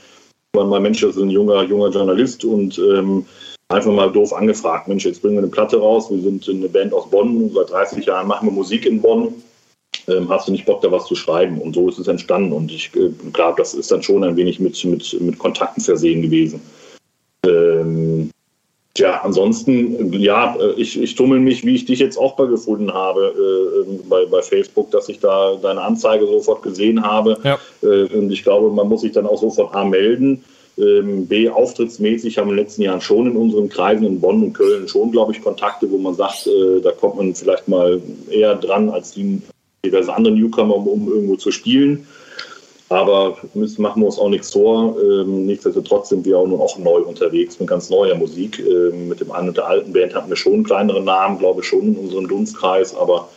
man 0.54 0.68
mal, 0.68 0.80
Mensch, 0.80 1.00
das 1.00 1.16
ist 1.16 1.22
ein 1.22 1.28
junger, 1.28 1.64
junger 1.64 1.88
Journalist 1.88 2.44
und 2.44 2.78
ähm, 2.78 3.26
einfach 3.70 3.92
mal 3.92 4.10
doof 4.10 4.32
angefragt, 4.32 4.88
Mensch, 4.88 5.04
jetzt 5.04 5.22
bringen 5.22 5.34
wir 5.34 5.42
eine 5.42 5.50
Platte 5.50 5.78
raus, 5.78 6.10
wir 6.10 6.20
sind 6.20 6.48
eine 6.48 6.68
Band 6.68 6.92
aus 6.92 7.08
Bonn, 7.08 7.50
seit 7.54 7.70
30 7.70 8.04
Jahren 8.06 8.26
machen 8.26 8.48
wir 8.48 8.52
Musik 8.52 8.84
in 8.84 9.00
Bonn. 9.00 9.34
Ähm, 10.08 10.28
hast 10.28 10.48
du 10.48 10.52
nicht 10.52 10.66
Bock, 10.66 10.80
da 10.82 10.90
was 10.90 11.06
zu 11.06 11.14
schreiben? 11.14 11.60
Und 11.60 11.74
so 11.74 11.88
ist 11.88 11.98
es 11.98 12.08
entstanden. 12.08 12.52
Und 12.52 12.70
ich 12.72 12.90
äh, 12.94 13.10
glaube, 13.32 13.56
das 13.58 13.74
ist 13.74 13.90
dann 13.90 14.02
schon 14.02 14.24
ein 14.24 14.36
wenig 14.36 14.60
mit, 14.60 14.82
mit, 14.84 15.20
mit 15.20 15.38
Kontakten 15.38 15.82
versehen 15.82 16.22
gewesen. 16.22 16.60
Ähm, 17.44 18.30
Tja, 18.94 19.20
ansonsten, 19.22 20.12
ja, 20.12 20.56
ich, 20.76 21.00
ich 21.00 21.14
tummel 21.14 21.38
mich, 21.38 21.64
wie 21.64 21.76
ich 21.76 21.84
dich 21.84 22.00
jetzt 22.00 22.18
auch 22.18 22.34
bei 22.34 22.46
gefunden 22.46 22.92
habe, 22.92 23.86
äh, 23.86 23.98
bei, 24.08 24.26
bei 24.26 24.42
Facebook, 24.42 24.90
dass 24.90 25.08
ich 25.08 25.20
da 25.20 25.54
deine 25.62 25.80
Anzeige 25.80 26.26
sofort 26.26 26.62
gesehen 26.62 27.00
habe. 27.02 27.38
Ja. 27.44 27.58
Äh, 27.84 28.06
und 28.06 28.32
ich 28.32 28.42
glaube, 28.42 28.68
man 28.70 28.88
muss 28.88 29.02
sich 29.02 29.12
dann 29.12 29.26
auch 29.26 29.40
sofort 29.40 29.74
A 29.76 29.84
melden. 29.84 30.44
Ähm, 30.80 31.26
B, 31.26 31.48
auftrittsmäßig 31.48 32.38
haben 32.38 32.48
wir 32.48 32.52
in 32.52 32.56
den 32.56 32.64
letzten 32.64 32.82
Jahren 32.82 33.00
schon 33.00 33.26
in 33.26 33.36
unseren 33.36 33.68
Kreisen 33.68 34.06
in 34.06 34.20
Bonn 34.20 34.42
und 34.42 34.52
Köln 34.54 34.88
schon, 34.88 35.12
glaube 35.12 35.32
ich, 35.32 35.42
Kontakte, 35.42 35.90
wo 35.90 35.98
man 35.98 36.14
sagt, 36.14 36.46
äh, 36.46 36.80
da 36.80 36.92
kommt 36.92 37.16
man 37.16 37.34
vielleicht 37.34 37.68
mal 37.68 38.00
eher 38.30 38.54
dran 38.54 38.88
als 38.88 39.12
die 39.12 39.42
diverse 39.84 40.12
andere 40.12 40.34
Newcomer, 40.34 40.76
um, 40.76 40.88
um 40.88 41.08
irgendwo 41.08 41.36
zu 41.36 41.50
spielen. 41.50 42.06
Aber 42.88 43.36
müssen, 43.54 43.82
machen 43.82 44.02
wir 44.02 44.06
uns 44.06 44.18
auch 44.18 44.28
nichts 44.28 44.52
vor. 44.52 44.96
Ähm, 45.00 45.46
nichtsdestotrotz 45.46 46.08
sind 46.08 46.24
wir 46.24 46.38
auch 46.38 46.46
nun 46.46 46.60
auch 46.60 46.76
neu 46.76 47.02
unterwegs 47.02 47.60
mit 47.60 47.68
ganz 47.68 47.88
neuer 47.88 48.16
Musik. 48.16 48.58
Ähm, 48.58 49.08
mit 49.08 49.20
dem 49.20 49.30
einen 49.30 49.48
und 49.48 49.56
der 49.56 49.68
alten 49.68 49.92
Band 49.92 50.14
hatten 50.14 50.28
wir 50.28 50.36
schon 50.36 50.54
einen 50.54 50.64
kleineren 50.64 51.04
Namen, 51.04 51.38
glaube 51.38 51.60
ich, 51.60 51.68
schon 51.68 51.94
in 51.94 51.96
unserem 51.96 52.26
Dunstkreis. 52.26 52.96
Aber 52.96 53.28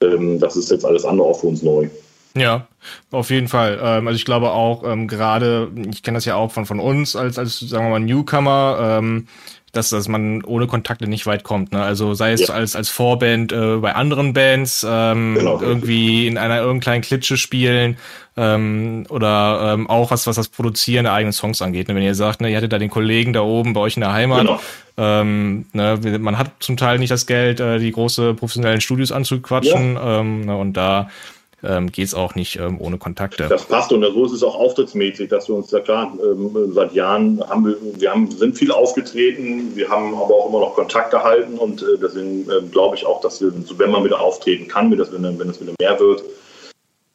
ähm, 0.00 0.38
das 0.38 0.56
ist 0.56 0.70
jetzt 0.70 0.84
alles 0.84 1.04
andere 1.04 1.26
auch 1.26 1.40
für 1.40 1.48
uns 1.48 1.62
neu. 1.62 1.88
Ja, 2.34 2.66
auf 3.10 3.30
jeden 3.30 3.48
Fall. 3.48 3.78
Ähm, 3.82 4.06
also 4.06 4.16
ich 4.16 4.24
glaube 4.24 4.50
auch 4.50 4.84
ähm, 4.84 5.08
gerade, 5.08 5.70
ich 5.90 6.02
kenne 6.02 6.16
das 6.16 6.24
ja 6.24 6.36
auch 6.36 6.52
von 6.52 6.66
von 6.66 6.80
uns 6.80 7.16
als 7.16 7.38
als 7.38 7.60
sagen 7.60 7.86
wir 7.86 7.90
mal 7.90 8.00
Newcomer. 8.00 8.98
Ähm, 8.98 9.26
dass, 9.72 9.90
dass 9.90 10.08
man 10.08 10.42
ohne 10.44 10.66
Kontakte 10.66 11.06
nicht 11.06 11.26
weit 11.26 11.44
kommt. 11.44 11.72
Ne? 11.72 11.82
Also 11.82 12.14
sei 12.14 12.32
es 12.32 12.48
ja. 12.48 12.54
als, 12.54 12.74
als 12.74 12.88
Vorband 12.88 13.52
äh, 13.52 13.76
bei 13.76 13.94
anderen 13.94 14.32
Bands, 14.32 14.84
ähm, 14.88 15.36
genau. 15.36 15.60
irgendwie 15.60 16.26
in 16.26 16.38
einer 16.38 16.56
irgendeinen 16.56 16.80
kleinen 16.80 17.02
Klitsche 17.02 17.36
spielen 17.36 17.96
ähm, 18.36 19.06
oder 19.10 19.74
ähm, 19.74 19.88
auch 19.88 20.10
was, 20.10 20.26
was 20.26 20.36
das 20.36 20.48
Produzieren 20.48 21.04
der 21.04 21.12
eigenen 21.12 21.32
Songs 21.32 21.62
angeht. 21.62 21.88
Ne? 21.88 21.94
Wenn 21.94 22.02
ihr 22.02 22.16
sagt, 22.16 22.40
ne, 22.40 22.50
ihr 22.50 22.56
hattet 22.56 22.72
da 22.72 22.78
den 22.78 22.90
Kollegen 22.90 23.32
da 23.32 23.42
oben 23.42 23.72
bei 23.72 23.80
euch 23.80 23.96
in 23.96 24.00
der 24.00 24.12
Heimat, 24.12 24.40
genau. 24.40 24.60
ähm, 24.96 25.66
ne, 25.72 26.18
man 26.18 26.36
hat 26.36 26.50
zum 26.58 26.76
Teil 26.76 26.98
nicht 26.98 27.12
das 27.12 27.26
Geld, 27.26 27.60
äh, 27.60 27.78
die 27.78 27.92
große 27.92 28.34
professionellen 28.34 28.80
Studios 28.80 29.12
anzuquatschen 29.12 29.94
ja. 29.94 30.20
ähm, 30.20 30.46
ne, 30.46 30.56
und 30.56 30.72
da 30.72 31.10
ähm, 31.62 31.92
geht 31.92 32.06
es 32.06 32.14
auch 32.14 32.34
nicht 32.34 32.56
ähm, 32.56 32.80
ohne 32.80 32.98
Kontakte. 32.98 33.46
Das 33.48 33.64
passt 33.64 33.92
und 33.92 34.02
so 34.02 34.24
ist 34.24 34.32
es 34.32 34.42
auch 34.42 34.54
auftrittsmäßig, 34.54 35.28
dass 35.28 35.48
wir 35.48 35.56
uns 35.56 35.68
da 35.68 35.80
klar, 35.80 36.12
ähm, 36.22 36.72
seit 36.72 36.92
Jahren 36.92 37.42
haben 37.48 37.66
wir, 37.66 37.76
wir 38.00 38.10
haben, 38.10 38.30
sind 38.30 38.56
viel 38.56 38.72
aufgetreten, 38.72 39.72
wir 39.74 39.88
haben 39.88 40.14
aber 40.14 40.34
auch 40.34 40.48
immer 40.48 40.60
noch 40.60 40.74
Kontakt 40.74 41.10
gehalten 41.10 41.58
und 41.58 41.82
äh, 41.82 41.98
deswegen 42.00 42.48
äh, 42.50 42.62
glaube 42.70 42.96
ich 42.96 43.06
auch, 43.06 43.20
dass 43.20 43.40
wir, 43.40 43.52
wenn 43.78 43.90
man 43.90 44.04
wieder 44.04 44.20
auftreten 44.20 44.68
kann, 44.68 44.90
wenn 44.90 45.00
es 45.00 45.60
wieder 45.60 45.72
mehr 45.80 46.00
wird, 46.00 46.24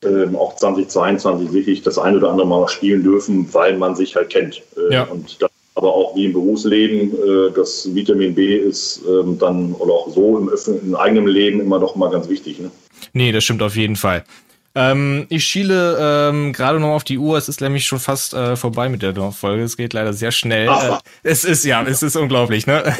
ähm, 0.03 0.35
auch 0.35 0.55
2022 0.55 1.49
sicherlich 1.49 1.81
das 1.81 1.97
ein 1.97 2.15
oder 2.15 2.29
andere 2.29 2.47
Mal 2.47 2.67
spielen 2.67 3.03
dürfen, 3.03 3.51
weil 3.53 3.77
man 3.77 3.95
sich 3.95 4.15
halt 4.15 4.29
kennt. 4.29 4.61
Äh, 4.77 4.93
ja. 4.93 5.03
Und 5.03 5.41
das 5.41 5.49
aber 5.77 5.93
auch 5.93 6.15
wie 6.15 6.25
im 6.25 6.33
Berufsleben, 6.33 7.11
äh, 7.11 7.51
das 7.53 7.93
Vitamin 7.93 8.33
B 8.33 8.55
ist 8.55 9.01
ähm, 9.07 9.37
dann 9.37 9.73
oder 9.73 9.93
auch 9.93 10.09
so 10.09 10.37
im, 10.37 10.49
im 10.83 10.95
eigenen 10.95 11.27
Leben 11.27 11.59
immer 11.59 11.79
doch 11.79 11.97
mal 11.97 12.09
ganz 12.09 12.29
wichtig. 12.29 12.59
Ne? 12.59 12.71
Nee, 13.15 13.31
das 13.31 13.45
stimmt 13.45 13.61
auf 13.61 13.77
jeden 13.77 13.95
Fall. 13.95 14.25
Ähm, 14.77 15.25
ich 15.29 15.45
schiele 15.45 15.97
ähm, 16.29 16.51
gerade 16.51 16.81
noch 16.81 16.89
auf 16.89 17.05
die 17.05 17.17
Uhr. 17.17 17.37
Es 17.37 17.47
ist 17.47 17.61
nämlich 17.61 17.85
schon 17.85 17.99
fast 17.99 18.33
äh, 18.33 18.57
vorbei 18.57 18.89
mit 18.89 19.01
der 19.01 19.15
Folge. 19.31 19.63
Es 19.63 19.77
geht 19.77 19.93
leider 19.93 20.11
sehr 20.11 20.31
schnell. 20.31 20.67
Äh, 20.67 20.97
es 21.23 21.45
ist 21.45 21.63
ja, 21.63 21.81
es 21.83 22.03
ist 22.03 22.17
unglaublich. 22.17 22.67
Ne? 22.67 22.83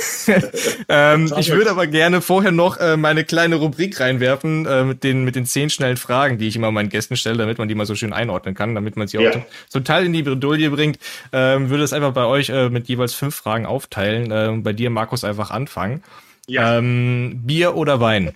ähm, 0.89 1.33
ich 1.37 1.51
würde 1.51 1.69
aber 1.69 1.85
gerne 1.87 2.21
vorher 2.21 2.53
noch 2.53 2.77
äh, 2.77 2.95
meine 2.95 3.25
kleine 3.25 3.57
Rubrik 3.57 3.99
reinwerfen 3.99 4.65
äh, 4.65 4.85
mit 4.85 5.03
den 5.03 5.25
mit 5.25 5.35
den 5.35 5.45
zehn 5.45 5.69
schnellen 5.69 5.97
Fragen, 5.97 6.37
die 6.37 6.47
ich 6.47 6.55
immer 6.55 6.71
meinen 6.71 6.87
Gästen 6.87 7.17
stelle, 7.17 7.39
damit 7.39 7.57
man 7.57 7.67
die 7.67 7.75
mal 7.75 7.85
so 7.85 7.95
schön 7.95 8.13
einordnen 8.13 8.55
kann, 8.55 8.73
damit 8.73 8.95
man 8.95 9.09
sie 9.09 9.17
ja. 9.17 9.31
auch 9.31 9.35
zum 9.67 9.83
Teil 9.83 10.05
in 10.05 10.13
die 10.13 10.23
Bredouille 10.23 10.69
bringt. 10.69 10.97
Ähm, 11.33 11.69
würde 11.69 11.83
es 11.83 11.91
einfach 11.91 12.13
bei 12.13 12.23
euch 12.23 12.47
äh, 12.47 12.69
mit 12.69 12.87
jeweils 12.87 13.13
fünf 13.13 13.35
Fragen 13.35 13.65
aufteilen. 13.65 14.31
Äh, 14.31 14.61
bei 14.61 14.71
dir, 14.71 14.89
Markus, 14.89 15.25
einfach 15.25 15.51
anfangen. 15.51 16.03
Ja. 16.47 16.77
Ähm, 16.77 17.41
Bier 17.43 17.75
oder 17.75 17.99
Wein? 17.99 18.33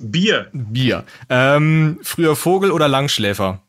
Bier. 0.00 0.48
Bier. 0.52 1.04
Ähm, 1.28 1.98
früher 2.02 2.36
Vogel 2.36 2.70
oder 2.70 2.88
Langschläfer? 2.88 3.60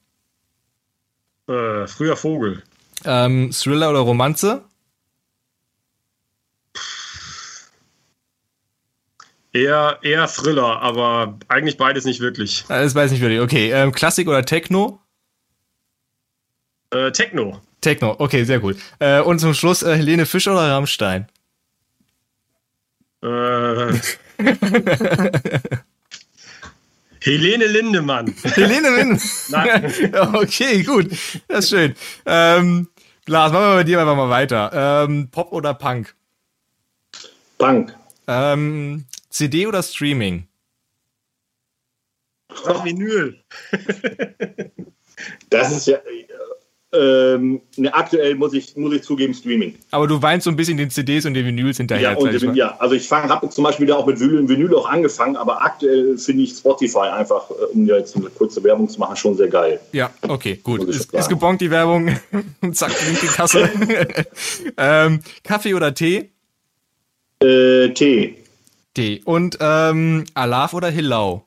Äh, 1.48 1.88
früher 1.88 2.16
Vogel. 2.16 2.64
Ähm, 3.06 3.52
Thriller 3.52 3.90
oder 3.90 4.00
Romanze? 4.00 4.64
Eher, 9.52 9.98
eher 10.04 10.28
Thriller, 10.28 10.82
aber 10.82 11.40
eigentlich 11.48 11.78
beides 11.78 12.06
nicht 12.06 12.20
wirklich. 12.20 12.66
Das 12.68 12.94
weiß 12.94 13.12
nicht 13.12 13.22
wirklich. 13.22 13.42
Okay. 13.42 13.72
Ähm, 13.72 13.92
Klassik 13.92 14.28
oder 14.28 14.46
Techno? 14.46 15.00
Äh, 16.92 17.12
Techno. 17.12 17.60
Techno, 17.82 18.16
okay, 18.20 18.44
sehr 18.44 18.60
gut. 18.60 18.78
Äh, 19.00 19.22
und 19.22 19.40
zum 19.40 19.54
Schluss 19.54 19.82
äh, 19.82 19.96
Helene 19.96 20.26
Fischer 20.26 20.52
oder 20.52 20.70
Rammstein? 20.70 21.28
Äh. 23.24 23.94
Helene 27.22 27.66
Lindemann. 27.66 28.34
Helene 28.44 28.90
Lindemann. 28.90 29.22
Nein. 29.50 30.16
okay, 30.36 30.84
gut. 30.84 31.12
Das 31.48 31.66
ist 31.66 31.70
schön. 31.70 31.96
Ähm, 32.26 32.88
Lars, 33.28 33.52
machen 33.52 33.66
wir 33.66 33.76
bei 33.76 33.84
dir 33.84 34.00
einfach 34.00 34.16
mal 34.16 34.30
weiter. 34.30 35.06
Ähm, 35.06 35.30
Pop 35.30 35.52
oder 35.52 35.74
Punk? 35.74 36.16
Punk. 37.58 37.96
Ähm, 38.28 39.06
CD 39.30 39.68
oder 39.68 39.84
Streaming? 39.84 40.48
Ach, 42.66 42.84
Vinyl. 42.84 43.40
das 45.50 45.72
ist 45.72 45.88
ja, 45.88 46.00
ähm, 46.92 47.62
ne, 47.78 47.94
aktuell 47.94 48.36
muss 48.36 48.54
ich, 48.54 48.76
muss 48.76 48.94
ich 48.94 49.04
zugeben, 49.04 49.34
Streaming. 49.34 49.76
Aber 49.92 50.08
du 50.08 50.22
weinst 50.22 50.46
so 50.46 50.50
ein 50.50 50.56
bisschen 50.56 50.78
den 50.78 50.90
CDs 50.90 51.26
und 51.26 51.36
den 51.36 51.46
Vinyls 51.46 51.78
hinterher. 51.78 52.12
Ja, 52.14 52.18
und 52.18 52.34
den, 52.34 52.56
ja. 52.56 52.76
also 52.80 52.96
ich 52.96 53.12
habe 53.12 53.50
zum 53.50 53.64
Beispiel 53.64 53.86
wieder 53.86 53.98
auch 53.98 54.08
mit 54.08 54.20
Vinyl, 54.20 54.50
Vinyl 54.50 54.74
auch 54.76 54.90
angefangen, 54.90 55.36
aber 55.36 55.62
aktuell 55.62 56.18
finde 56.18 56.44
ich 56.44 56.52
Spotify 56.54 57.10
einfach, 57.12 57.50
äh, 57.52 57.66
um 57.74 57.86
dir 57.86 57.98
jetzt 57.98 58.16
eine 58.16 58.30
kurze 58.30 58.64
Werbung 58.64 58.90
zu 58.90 59.00
machen, 59.00 59.16
schon 59.16 59.38
sehr 59.38 59.50
geil. 59.50 59.80
Ja, 59.92 60.10
okay, 60.28 60.60
gut. 60.64 60.84
Ist, 60.86 61.14
ist 61.14 61.30
gebongt 61.30 61.62
die 61.62 61.70
Werbung. 61.70 62.18
Zack, 62.72 62.92
die 63.22 63.28
Kasse. 63.28 63.70
ähm, 64.78 65.20
Kaffee 65.44 65.76
oder 65.76 65.94
Tee? 65.94 66.32
Äh, 67.44 67.90
Tee. 67.90 68.36
Tee. 68.96 69.22
Und 69.26 69.60
ähm, 69.62 70.26
Alaf 70.34 70.74
oder 70.74 70.90
Hillau? 70.90 71.46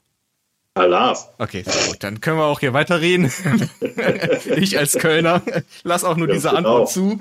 Alas. 0.74 1.28
Okay, 1.36 1.64
gut. 1.64 1.96
Dann 2.00 2.20
können 2.22 2.38
wir 2.38 2.44
auch 2.44 2.60
hier 2.60 2.72
weiterreden. 2.72 3.30
ich 4.56 4.78
als 4.78 4.94
Kölner 4.94 5.42
lass 5.82 6.02
auch 6.02 6.16
nur 6.16 6.28
ja, 6.28 6.34
diese 6.34 6.48
genau. 6.48 6.58
Antwort 6.58 6.90
zu. 6.90 7.20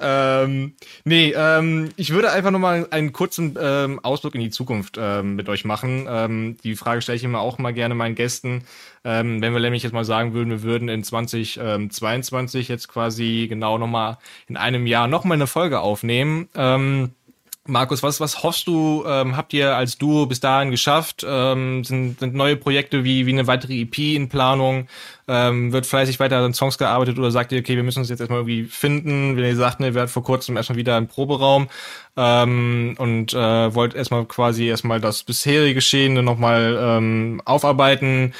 Ähm, 0.00 0.74
nee, 1.04 1.32
ähm, 1.36 1.90
ich 1.96 2.12
würde 2.12 2.32
einfach 2.32 2.50
nochmal 2.50 2.88
einen 2.90 3.12
kurzen 3.12 3.56
ähm, 3.60 4.00
Ausblick 4.00 4.34
in 4.34 4.40
die 4.40 4.50
Zukunft 4.50 4.96
ähm, 4.98 5.36
mit 5.36 5.48
euch 5.48 5.64
machen. 5.64 6.06
Ähm, 6.08 6.56
die 6.64 6.74
Frage 6.74 7.00
stelle 7.00 7.16
ich 7.16 7.22
immer 7.22 7.40
auch 7.40 7.58
mal 7.58 7.72
gerne 7.72 7.94
meinen 7.94 8.16
Gästen. 8.16 8.64
Ähm, 9.04 9.40
wenn 9.40 9.52
wir 9.52 9.60
nämlich 9.60 9.84
jetzt 9.84 9.92
mal 9.92 10.04
sagen 10.04 10.34
würden, 10.34 10.50
wir 10.50 10.62
würden 10.62 10.88
in 10.88 11.04
2022 11.04 12.66
jetzt 12.66 12.88
quasi 12.88 13.46
genau 13.48 13.78
nochmal 13.78 14.18
in 14.48 14.56
einem 14.56 14.86
Jahr 14.86 15.06
nochmal 15.06 15.36
eine 15.36 15.46
Folge 15.46 15.80
aufnehmen. 15.80 16.48
Markus, 17.70 18.02
was, 18.02 18.20
was 18.20 18.42
hoffst 18.42 18.66
du, 18.66 19.04
ähm, 19.06 19.36
habt 19.36 19.52
ihr 19.52 19.76
als 19.76 19.96
Duo 19.96 20.26
bis 20.26 20.40
dahin 20.40 20.70
geschafft? 20.70 21.24
Ähm, 21.26 21.84
sind, 21.84 22.20
sind 22.20 22.34
neue 22.34 22.56
Projekte 22.56 23.04
wie, 23.04 23.26
wie 23.26 23.32
eine 23.32 23.46
weitere 23.46 23.80
EP 23.80 23.98
in 23.98 24.28
Planung? 24.28 24.88
Ähm, 25.28 25.72
wird 25.72 25.86
fleißig 25.86 26.20
weiter 26.20 26.38
an 26.38 26.52
Songs 26.52 26.76
gearbeitet 26.76 27.18
oder 27.18 27.30
sagt 27.30 27.52
ihr, 27.52 27.60
okay, 27.60 27.76
wir 27.76 27.82
müssen 27.82 28.00
uns 28.00 28.08
jetzt 28.08 28.20
erstmal 28.20 28.40
irgendwie 28.40 28.64
finden? 28.64 29.36
Wenn 29.36 29.44
ihr 29.44 29.56
sagt, 29.56 29.80
ne, 29.80 29.94
wir 29.94 30.02
hatten 30.02 30.12
vor 30.12 30.24
kurzem 30.24 30.56
erstmal 30.56 30.76
wieder 30.76 30.96
einen 30.96 31.06
Proberaum 31.06 31.68
ähm, 32.16 32.96
und 32.98 33.32
äh, 33.32 33.74
wollt 33.74 33.94
erstmal 33.94 34.24
quasi 34.24 34.66
erstmal 34.66 35.00
das 35.00 35.22
bisherige 35.22 35.74
Geschehene 35.74 36.22
nochmal 36.22 36.76
ähm, 36.80 37.40
aufarbeiten. 37.44 38.34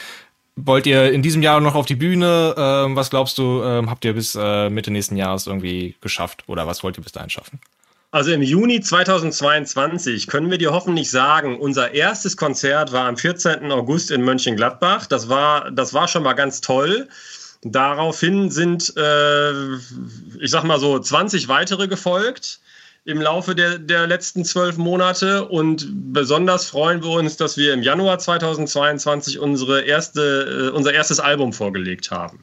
Wollt 0.56 0.86
ihr 0.86 1.12
in 1.12 1.22
diesem 1.22 1.42
Jahr 1.42 1.60
noch 1.60 1.76
auf 1.76 1.86
die 1.86 1.94
Bühne? 1.94 2.54
Ähm, 2.58 2.96
was 2.96 3.10
glaubst 3.10 3.38
du, 3.38 3.62
ähm, 3.62 3.88
habt 3.88 4.04
ihr 4.04 4.12
bis 4.12 4.34
äh, 4.34 4.68
Mitte 4.68 4.90
nächsten 4.90 5.16
Jahres 5.16 5.46
irgendwie 5.46 5.94
geschafft? 6.00 6.44
Oder 6.48 6.66
was 6.66 6.82
wollt 6.82 6.98
ihr 6.98 7.04
bis 7.04 7.12
dahin 7.12 7.30
schaffen? 7.30 7.60
Also 8.12 8.32
im 8.32 8.42
Juni 8.42 8.80
2022 8.80 10.26
können 10.26 10.50
wir 10.50 10.58
dir 10.58 10.72
hoffentlich 10.72 11.12
sagen, 11.12 11.60
unser 11.60 11.94
erstes 11.94 12.36
Konzert 12.36 12.90
war 12.90 13.06
am 13.06 13.16
14. 13.16 13.70
August 13.70 14.10
in 14.10 14.22
Mönchengladbach. 14.22 15.06
Das 15.06 15.28
war, 15.28 15.70
das 15.70 15.94
war 15.94 16.08
schon 16.08 16.24
mal 16.24 16.32
ganz 16.32 16.60
toll. 16.60 17.08
Daraufhin 17.62 18.50
sind, 18.50 18.92
äh, 18.96 19.74
ich 20.40 20.50
sag 20.50 20.64
mal 20.64 20.80
so, 20.80 20.98
20 20.98 21.46
weitere 21.46 21.86
gefolgt 21.86 22.58
im 23.04 23.20
Laufe 23.20 23.54
der, 23.54 23.78
der 23.78 24.08
letzten 24.08 24.44
zwölf 24.44 24.76
Monate. 24.76 25.46
Und 25.46 26.12
besonders 26.12 26.66
freuen 26.66 27.04
wir 27.04 27.10
uns, 27.10 27.36
dass 27.36 27.56
wir 27.56 27.72
im 27.72 27.84
Januar 27.84 28.18
2022 28.18 29.38
unsere 29.38 29.82
erste, 29.82 30.70
äh, 30.72 30.76
unser 30.76 30.92
erstes 30.92 31.20
Album 31.20 31.52
vorgelegt 31.52 32.10
haben. 32.10 32.42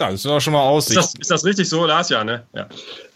Ja, 0.00 0.10
das 0.10 0.24
ist 0.24 0.26
auch 0.26 0.40
schon 0.40 0.54
mal 0.54 0.62
Aussicht. 0.62 0.98
Ist 0.98 1.14
das, 1.14 1.20
ist 1.20 1.30
das 1.30 1.44
richtig 1.44 1.68
so, 1.68 1.84
Lars? 1.86 2.08
Ja, 2.08 2.24
ne? 2.24 2.42
Ja. 2.52 2.66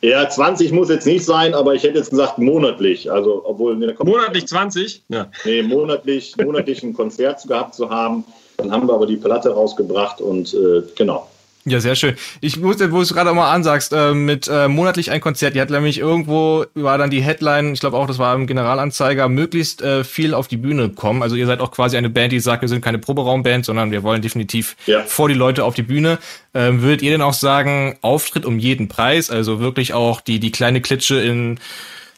ja, 0.01 0.29
20 0.29 0.71
muss 0.71 0.89
jetzt 0.89 1.07
nicht 1.07 1.25
sein, 1.25 1.53
aber 1.53 1.75
ich 1.75 1.83
hätte 1.83 1.99
jetzt 1.99 2.11
gesagt 2.11 2.39
monatlich. 2.39 3.11
Also, 3.11 3.43
obwohl, 3.45 3.77
nee, 3.77 3.93
monatlich 4.05 4.47
20? 4.47 5.03
Ja. 5.09 5.29
Nee, 5.45 5.63
monatlich, 5.63 6.37
monatlich 6.37 6.83
ein 6.85 6.95
Konzert 6.95 7.43
gehabt 7.49 7.75
zu 7.75 7.91
haben. 7.91 8.25
Dann 8.59 8.71
haben 8.71 8.87
wir 8.87 8.95
aber 8.95 9.07
die 9.07 9.17
Platte 9.17 9.51
rausgebracht 9.51 10.21
und 10.21 10.55
äh, 10.55 10.83
genau. 10.95 11.29
Ja, 11.69 11.81
sehr 11.81 11.97
schön. 11.97 12.15
Ich 12.41 12.63
wusste, 12.63 12.91
wo 12.93 12.97
du 12.97 13.03
es 13.03 13.13
gerade 13.13 13.31
auch 13.31 13.35
mal 13.35 13.53
ansagst, 13.53 13.93
äh, 13.93 14.15
mit 14.15 14.49
äh, 14.49 14.69
monatlich 14.69 15.11
ein 15.11 15.21
Konzert, 15.21 15.55
die 15.55 15.61
hat 15.61 15.69
nämlich 15.71 15.99
irgendwo, 15.99 16.65
war 16.75 16.97
dann 16.97 17.11
die 17.11 17.21
Headline, 17.21 17.75
ich 17.75 17.81
glaube 17.81 17.97
auch, 17.97 18.07
das 18.07 18.19
war 18.19 18.35
im 18.35 18.47
Generalanzeiger, 18.47 19.29
möglichst 19.29 19.83
äh, 19.83 20.03
viel 20.03 20.33
auf 20.33 20.49
die 20.49 20.57
Bühne 20.57 20.89
kommen. 20.89 21.23
Also 21.23 21.37
ihr 21.37 21.47
seid 21.47 21.61
auch 21.61 21.71
quasi 21.71 21.97
eine 21.97 22.09
Band, 22.09 22.33
die 22.33 22.41
sagt, 22.41 22.63
wir 22.63 22.69
sind 22.69 22.83
keine 22.83 22.99
Proberaumband, 22.99 23.67
sondern 23.67 23.91
wir 23.91 24.03
wollen 24.03 24.23
definitiv 24.23 24.77
ja. 24.87 25.03
vor 25.03 25.29
die 25.29 25.35
Leute 25.35 25.65
auf 25.65 25.75
die 25.75 25.83
Bühne. 25.83 26.19
Ähm, 26.55 26.81
würdet 26.81 27.03
ihr 27.03 27.11
denn 27.11 27.23
auch 27.23 27.35
sagen, 27.35 27.99
Auftritt 28.01 28.47
um 28.47 28.59
jeden 28.59 28.89
Preis, 28.89 29.31
also 29.31 29.61
wirklich 29.61 29.93
auch 29.93 30.21
die, 30.21 30.41
die 30.41 30.53
kleine 30.53 30.81
Klitsche 30.81 31.21
in 31.21 31.59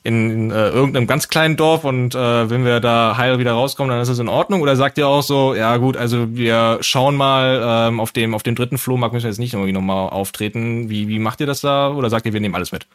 in 0.02 0.50
äh, 0.50 0.70
irgendeinem 0.70 1.06
ganz 1.06 1.28
kleinen 1.28 1.56
Dorf 1.56 1.84
und 1.84 2.14
äh, 2.14 2.48
wenn 2.48 2.64
wir 2.64 2.80
da 2.80 3.16
heil 3.18 3.38
wieder 3.38 3.52
rauskommen, 3.52 3.90
dann 3.90 4.00
ist 4.00 4.08
das 4.08 4.18
in 4.18 4.28
Ordnung? 4.28 4.62
Oder 4.62 4.74
sagt 4.74 4.96
ihr 4.96 5.06
auch 5.06 5.22
so, 5.22 5.54
ja 5.54 5.76
gut, 5.76 5.96
also 5.96 6.26
wir 6.34 6.78
schauen 6.80 7.16
mal 7.16 7.88
ähm, 7.88 8.00
auf 8.00 8.12
dem 8.12 8.34
auf 8.34 8.42
dem 8.42 8.54
dritten 8.54 8.78
Flohmarkt 8.78 9.12
müssen 9.12 9.24
wir 9.24 9.30
jetzt 9.30 9.38
nicht 9.38 9.52
irgendwie 9.52 9.72
nochmal 9.72 10.08
auftreten. 10.08 10.88
Wie, 10.88 11.08
wie 11.08 11.18
macht 11.18 11.40
ihr 11.40 11.46
das 11.46 11.60
da? 11.60 11.92
Oder 11.92 12.08
sagt 12.08 12.24
ihr, 12.24 12.32
wir 12.32 12.40
nehmen 12.40 12.54
alles 12.54 12.72
mit? 12.72 12.86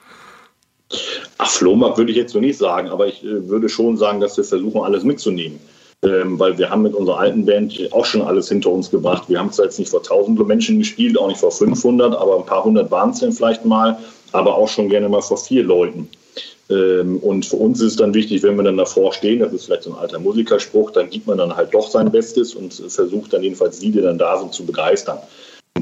Ach, 1.38 1.50
Flohmarkt 1.50 1.98
würde 1.98 2.12
ich 2.12 2.18
jetzt 2.18 2.34
so 2.34 2.40
nicht 2.40 2.58
sagen, 2.58 2.90
aber 2.90 3.06
ich 3.08 3.24
äh, 3.24 3.48
würde 3.48 3.70
schon 3.70 3.98
sagen, 3.98 4.20
dass 4.20 4.36
wir 4.38 4.44
versuchen, 4.44 4.82
alles 4.82 5.04
mitzunehmen. 5.04 5.60
Ähm, 6.04 6.40
weil 6.40 6.58
wir 6.58 6.72
haben 6.72 6.82
mit 6.82 6.96
unserer 6.96 7.20
alten 7.20 7.46
Band 7.46 7.80
auch 7.92 8.06
schon 8.06 8.24
alles 8.24 8.50
hinter 8.50 8.72
uns 8.72 8.90
gebracht. 8.90 9.24
Wir 9.28 9.40
haben 9.40 9.52
zwar 9.52 9.66
jetzt 9.66 9.78
nicht 9.78 9.90
vor 9.90 10.02
tausende 10.02 10.44
Menschen 10.44 10.80
gespielt, 10.80 11.20
auch 11.20 11.28
nicht 11.28 11.40
vor 11.40 11.52
500, 11.52 12.16
aber 12.16 12.38
ein 12.38 12.46
paar 12.46 12.64
hundert 12.64 12.90
waren 12.90 13.12
es 13.12 13.20
dann 13.20 13.32
vielleicht 13.32 13.64
mal, 13.64 13.98
aber 14.32 14.56
auch 14.56 14.68
schon 14.68 14.90
gerne 14.90 15.08
mal 15.08 15.22
vor 15.22 15.38
vier 15.38 15.64
Leuten. 15.64 16.10
Ähm, 16.70 17.18
und 17.18 17.46
für 17.46 17.58
uns 17.58 17.80
ist 17.80 17.92
es 17.92 17.96
dann 17.98 18.14
wichtig, 18.14 18.42
wenn 18.44 18.56
wir 18.56 18.64
dann 18.64 18.78
davor 18.78 19.14
stehen, 19.14 19.40
das 19.40 19.54
ist 19.54 19.66
vielleicht 19.66 19.84
so 19.84 19.92
ein 19.92 20.00
alter 20.00 20.20
Musikerspruch, 20.20 20.92
dann 20.92 21.10
gibt 21.10 21.28
man 21.28 21.38
dann 21.38 21.56
halt 21.56 21.74
doch 21.74 21.90
sein 21.90 22.12
Bestes 22.12 22.56
und 22.56 22.74
versucht 22.74 23.34
dann 23.34 23.44
jedenfalls 23.44 23.80
die, 23.80 23.92
die 23.92 24.02
dann 24.02 24.18
da 24.18 24.40
sind, 24.40 24.54
zu 24.54 24.66
begeistern. 24.66 25.20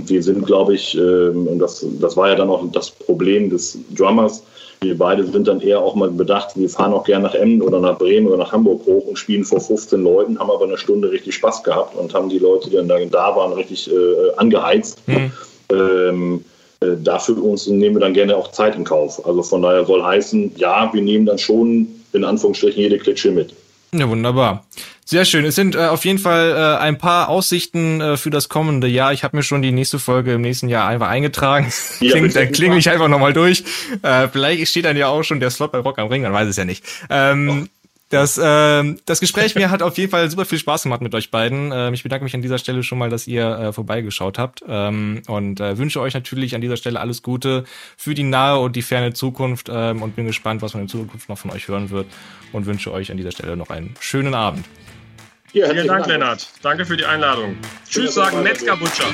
wir 0.06 0.24
sind, 0.24 0.46
glaube 0.46 0.76
ich, 0.76 0.98
ähm, 0.98 1.48
und 1.48 1.60
das, 1.60 1.86
das 2.02 2.18
war 2.18 2.30
ja 2.30 2.36
dann 2.36 2.50
auch 2.50 2.64
das 2.72 2.92
Problem 2.92 3.50
des 3.50 3.78
Drummers, 3.96 4.44
wir 4.84 4.98
beide 4.98 5.26
sind 5.26 5.48
dann 5.48 5.62
eher 5.62 5.80
auch 5.80 5.96
mal 5.96 6.12
bedacht, 6.12 6.56
wir 6.56 6.70
fahren 6.70 6.94
auch 6.94 7.06
gerne 7.06 7.24
nach 7.24 7.36
Emden 7.36 7.62
oder 7.62 7.80
nach 7.80 7.98
Bremen 7.98 8.28
oder 8.28 8.38
nach 8.38 8.52
Hamburg 8.52 8.86
hoch 8.86 9.08
und 9.08 9.18
spielen 9.18 9.46
vor 9.46 9.62
15 9.62 10.04
Leuten, 10.04 10.38
haben 10.38 10.52
aber 10.52 10.66
eine 10.66 10.78
Stunde 10.78 11.10
richtig 11.10 11.36
Spaß 11.36 11.64
gehabt 11.64 11.96
und 11.96 12.14
haben 12.14 12.28
die 12.28 12.40
Leute, 12.40 12.70
die 12.70 12.76
dann 12.76 13.10
da 13.10 13.36
waren, 13.36 13.54
richtig 13.54 13.90
äh, 13.90 14.36
angeheizt. 14.36 15.02
Mhm. 15.08 15.32
Ähm, 15.72 16.36
äh, 16.36 16.53
dafür 16.98 17.44
uns 17.44 17.68
nehmen 17.68 17.96
wir 17.96 18.02
dann 18.02 18.14
gerne 18.14 18.36
auch 18.36 18.52
Zeit 18.52 18.76
in 18.76 18.84
Kauf. 18.84 19.26
Also 19.26 19.44
von 19.44 19.62
daher 19.62 19.86
soll 19.86 20.04
heißen, 20.04 20.54
ja, 20.56 20.92
wir 20.94 21.02
nehmen 21.02 21.26
dann 21.26 21.38
schon 21.38 21.88
in 22.14 22.24
Anführungsstrichen 22.24 22.82
jede 22.82 22.98
Klitsche 22.98 23.32
mit. 23.32 23.54
Ja, 23.94 24.10
wunderbar. 24.10 24.66
Sehr 25.06 25.26
schön. 25.26 25.46
Es 25.46 25.56
sind 25.56 25.76
äh, 25.76 25.80
auf 25.80 26.06
jeden 26.06 26.18
Fall 26.18 26.52
äh, 26.52 26.82
ein 26.82 26.98
paar 26.98 27.30
Aussichten 27.30 28.02
äh, 28.02 28.18
für 28.18 28.30
das 28.30 28.50
kommende 28.50 28.88
Jahr. 28.88 29.14
Ich 29.14 29.24
habe 29.24 29.36
mir 29.36 29.44
schon 29.44 29.62
die 29.62 29.72
nächste 29.72 30.00
Folge 30.00 30.34
im 30.34 30.42
nächsten 30.42 30.70
Jahr 30.70 30.88
einfach 30.88 31.10
eingetragen. 31.10 31.72
Ja, 32.00 32.12
Klingt, 32.18 32.36
dann 32.36 32.52
klingel 32.52 32.80
ich 32.80 32.90
einfach 32.90 33.10
nochmal 33.10 33.34
durch. 33.34 33.64
Äh, 34.02 34.30
vielleicht 34.30 34.68
steht 34.70 34.86
dann 34.86 34.98
ja 34.98 35.08
auch 35.08 35.24
schon 35.24 35.40
der 35.40 35.52
Slot 35.52 35.72
bei 35.72 35.80
Rock 35.80 36.00
am 36.00 36.08
Ring, 36.08 36.24
man 36.24 36.34
weiß 36.34 36.48
es 36.48 36.56
ja 36.56 36.66
nicht. 36.66 36.84
Ähm, 37.10 37.68
oh. 37.68 37.83
Das, 38.14 38.38
äh, 38.38 38.95
das 39.05 39.20
Gespräch 39.20 39.55
mir 39.55 39.72
hat 39.72 39.82
auf 39.82 39.97
jeden 39.97 40.11
Fall 40.11 40.30
super 40.30 40.45
viel 40.45 40.59
Spaß 40.59 40.84
gemacht 40.84 41.01
mit 41.01 41.16
euch 41.16 41.32
beiden. 41.32 41.72
Ähm, 41.74 41.95
ich 41.95 42.03
bedanke 42.03 42.24
mich 42.24 42.36
an 42.36 42.43
dieser 42.43 42.59
Stelle 42.59 42.84
schon 42.84 42.99
mal, 42.99 43.09
dass 43.09 43.26
ihr 43.26 43.43
äh, 43.43 43.74
vorbeigeschaut 43.74 44.38
habt 44.38 44.64
ähm, 44.68 45.24
und 45.26 45.59
äh, 45.59 45.80
wünsche 45.80 45.99
euch 45.99 46.14
natürlich 46.14 46.53
an 46.53 46.61
dieser 46.61 46.78
Stelle 46.78 46.99
alles 46.99 47.24
Gute 47.24 47.64
für 47.97 48.14
die 48.14 48.22
nahe 48.22 48.59
und 48.59 48.76
die 48.76 48.84
ferne 48.84 49.14
Zukunft 49.14 49.68
ähm, 49.74 50.03
und 50.03 50.16
bin 50.16 50.28
gespannt, 50.28 50.61
was 50.61 50.76
man 50.76 50.84
in 50.84 50.89
Zukunft 50.89 51.28
noch 51.28 51.39
von 51.39 51.49
euch 51.49 51.68
hören 51.68 51.89
wird 51.89 52.05
und 52.51 52.68
wünsche 52.68 52.91
euch 52.91 53.09
an 53.09 53.18
dieser 53.18 53.32
Stelle 53.32 53.57
noch 53.57 53.72
einen 53.72 53.95
schönen 53.99 54.36
Abend. 54.36 54.64
Ja, 55.53 55.70
Vielen 55.70 55.88
Dank, 55.88 56.01
Dank, 56.01 56.07
Lennart. 56.11 56.47
Danke 56.61 56.86
für 56.86 56.95
die 56.95 57.05
Einladung. 57.05 57.57
Tschüss, 57.89 58.14
sagen 58.14 58.43
Metzger 58.43 58.78
Butcher. 58.78 59.05